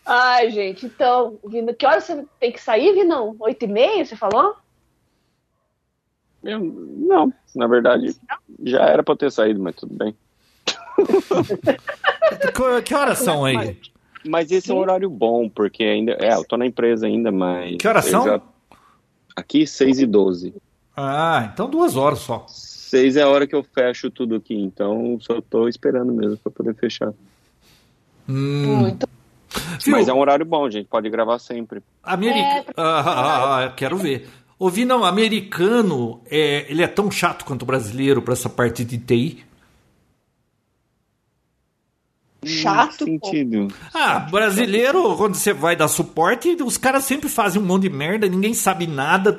[0.05, 3.35] Ai, gente, então, Vina, que hora você tem que sair, Vinão?
[3.39, 4.55] Oito e meia, você falou?
[6.43, 8.15] Eu- não, na verdade,
[8.63, 10.15] já era pra eu ter saído, mas tudo bem.
[12.53, 13.77] Que- Que horas são aí?
[14.27, 16.13] Mas esse é um horário bom, porque ainda.
[16.19, 17.77] É, eu tô na empresa ainda, mas.
[17.77, 18.25] Que horas são?
[18.25, 18.41] já-
[19.35, 20.53] Aqui, 6 e 12.
[20.95, 22.43] Ah, então duas horas só.
[22.47, 26.51] 6 é a hora que eu fecho tudo aqui, então só tô esperando mesmo pra
[26.51, 27.13] poder fechar.
[28.27, 28.77] Hum.
[28.77, 29.07] Muito.
[29.83, 29.91] Viu?
[29.93, 31.81] Mas é um horário bom, gente, pode gravar sempre.
[32.03, 32.39] America...
[32.39, 34.27] É, Ah, ah, ah, quero ver.
[34.59, 38.97] Ouvi, não, americano, é, ele é tão chato quanto o brasileiro para essa parte de
[38.97, 39.45] TI.
[42.47, 43.67] Chato, sentido?
[43.93, 48.27] Ah, brasileiro, quando você vai dar suporte, os caras sempre fazem um monte de merda,
[48.27, 49.35] ninguém sabe nada.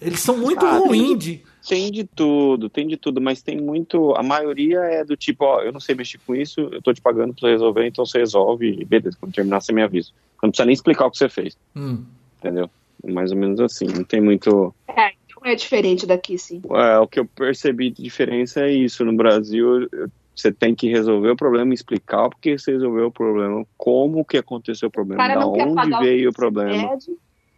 [0.00, 1.42] Eles são muito Ah, ruins de.
[1.68, 4.14] Tem de tudo, tem de tudo, mas tem muito.
[4.16, 7.00] A maioria é do tipo, ó, eu não sei mexer com isso, eu tô te
[7.00, 10.10] pagando pra você resolver, então você resolve, e beleza, quando terminar você me avisa.
[10.42, 12.04] Não precisa nem explicar o que você fez, Hum.
[12.38, 12.70] entendeu?
[13.04, 14.74] Mais ou menos assim, não tem muito.
[14.88, 16.62] É, então é diferente daqui, sim.
[16.70, 19.04] É, o que eu percebi de diferença é isso.
[19.04, 20.08] No Brasil, eu-
[20.40, 24.36] você tem que resolver o problema, explicar por que você resolveu o problema, como que
[24.38, 26.88] aconteceu o O problema, cara da onde veio o você problema.
[26.90, 27.16] pede.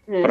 [0.08, 0.22] É.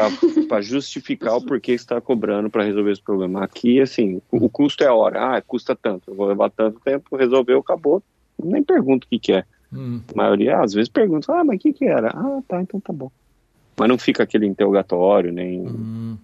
[0.49, 3.45] para justificar o porquê você está cobrando para resolver esse problema.
[3.45, 5.37] Aqui, assim, o, o custo é hora.
[5.37, 6.11] Ah, custa tanto.
[6.11, 8.03] Eu vou levar tanto tempo, resolveu, acabou.
[8.43, 9.45] Nem pergunto o que, que é.
[9.71, 10.01] Hum.
[10.13, 12.09] A maioria, às vezes, pergunta, ah, mas o que, que era?
[12.09, 13.09] Ah, tá, então tá bom.
[13.77, 16.17] Mas não fica aquele interrogatório, nem Hum.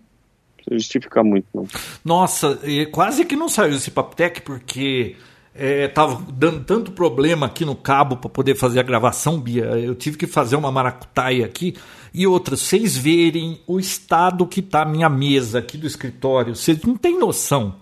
[0.58, 1.66] precisa justificar muito, não.
[2.04, 5.16] Nossa, e quase que não saiu esse Papotec porque
[5.58, 9.64] é, tava dando tanto problema aqui no cabo para poder fazer a gravação, Bia.
[9.64, 11.76] Eu tive que fazer uma maracutaia aqui.
[12.14, 16.82] E outra, vocês verem o estado que tá a minha mesa aqui do escritório, vocês
[16.84, 17.76] não tem noção.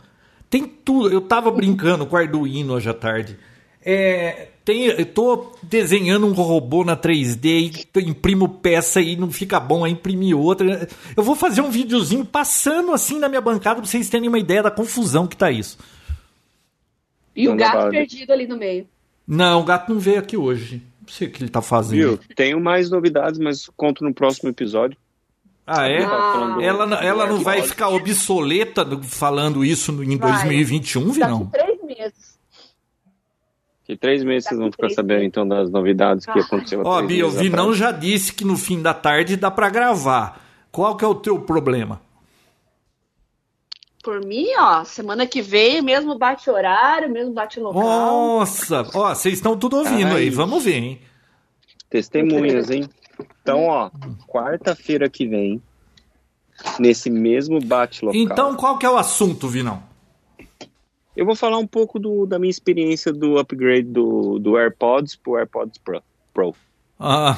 [0.51, 1.11] Tem tudo.
[1.11, 3.39] Eu tava brincando com o Arduino hoje à tarde.
[3.83, 9.59] É, tem, eu tô desenhando um robô na 3D e imprimo peça e não fica
[9.59, 10.87] bom, aí imprimir outra.
[11.17, 14.61] Eu vou fazer um videozinho passando assim na minha bancada pra vocês terem uma ideia
[14.61, 15.77] da confusão que tá isso.
[17.35, 18.87] E o gato perdido ali no meio.
[19.27, 20.81] Não, o gato não veio aqui hoje.
[21.01, 21.97] Não sei o que ele tá fazendo.
[21.99, 22.19] Viu?
[22.35, 24.97] Tenho mais novidades, mas conto no próximo episódio.
[25.65, 26.03] Ah, é?
[26.03, 26.09] Ah.
[26.09, 30.31] Falando do- Ela, não- ela não vai ficar obsoleta do- falando isso em Vai.
[30.31, 31.45] 2021, Daqui Vinão?
[31.47, 32.33] três meses.
[33.85, 36.41] Que três meses vocês vão ficar sabendo, então, das novidades que Ah.
[36.41, 36.81] aconteceu.
[36.81, 39.69] há Ó, Bia, o meses Vinão já disse que no fim da tarde dá pra
[39.69, 40.41] gravar.
[40.71, 42.01] Qual que é o teu problema?
[44.03, 47.81] Por mim, ó, semana que vem, mesmo bate horário, mesmo bate local.
[47.81, 50.23] Nossa, ó, vocês estão tudo ouvindo Ai.
[50.23, 51.01] aí, vamos ver, hein?
[51.89, 52.89] Testemunhas, hein?
[53.41, 53.89] Então, ó,
[54.27, 55.61] quarta-feira que vem,
[56.79, 59.81] nesse mesmo bate-local, Então, qual que é o assunto, Vinão?
[61.15, 65.35] eu vou falar um pouco do- da minha experiência do upgrade do, do AirPods pro
[65.37, 66.01] AirPods Pro.
[66.33, 66.55] Pro.
[66.99, 67.35] Ah,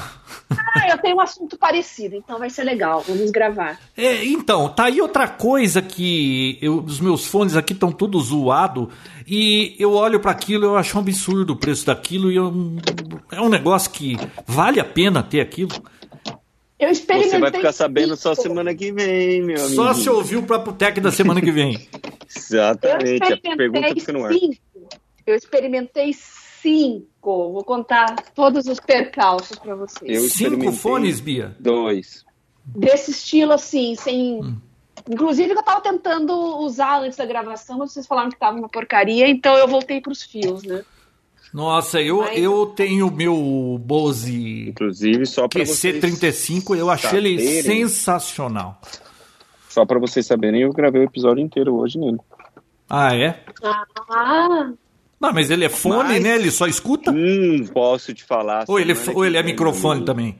[0.76, 3.04] Ah, eu tenho um assunto parecido, então vai ser legal.
[3.08, 3.80] Vamos gravar.
[3.98, 8.88] é, então, tá aí outra coisa que eu- os meus fones aqui estão todos zoados
[9.26, 12.54] e eu olho para aquilo e eu acho um absurdo o preço daquilo e eu-
[13.32, 14.16] é um negócio que
[14.46, 15.72] vale a pena ter aquilo.
[16.78, 17.32] Eu experimentei.
[17.32, 19.76] Você vai ficar sabendo só semana que vem, meu amigo.
[19.76, 21.88] Só se ouvir o Papotec da semana que vem.
[22.36, 23.34] Exatamente.
[23.34, 24.34] A pergunta fica no ar.
[24.34, 24.58] cinco.
[25.26, 27.08] Eu experimentei cinco.
[27.52, 30.24] Vou contar todos os percalços para vocês.
[30.24, 31.56] Eu Cinco fones, Bia?
[31.60, 32.24] Dois.
[32.66, 34.58] Desse estilo assim, sem.
[35.10, 39.28] Inclusive, eu tava tentando usar antes da gravação, mas vocês falaram que tava uma porcaria,
[39.28, 40.84] então eu voltei pros fios, né?
[41.54, 47.38] Nossa, eu, Mas- eu tenho meu Bose Inclusive, só para vocês, QC35, eu achei ele
[47.40, 47.88] saberem.
[47.88, 48.82] sensacional.
[49.70, 52.18] só pra vocês saberem, eu gravei o episódio inteiro hoje nele.
[52.90, 53.44] Ah, é?
[54.10, 54.72] Ah,
[55.28, 56.36] Não, mas ele é fone, Mas- né?
[56.36, 57.12] Ele só escuta?
[57.12, 58.66] Hum, posso te falar.
[58.68, 60.06] Ou ele, é- ou ele é vem, microfone amigo.
[60.06, 60.38] também?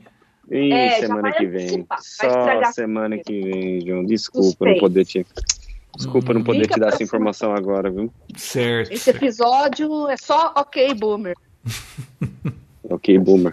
[0.50, 1.86] Ih, É, semana que vem.
[2.00, 4.04] Só semana que vem, João.
[4.04, 4.74] Desculpa Suspeito.
[4.74, 5.26] não poder te.
[5.96, 8.12] Desculpa não poder Fica te dar essa informação agora, viu?
[8.36, 8.92] Certo.
[8.92, 11.34] esse episódio é só ok, boomer.
[12.88, 13.52] Ok, boomer.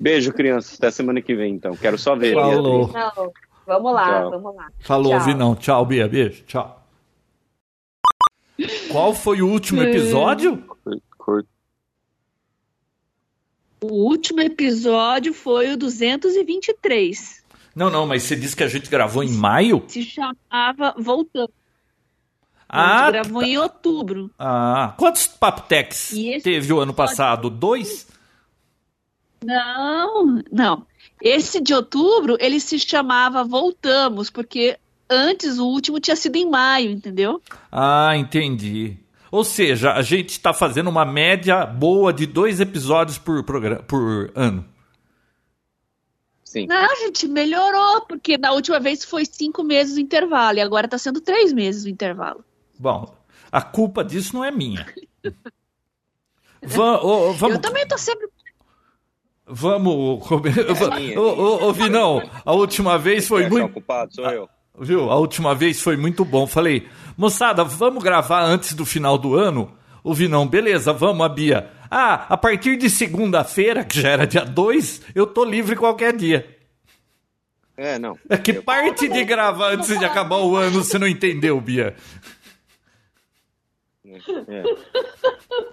[0.00, 0.74] Beijo, crianças.
[0.78, 1.74] Até semana que vem, então.
[1.74, 2.32] Quero só ver.
[2.34, 2.88] Falou.
[2.92, 3.32] Não,
[3.66, 4.30] vamos lá, Tchau.
[4.30, 4.68] vamos lá.
[4.82, 5.20] Falou, Tchau.
[5.24, 5.54] Vinão.
[5.56, 6.06] Tchau, Bia.
[6.06, 6.44] Beijo.
[6.46, 6.75] Tchau.
[8.90, 10.64] Qual foi o último episódio?
[13.80, 17.44] O último episódio foi o 223.
[17.74, 19.84] Não, não, mas você disse que a gente gravou em maio?
[19.86, 21.52] Se chamava Voltando.
[22.68, 24.30] a Ah, gente gravou em outubro.
[24.38, 24.94] ah.
[24.96, 27.50] Quantos Paptex teve o ano passado?
[27.50, 28.08] Dois?
[29.44, 30.86] Não, não.
[31.20, 34.78] Esse de outubro, ele se chamava Voltamos, porque
[35.10, 37.40] antes o último tinha sido em maio, entendeu?
[37.70, 38.96] Ah, entendi.
[39.30, 44.30] Ou seja, a gente está fazendo uma média boa de dois episódios por, programa, por
[44.34, 44.64] ano.
[46.44, 46.66] Sim.
[46.66, 50.96] Não, gente, melhorou, porque na última vez foi cinco meses o intervalo, e agora tá
[50.96, 52.44] sendo três meses o intervalo.
[52.78, 53.14] Bom,
[53.50, 54.86] a culpa disso não é minha.
[56.62, 58.28] Va- ô, vamos, Eu também tô sempre.
[59.46, 60.54] vamos comer.
[60.98, 63.66] minha, Ô, ô, ô, Vinão, a última vez foi é muito.
[63.66, 64.14] o culpado?
[64.14, 64.48] Sou eu.
[64.78, 65.10] Viu?
[65.10, 66.46] A última vez foi muito bom.
[66.46, 66.86] Falei,
[67.16, 69.76] moçada, vamos gravar antes do final do ano?
[70.04, 71.70] O Vinão, beleza, vamos, a Bia.
[71.90, 76.56] Ah, a partir de segunda-feira, que já era dia 2, eu tô livre qualquer dia.
[77.76, 78.18] É, não.
[78.28, 81.94] É que Eu- parte de gravar antes de acabar o ano você não entendeu, Bia?
[84.04, 84.62] É.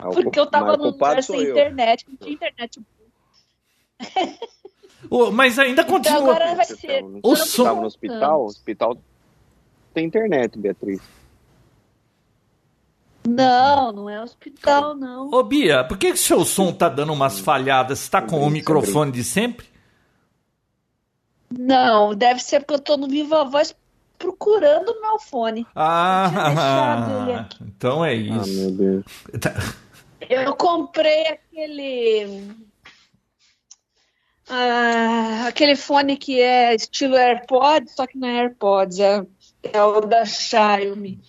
[0.06, 1.52] O Porque eu tava num lugar sem eu.
[1.52, 2.82] internet, não tinha internet.
[5.32, 6.20] Mas ainda Então continua.
[6.36, 7.04] agora vai Você ser.
[7.04, 8.42] O você som- tava no hospital?
[8.42, 8.98] O hospital
[9.94, 11.02] tem internet, Beatriz.
[13.28, 15.30] Não, não é hospital, não.
[15.32, 18.00] Ô, Bia, por que, que seu som tá dando umas falhadas?
[18.00, 19.66] Você tá com o microfone de sempre?
[21.50, 23.74] Não, deve ser porque eu tô no Viva Voz
[24.18, 25.66] procurando o meu fone.
[25.76, 28.54] Ah, então é Ah, isso.
[28.62, 29.06] meu Deus.
[29.40, 29.54] Tá-
[30.30, 32.50] Eu comprei aquele.
[34.50, 39.26] Ah, aquele fone que é estilo AirPods, só que não é AirPods, é,
[39.64, 41.22] é o da Xiaomi.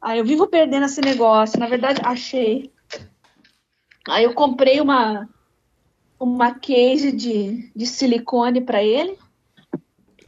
[0.00, 1.58] Aí eu vivo perdendo esse negócio.
[1.58, 2.72] Na verdade, achei.
[4.08, 5.28] Aí eu comprei uma
[6.18, 9.18] uma case de, de silicone para ele.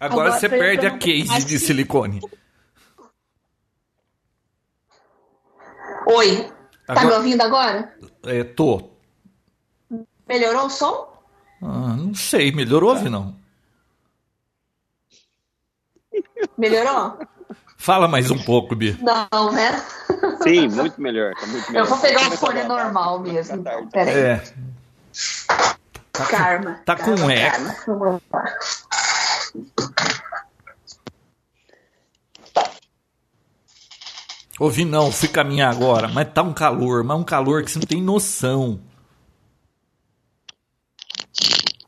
[0.01, 2.21] Agora Agora você perde a case de silicone.
[6.07, 6.51] Oi.
[6.87, 7.97] Tá me Agora- ouvindo agora?
[8.25, 8.91] É, tô.
[10.27, 11.12] Melhorou o som?
[11.63, 13.35] Ah, não sei, melhorou, não?
[16.59, 17.19] Melhorou?
[17.79, 18.97] Fala mais um pouco, Bia.
[19.01, 19.73] Não, né?
[20.43, 21.33] Sim, muito melhor.
[21.35, 21.85] Tá muito melhor.
[21.85, 23.63] Eu vou pegar o fone normal mesmo.
[23.63, 23.89] Tá tarde.
[23.93, 24.15] Peraí.
[24.17, 24.37] É.
[26.13, 26.81] Tá com- Karma.
[26.85, 27.53] tá com eco.
[27.65, 27.77] karma.
[27.87, 28.45] Vamos lá.
[34.59, 37.87] Ouvi não, fui caminhar agora, mas tá um calor, mas um calor que você não
[37.87, 38.81] tem noção.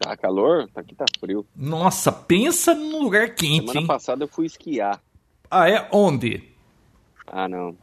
[0.04, 0.68] Tá calor?
[0.68, 1.46] Tá Aqui tá frio.
[1.56, 3.86] Nossa, pensa num lugar quente, Semana hein?
[3.86, 5.00] passada eu fui esquiar.
[5.50, 5.88] Ah, é?
[5.90, 6.52] Onde?
[7.26, 7.74] Ah, não.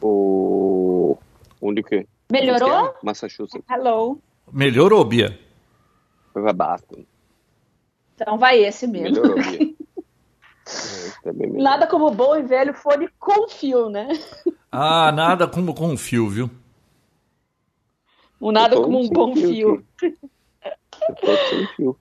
[0.00, 1.16] O.
[1.60, 2.08] Onde que?
[2.30, 2.68] Melhorou?
[2.68, 2.94] Esquiar?
[3.04, 3.64] Massachusetts.
[3.70, 4.20] Hello.
[4.52, 5.38] Melhorou, Bia?
[6.32, 7.04] Foi pra Boston.
[8.16, 9.22] Então vai esse mesmo.
[9.22, 9.72] Melhorou, Bia.
[11.24, 11.46] É.
[11.60, 14.08] Nada como bom e velho fone com fio, né?
[14.70, 16.50] Ah, nada como com fio, viu?
[18.40, 19.84] O nada como um bom fio.
[19.98, 20.18] aqui.
[21.48, 21.98] Sem fio.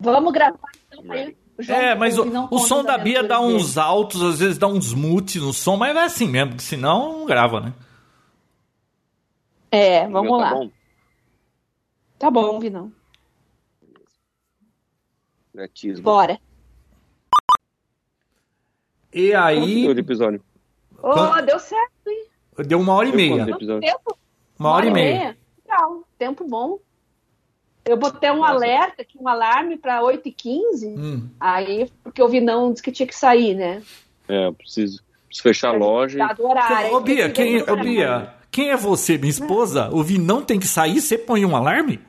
[0.00, 0.58] Vamos gravar
[0.92, 1.36] então aí.
[1.58, 4.92] João, É, mas o, o som da Bia dá uns altos, às vezes dá uns
[4.92, 7.72] mutes no som, mas é assim mesmo, porque senão não grava, né?
[9.70, 10.50] É, vamos meu lá.
[10.50, 10.70] Tá bom?
[12.18, 12.92] Tá bom, Vinão.
[15.54, 16.02] Gratismo.
[16.02, 16.40] Bora.
[19.12, 20.44] E Quanto aí, deu de episódio?
[21.00, 21.46] Quanto?
[21.46, 22.26] deu certo, hein?
[22.66, 23.56] deu uma hora e Deu quanto de meia.
[23.56, 23.80] episódio?
[23.80, 24.18] Tempo.
[24.58, 25.38] Uma hora e meia.
[25.64, 26.03] Legal.
[26.24, 26.78] Tempo bom.
[27.84, 31.28] Eu botei um alerta, aqui, um alarme para 8h15, Hum.
[31.38, 33.82] aí, porque o Vinão disse que tinha que sair, né?
[34.26, 36.16] É, eu preciso, preciso fechar a loja.
[36.18, 36.94] Tá do horário.
[36.94, 37.76] Ô, Bia, quem, ô.
[37.76, 39.90] Bia, quem é você, minha esposa?
[39.92, 42.00] O Vinão tem que sair, você põe um alarme?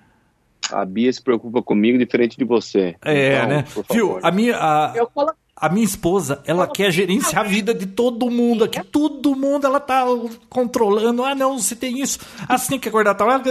[0.72, 2.96] A Bia se preocupa comigo diferente de você.
[3.04, 3.66] É, Então, né?
[3.74, 7.74] por Viu, a minha, a, Eu coloquei a minha esposa, ela quer gerenciar a vida
[7.74, 8.84] de todo mundo aqui.
[8.84, 10.06] Todo mundo ela tá
[10.50, 11.24] controlando.
[11.24, 12.20] Ah, não, você tem isso.
[12.48, 13.42] Ah, você tem que acordar tal hora.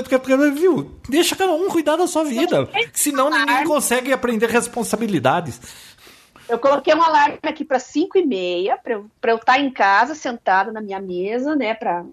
[0.55, 0.93] Viu?
[1.09, 2.69] Deixa cada um cuidar da sua vida.
[2.93, 5.61] Senão ninguém consegue aprender responsabilidades.
[6.49, 9.71] Eu coloquei um alarme aqui para 5 e meia, para eu, pra eu estar em
[9.71, 12.05] casa, sentada na minha mesa, né, para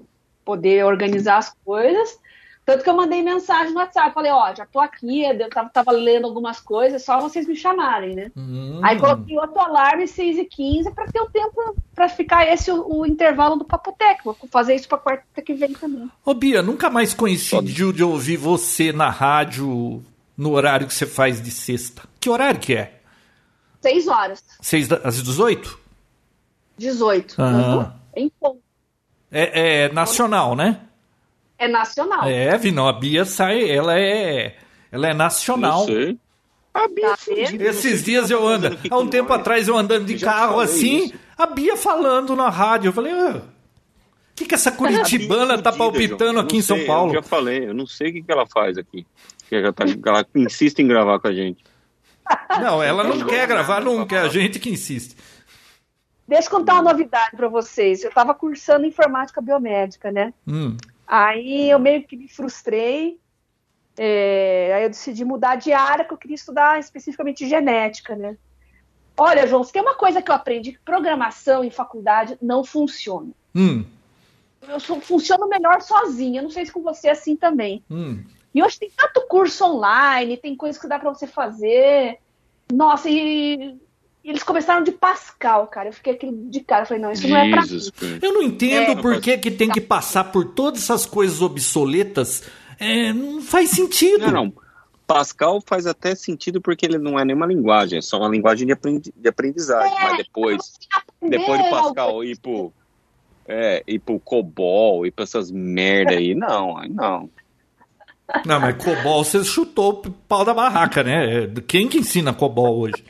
[0.45, 2.17] poder organizar as coisas.
[2.63, 5.91] Tanto que eu mandei mensagem no WhatsApp, falei, ó, já tô aqui, eu tava, tava
[5.91, 8.31] lendo algumas coisas, só vocês me chamarem, né?
[8.37, 8.79] Hum.
[8.83, 12.99] Aí coloquei outro alarme 6 e 15 para ter o tempo para ficar esse o,
[12.99, 14.23] o intervalo do Papotec.
[14.23, 16.09] Vou fazer isso para quarta que vem também.
[16.23, 20.03] Ô, Bia, nunca mais coincidiu de ouvir você na rádio
[20.37, 22.03] no horário que você faz de sexta.
[22.19, 22.99] Que horário que é?
[23.81, 25.79] 6 horas, Seis da, às 18?
[26.77, 27.35] 18.
[27.39, 27.43] Ah.
[27.45, 27.91] Uhum.
[28.15, 28.61] Em ponto.
[29.31, 30.79] É, é nacional, né?
[31.63, 32.27] É nacional.
[32.27, 34.55] É, Vinão, a Bia sai, ela é.
[34.91, 35.79] Ela é nacional.
[35.81, 36.17] Não sei.
[36.73, 38.67] A Bia Tá é fudida, Esses dias tá eu ando.
[38.67, 41.13] aqui Há um tempo atrás eu andando de Eu carro assim, isso.
[41.37, 42.89] a Bia falando na rádio.
[42.89, 46.45] Eu falei, ah, o que, que essa é curitibana tá palpitando João.
[46.45, 47.11] aqui Eu em São sei, Paulo?
[47.11, 49.05] Eu já falei, eu não sei o que, que ela faz aqui.
[49.47, 51.63] Que ela, tá- ela insiste em gravar com a gente.
[52.61, 55.15] Não, ela não quer gravar nunca, é a gente que insiste.
[56.27, 58.01] Deixa eu contar uma novidade para vocês.
[58.03, 60.33] Eu estava cursando informática biomédica, né?
[60.47, 60.77] Hum.
[61.13, 63.19] Aí eu meio que me frustrei.
[63.97, 68.37] é, aí eu decidi mudar de área, que eu queria estudar especificamente genética, né?
[69.17, 73.31] Olha, João, se tem uma coisa que eu aprendi, que programação em faculdade não funciona.
[73.53, 73.83] Hum,
[74.65, 77.83] Eu sou, funciono melhor sozinha, não sei se com você é assim também.
[77.91, 78.23] hum.
[78.55, 82.19] E hoje tem tanto curso online, tem coisas que dá para você fazer.
[82.71, 83.77] Nossa, e
[84.29, 85.89] eles começaram de Pascal, cara.
[85.89, 87.67] Eu fiquei aquele de cara, eu falei, não, isso não é pra mim.
[87.67, 87.91] Jesus.
[88.21, 89.01] Eu não entendo É.
[89.01, 92.43] por que, que tem que passar por todas essas coisas obsoletas.
[92.79, 94.27] É, não faz sentido.
[94.31, 94.53] Não, não.
[95.07, 98.73] Pascal faz até sentido porque ele não é nenhuma linguagem, é só uma linguagem de,
[98.73, 99.93] aprendi- de aprendizagem.
[99.97, 102.71] É, Mas depois, Aprender depois de Pascal ir pro,
[103.45, 107.29] é, ir pro COBOL, ir pra essas merda aí, não, aí não.
[108.45, 111.47] Não, mas COBOL você chutou o pau da barraca, né?
[111.67, 113.03] Quem que ensina COBOL hoje?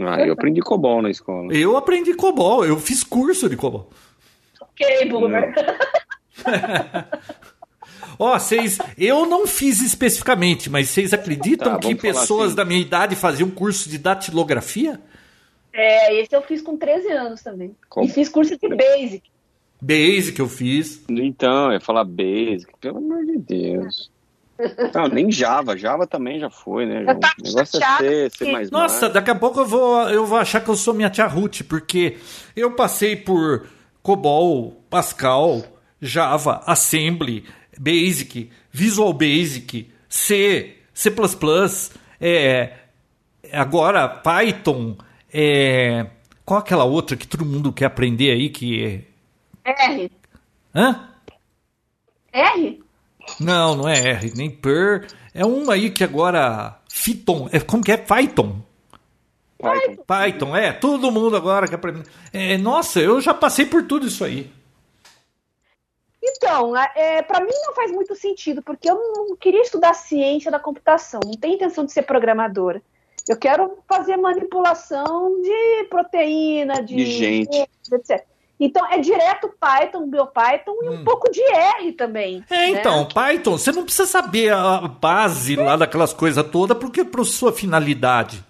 [0.00, 1.52] Ah, eu aprendi COBOL na escola.
[1.54, 3.88] Eu aprendi COBOL, eu fiz curso de COBOL.
[4.60, 5.54] Ok, boomer.
[8.18, 8.78] Ó, vocês.
[8.96, 12.56] Eu não fiz especificamente, mas vocês acreditam Tá, que pessoas assim.
[12.56, 15.00] da minha idade faziam curso de datilografia?
[15.72, 17.76] É, esse eu fiz com 13 anos também.
[17.88, 18.06] Como?
[18.06, 19.22] E fiz curso de Basic.
[19.80, 21.04] Basic eu fiz.
[21.08, 24.10] Então, é falar basic, pelo amor de Deus.
[24.94, 27.16] Não, nem Java, Java também já foi, né, João?
[27.16, 30.60] O negócio é ser que- mais Nossa, daqui a pouco eu vou, eu vou achar
[30.60, 32.16] que eu sou minha tia Ruth, porque
[32.54, 33.66] eu passei por
[34.02, 35.62] COBOL, Pascal,
[36.00, 37.44] Java, Assembly,
[37.78, 41.12] Basic, Visual Basic, C, C++,
[42.20, 42.72] é,
[43.52, 44.96] agora Python,
[45.32, 46.06] é,
[46.44, 49.04] qual aquela outra que todo mundo quer aprender aí que
[49.64, 50.04] R.
[50.04, 50.10] é...
[50.74, 51.08] Hã?
[52.32, 52.80] R?
[53.40, 55.06] Não, não é R, nem Per.
[55.34, 56.78] É uma aí que agora.
[56.88, 57.48] Python.
[57.52, 57.96] É, como que é?
[57.96, 58.56] Python.
[59.58, 60.04] Python.
[60.06, 60.72] Python, é.
[60.72, 62.04] Todo mundo agora quer aprender.
[62.32, 64.50] É, nossa, eu já passei por tudo isso aí.
[66.22, 70.58] Então, é, para mim não faz muito sentido, porque eu não queria estudar ciência da
[70.58, 72.82] computação, não tenho intenção de ser programadora.
[73.28, 77.68] Eu quero fazer manipulação de proteína, de, De gente.
[77.92, 78.24] etc.
[78.58, 82.42] Então, é direto Python, BioPython e um pouco de R também.
[82.48, 82.80] É, né?
[82.80, 87.52] então, Python, você não precisa saber a base lá daquelas coisas todas, porque para sua
[87.52, 88.42] finalidade.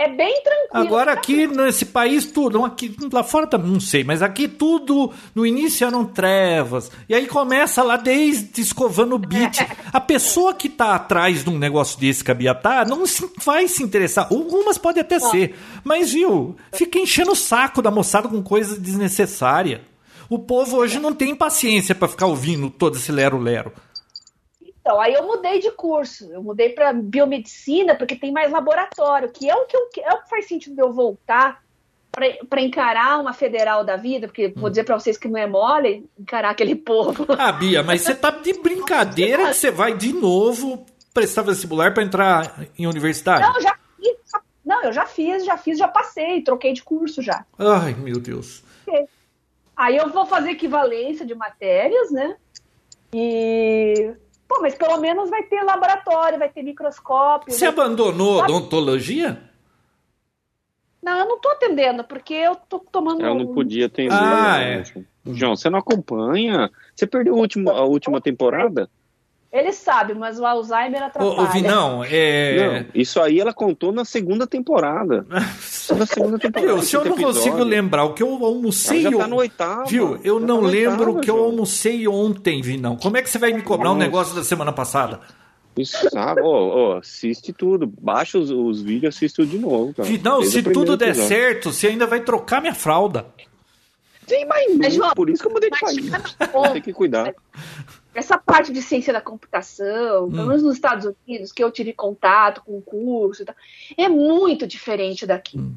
[0.00, 0.86] É bem tranquilo.
[0.86, 5.44] Agora aqui nesse país tudo, aqui lá fora também não sei, mas aqui tudo no
[5.44, 6.90] início eram trevas.
[7.06, 9.58] E aí começa lá desde escovando o beat.
[9.92, 13.30] A pessoa que tá atrás de um negócio desse que a Bia tá, não se,
[13.44, 14.28] vai se interessar.
[14.30, 15.54] Algumas podem até ser,
[15.84, 19.82] mas viu, fica enchendo o saco da moçada com coisa desnecessária.
[20.30, 23.70] O povo hoje não tem paciência para ficar ouvindo todo esse lero-lero.
[24.90, 26.32] Então, aí eu mudei de curso.
[26.32, 30.22] Eu mudei para biomedicina porque tem mais laboratório, que é o que, eu, é o
[30.22, 31.62] que faz sentido eu voltar
[32.10, 34.54] para encarar uma federal da vida, porque Hum.
[34.56, 37.24] vou dizer para vocês que não é mole encarar aquele povo.
[37.38, 40.84] Ah, Bia, mas você tá de brincadeira que você vai de novo
[41.14, 43.46] prestar vestibular para entrar em universidade?
[43.46, 44.16] Não, eu já fiz.
[44.64, 47.44] Não, eu já fiz, já fiz, já passei, troquei de curso já.
[47.56, 48.64] Ai, meu Deus.
[49.76, 52.36] Aí eu vou fazer equivalência de matérias, né?
[53.12, 54.12] E
[54.50, 57.52] Pô, mas pelo menos vai ter laboratório, vai ter microscópio.
[57.52, 57.70] Você né?
[57.70, 58.52] abandonou Sabe?
[58.52, 59.40] odontologia?
[61.00, 63.24] Não, eu não tô atendendo, porque eu tô tomando.
[63.24, 64.12] Ela não podia atender.
[64.12, 64.84] Ah, né, é.
[64.84, 65.04] João?
[65.24, 66.68] João, você não acompanha?
[66.96, 68.90] Você perdeu a última, a última temporada?
[69.52, 71.40] Ele sabe, mas o Alzheimer atrapalha.
[71.40, 72.82] Ô, ô Vinão, é.
[72.84, 75.26] Não, isso aí ela contou na segunda temporada.
[75.28, 75.34] É
[75.98, 76.82] na segunda temporada.
[76.82, 77.64] Se eu não quinto consigo episódio.
[77.64, 79.00] lembrar o que eu almocei.
[79.04, 79.86] Ela já tá no oitavo.
[79.88, 81.46] Viu, eu Já não tá lembro oitavo, o que eu João.
[81.46, 82.96] almocei ontem, Vinão.
[82.96, 84.06] Como é que você vai me cobrar um Nossa.
[84.06, 85.18] negócio da semana passada?
[85.76, 86.42] Isso, sabe?
[86.42, 86.46] Ô,
[86.92, 87.92] ô, assiste tudo.
[88.00, 90.08] Baixa os, os vídeos e assiste tudo de novo, cara.
[90.08, 91.28] Vinão, Desde se tudo der episódio.
[91.28, 93.26] certo, você ainda vai trocar minha fralda.
[94.28, 96.72] Sim, mas, Mas, João, por isso que eu mudei de país.
[96.72, 97.34] Tem que cuidar.
[98.14, 100.30] Essa parte de ciência da computação, Hum.
[100.30, 103.54] pelo menos nos Estados Unidos, que eu tive contato com o curso tal,
[103.96, 105.58] é muito diferente daqui.
[105.58, 105.74] Hum.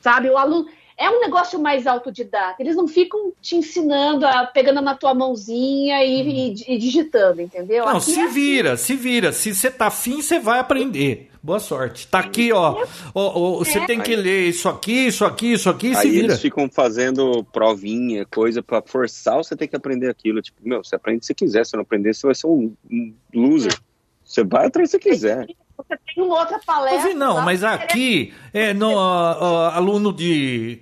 [0.00, 0.28] Sabe?
[0.30, 0.66] O aluno.
[0.96, 2.54] É um negócio mais autodidata.
[2.62, 7.82] Eles não ficam te ensinando, a, pegando na tua mãozinha e, e- e digitando, entendeu?
[7.82, 7.88] Hum.
[7.88, 8.32] Não, Aqui se é assim.
[8.32, 9.32] vira, se vira.
[9.32, 11.30] Se você tá afim, você vai aprender.
[11.44, 12.06] Boa sorte.
[12.06, 12.86] Tá aqui, ó.
[13.14, 13.84] Ó, ó, você É.
[13.86, 16.24] tem que ler isso aqui, isso aqui, isso aqui e se Aí vira.
[16.28, 20.40] eles ficam fazendo provinha, coisa pra forçar você ter que aprender aquilo.
[20.40, 21.66] Tipo, meu, você aprende se quiser.
[21.66, 23.78] Se não aprender, você vai ser um, um loser.
[24.24, 25.46] Você vai atrás se você quiser.
[25.76, 27.14] Você tem uma outra palestra.
[27.14, 30.80] Lá, mas aqui, é, no, ó, aluno de,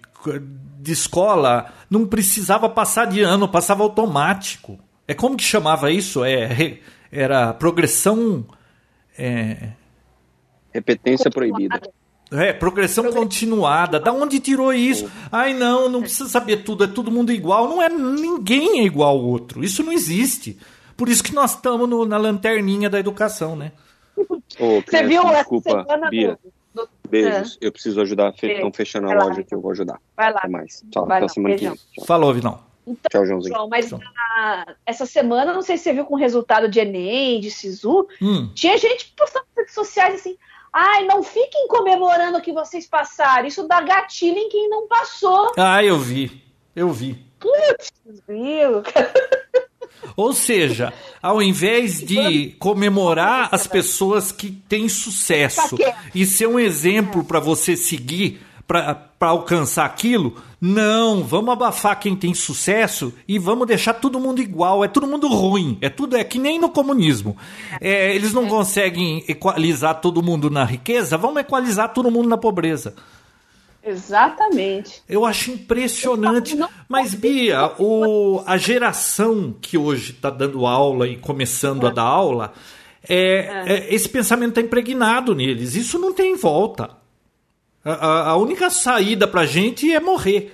[0.81, 4.79] de escola não precisava passar de ano, passava automático.
[5.09, 6.25] É como que chamava isso?
[6.25, 6.79] É,
[7.11, 8.45] era progressão.
[9.19, 9.71] É,
[10.73, 11.81] Repetência proibida.
[12.33, 14.01] é, progressão continuada.
[14.01, 15.11] Da onde tirou isso?
[15.31, 17.69] Ai, não, não precisa saber tudo, é todo mundo igual.
[17.69, 19.63] Não é ninguém é igual ao outro.
[19.63, 20.59] Isso não existe.
[20.97, 23.73] Por isso que nós estamos na lanterninha da educação, né?
[24.17, 26.39] Ô, Você criança, viu essa desculpa, semana Bia.
[26.75, 27.59] do, Beijos.
[27.61, 28.33] Eu preciso ajudar.
[28.43, 29.99] Estão fechando a loja aqui, eu vou ajudar.
[30.17, 30.39] Vai lá.
[30.39, 30.83] Até mais.
[30.91, 31.79] Tchau, Vai até lá, semana que vem.
[32.07, 32.61] Falou, Vinão.
[33.11, 33.55] Tchau, Joãozinho.
[33.55, 37.41] João, mas na- essa semana, não sei se você viu com o resultado de Enem,
[37.41, 38.51] de Sisu, Hum.
[38.55, 40.37] tinha gente postando nas redes sociais assim,
[40.73, 45.53] ai, não fiquem comemorando o que vocês passaram, isso dá gatilho em quem não passou.
[45.59, 46.43] Ah, eu vi.
[46.75, 47.25] Eu vi.
[47.39, 47.93] Putz,
[48.27, 48.83] viu?
[50.17, 50.93] Ou seja,
[51.23, 55.77] ao invés de comemorar as pessoas que têm sucesso
[56.15, 58.41] e ser um exemplo para você seguir,
[58.73, 64.85] para alcançar aquilo, não, vamos abafar quem tem sucesso e vamos deixar todo mundo igual.
[64.85, 65.77] É todo mundo ruim.
[65.81, 67.37] É tudo é que nem no comunismo.
[67.81, 72.95] É, eles não conseguem equalizar todo mundo na riqueza, vamos equalizar todo mundo na pobreza.
[73.85, 75.03] Exatamente.
[75.09, 76.57] Eu acho impressionante.
[76.89, 82.53] Mas, Bia, o, a geração que hoje está dando aula e começando a dar aula,
[83.09, 85.75] é, é, esse pensamento está impregnado neles.
[85.75, 87.02] Isso não tem volta.
[87.85, 90.53] A, a- única saída para gente é morrer.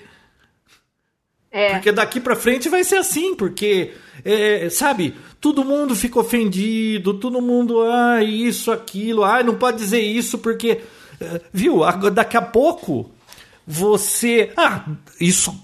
[1.51, 3.93] É, Porque daqui para frente vai ser assim, porque,
[4.25, 10.01] é, sabe, todo mundo fica ofendido, todo mundo, ah, isso, aquilo, ah, não pode dizer
[10.01, 10.81] isso porque,
[11.21, 11.81] é, viu,
[12.13, 13.11] daqui a pouco
[13.67, 14.85] você, ah,
[15.19, 15.55] isso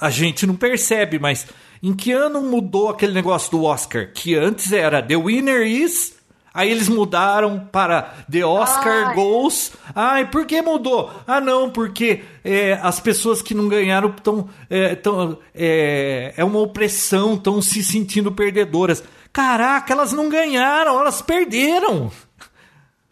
[0.00, 1.46] a gente não percebe, mas
[1.82, 4.10] em que ano mudou aquele negócio do Oscar?
[4.12, 6.13] Que antes era The Winner is.
[6.54, 9.14] Aí eles mudaram para The Oscar Ai.
[9.16, 9.72] Goes.
[9.92, 11.10] Ai, por que mudou?
[11.26, 14.48] Ah, não, porque é, as pessoas que não ganharam estão.
[14.70, 19.02] É, tão, é, é uma opressão, estão se sentindo perdedoras.
[19.32, 22.12] Caraca, elas não ganharam, elas perderam.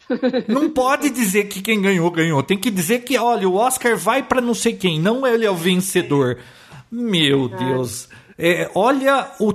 [0.49, 2.43] Não pode dizer que quem ganhou, ganhou.
[2.43, 5.49] Tem que dizer que, olha, o Oscar vai para não sei quem, não ele é
[5.49, 6.39] o vencedor.
[6.91, 8.09] Meu Deus.
[8.45, 9.53] É, olha, o,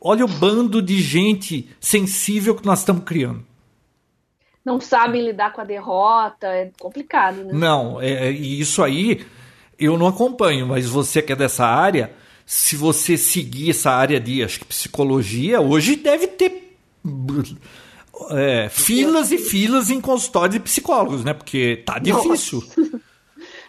[0.00, 3.44] olha o bando de gente sensível que nós estamos criando.
[4.64, 7.50] não sabem lidar com a derrota, é complicado, né?
[7.52, 9.26] Não, é, e isso aí
[9.78, 12.12] eu não acompanho, mas você que é dessa área,
[12.46, 16.76] se você seguir essa área de acho que psicologia, hoje deve ter
[18.30, 21.34] é, filas e filas em consultório de psicólogos, né?
[21.34, 22.62] Porque tá difícil.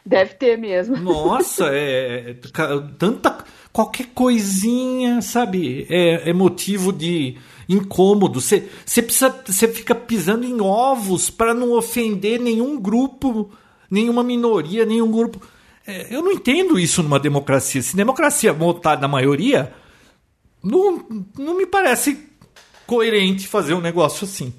[0.03, 0.97] Deve ter mesmo.
[0.97, 5.85] Nossa, é, ca- tanta qualquer coisinha, sabe?
[5.89, 7.37] É, é motivo de
[7.67, 8.41] incômodo.
[8.41, 13.49] Você você precisa, você fica pisando em ovos para não ofender nenhum grupo,
[13.89, 15.41] nenhuma minoria, nenhum grupo.
[15.85, 17.81] É, eu não entendo isso numa democracia.
[17.81, 19.73] Se democracia montada na maioria,
[20.63, 21.05] não,
[21.37, 22.29] não me parece
[22.85, 24.53] coerente fazer um negócio assim.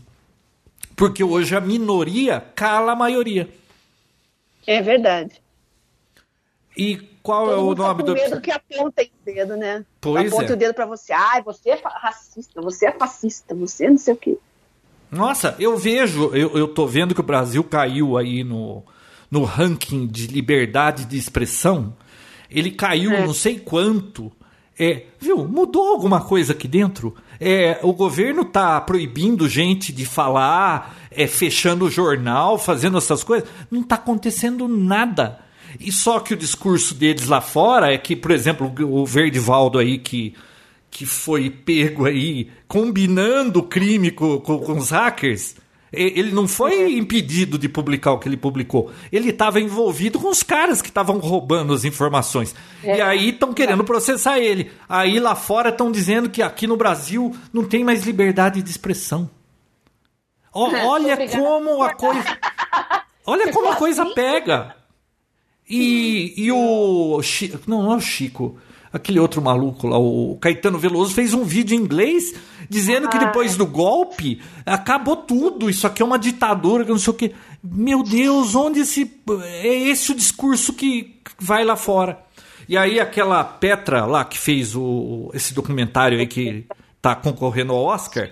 [0.97, 3.49] Porque hoje a minoria cala a maioria.
[4.67, 5.41] É verdade.
[6.77, 9.57] E qual é Todo o mundo tá nome com do medo que apontem o dedo,
[9.57, 9.85] né?
[10.01, 10.55] Pois Aponta é.
[10.55, 11.13] o dedo pra você.
[11.13, 14.39] Ai, você é racista, você é fascista, você não sei o quê.
[15.11, 18.83] Nossa, eu vejo, eu, eu tô vendo que o Brasil caiu aí no,
[19.31, 21.95] no ranking de liberdade de expressão.
[22.51, 23.27] Ele caiu É.
[23.27, 24.33] não sei quanto.
[24.79, 25.47] É, viu?
[25.47, 27.15] Mudou alguma coisa aqui dentro?
[27.39, 33.49] É, o governo tá proibindo gente de falar, é, fechando o jornal, fazendo essas coisas.
[33.71, 35.41] Não tá acontecendo nada.
[35.81, 39.99] E só que o discurso deles lá fora é que, por exemplo, o Verdivaldo aí
[39.99, 40.35] que,
[40.91, 45.57] que foi pego aí combinando o crime com, com, com os hackers.
[45.93, 48.91] Ele não foi impedido de publicar o que ele publicou.
[49.13, 52.55] Ele estava envolvido com os caras que estavam roubando as informações.
[52.83, 52.97] É.
[52.97, 54.73] E aí estão querendo processar ele.
[54.89, 59.29] Aí lá fora estão dizendo que aqui no Brasil não tem mais liberdade de expressão.
[60.55, 62.39] O, olha como a coisa.
[63.27, 64.75] Olha como a coisa pega.
[65.75, 67.21] E, e o.
[67.67, 68.59] Não, não é o Chico
[68.93, 72.35] aquele outro maluco lá, o Caetano Veloso, fez um vídeo em inglês
[72.69, 77.11] dizendo que depois do golpe acabou tudo, isso aqui é uma ditadura, que não sei
[77.11, 77.35] o que.
[77.63, 79.11] Meu Deus, onde esse.
[79.45, 82.19] É esse o discurso que vai lá fora.
[82.69, 86.67] E aí aquela Petra lá que fez o, esse documentário aí que
[87.01, 88.31] tá concorrendo ao Oscar,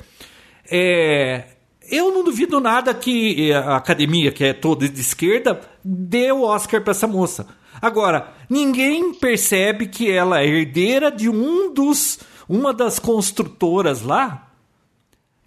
[0.71, 1.45] é,
[1.91, 6.81] eu não duvido nada que a academia, que é toda de esquerda, dê o Oscar
[6.81, 7.47] para essa moça.
[7.83, 12.19] Agora, ninguém percebe que ela é herdeira de um dos
[12.49, 14.49] uma das construtoras lá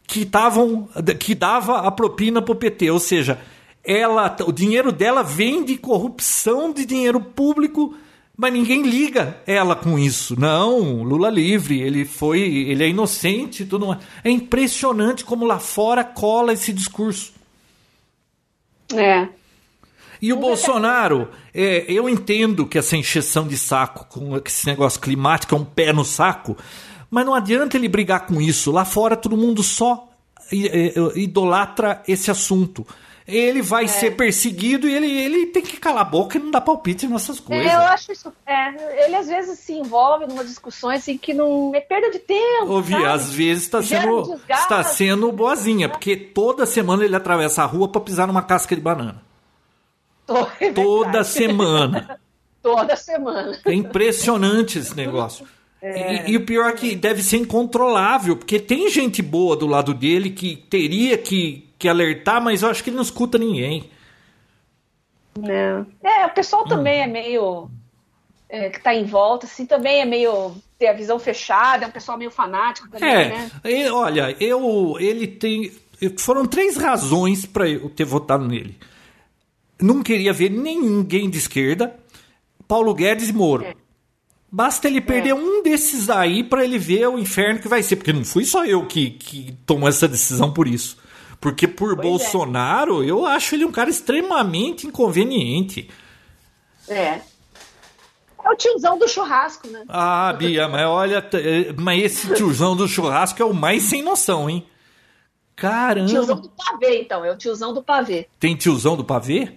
[0.08, 0.88] que estavam
[1.20, 3.40] que dava a propina pro PT, ou seja,
[3.84, 7.96] ela o dinheiro dela vem de corrupção de dinheiro público,
[8.36, 10.40] mas ninguém liga ela com isso.
[10.40, 14.00] Não, Lula livre, ele foi, ele é inocente, tudo mais.
[14.24, 17.34] É impressionante como lá fora cola esse discurso.
[18.94, 19.28] É.
[20.22, 25.54] E o Bolsonaro, é, eu entendo que essa encheção de saco com esse negócio climático
[25.54, 26.58] é um pé no saco,
[27.12, 28.72] mas não adianta ele brigar com isso.
[28.72, 30.10] Lá fora todo mundo só
[31.16, 32.88] idolatra esse assunto.
[33.28, 33.88] Ele vai é.
[33.88, 37.40] ser perseguido e ele, ele tem que calar a boca e não dar palpite nessas
[37.40, 37.66] coisas.
[37.66, 38.34] É, eu acho isso.
[38.46, 42.20] É, ele às vezes se envolve em umas discussões assim, que não é perda de
[42.20, 42.68] tempo.
[42.68, 47.88] Ouvi, às vezes está sendo, está sendo boazinha, porque toda semana ele atravessa a rua
[47.88, 49.22] para pisar numa casca de banana.
[50.60, 52.18] É Toda semana.
[52.64, 53.60] Toda semana.
[53.66, 55.46] É impressionante esse negócio.
[55.82, 56.30] É.
[56.30, 59.94] E, e, o pior é que deve ser incontrolável, porque tem gente boa do lado
[59.94, 63.90] dele que teria que, que alertar, mas eu acho que ele não escuta ninguém.
[65.38, 65.86] Não.
[66.04, 67.04] É, o pessoal também hum.
[67.04, 67.72] é meio.
[68.50, 70.56] É, que está em volta, assim, também é meio.
[70.78, 73.52] ter a visão fechada, é um pessoal meio fanático também, é, né?
[73.64, 74.96] E, olha, eu.
[75.00, 75.72] Ele tem.
[76.18, 78.78] Foram três razões para eu ter votado nele
[79.84, 81.96] não queria ver ninguém de esquerda,
[82.68, 83.66] Paulo Guedes e Moro.
[83.66, 83.76] É.
[84.50, 85.36] Basta ele perder é.
[85.36, 87.98] um desses aí para ele ver o inferno que vai ser.
[87.98, 90.98] Porque não fui só eu que, que tomou essa decisão por isso.
[91.44, 92.02] Porque por pois é.
[92.10, 93.12] Bolsonaro, é.
[93.12, 95.90] eu acho ele um cara extremamente inconveniente.
[96.88, 97.20] É.
[98.46, 99.84] É o tiozão do churrasco, né?
[99.90, 101.30] Ah, Bia, mas olha,
[101.78, 104.66] mas esse tiozão do churrasco é o mais sem noção, hein?
[105.54, 106.08] Caramba.
[106.08, 108.30] Tiozão do pavê, então, é o tiozão do pavê.
[108.40, 109.52] Tem tiozão do pavê?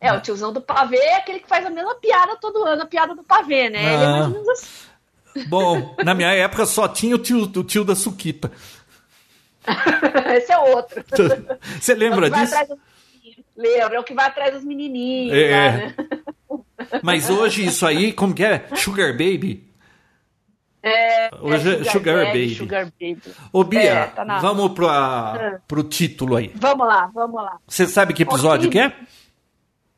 [0.00, 2.86] É, o tiozão do pavê é aquele que faz a mesma piada todo ano, a
[2.86, 3.80] piada do pavê, né?
[3.80, 3.92] Ah.
[3.92, 5.46] Ele é mais ou menos assim.
[5.46, 8.50] Bom, na minha época só tinha o tio, o tio da Suquita.
[10.36, 11.04] Esse é outro.
[11.80, 12.54] Você lembra disso?
[13.56, 15.36] Lembra, é o que vai atrás dos menininhos.
[15.36, 15.50] É.
[15.50, 15.94] né?
[17.02, 18.68] Mas hoje isso aí, como que é?
[18.74, 19.72] Sugar Baby?
[20.82, 22.54] É, Hoje é Sugar, sugar Baby.
[22.56, 23.22] Sugar Baby.
[23.50, 24.38] Ô, Bia, é, tá na...
[24.38, 26.52] vamos para o título aí.
[26.56, 27.58] Vamos lá, vamos lá.
[27.66, 28.94] Você sabe que episódio que é?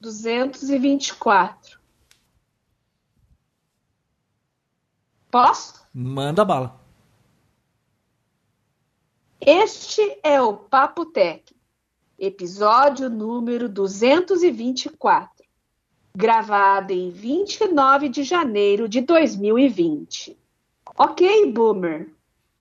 [0.00, 1.80] 224.
[5.28, 5.84] Posso?
[5.92, 6.85] Manda bala.
[9.48, 11.54] Este é o Papo Tech,
[12.18, 15.44] episódio número 224,
[16.16, 20.36] gravado em 29 de janeiro de 2020.
[20.98, 22.12] Ok, Boomer,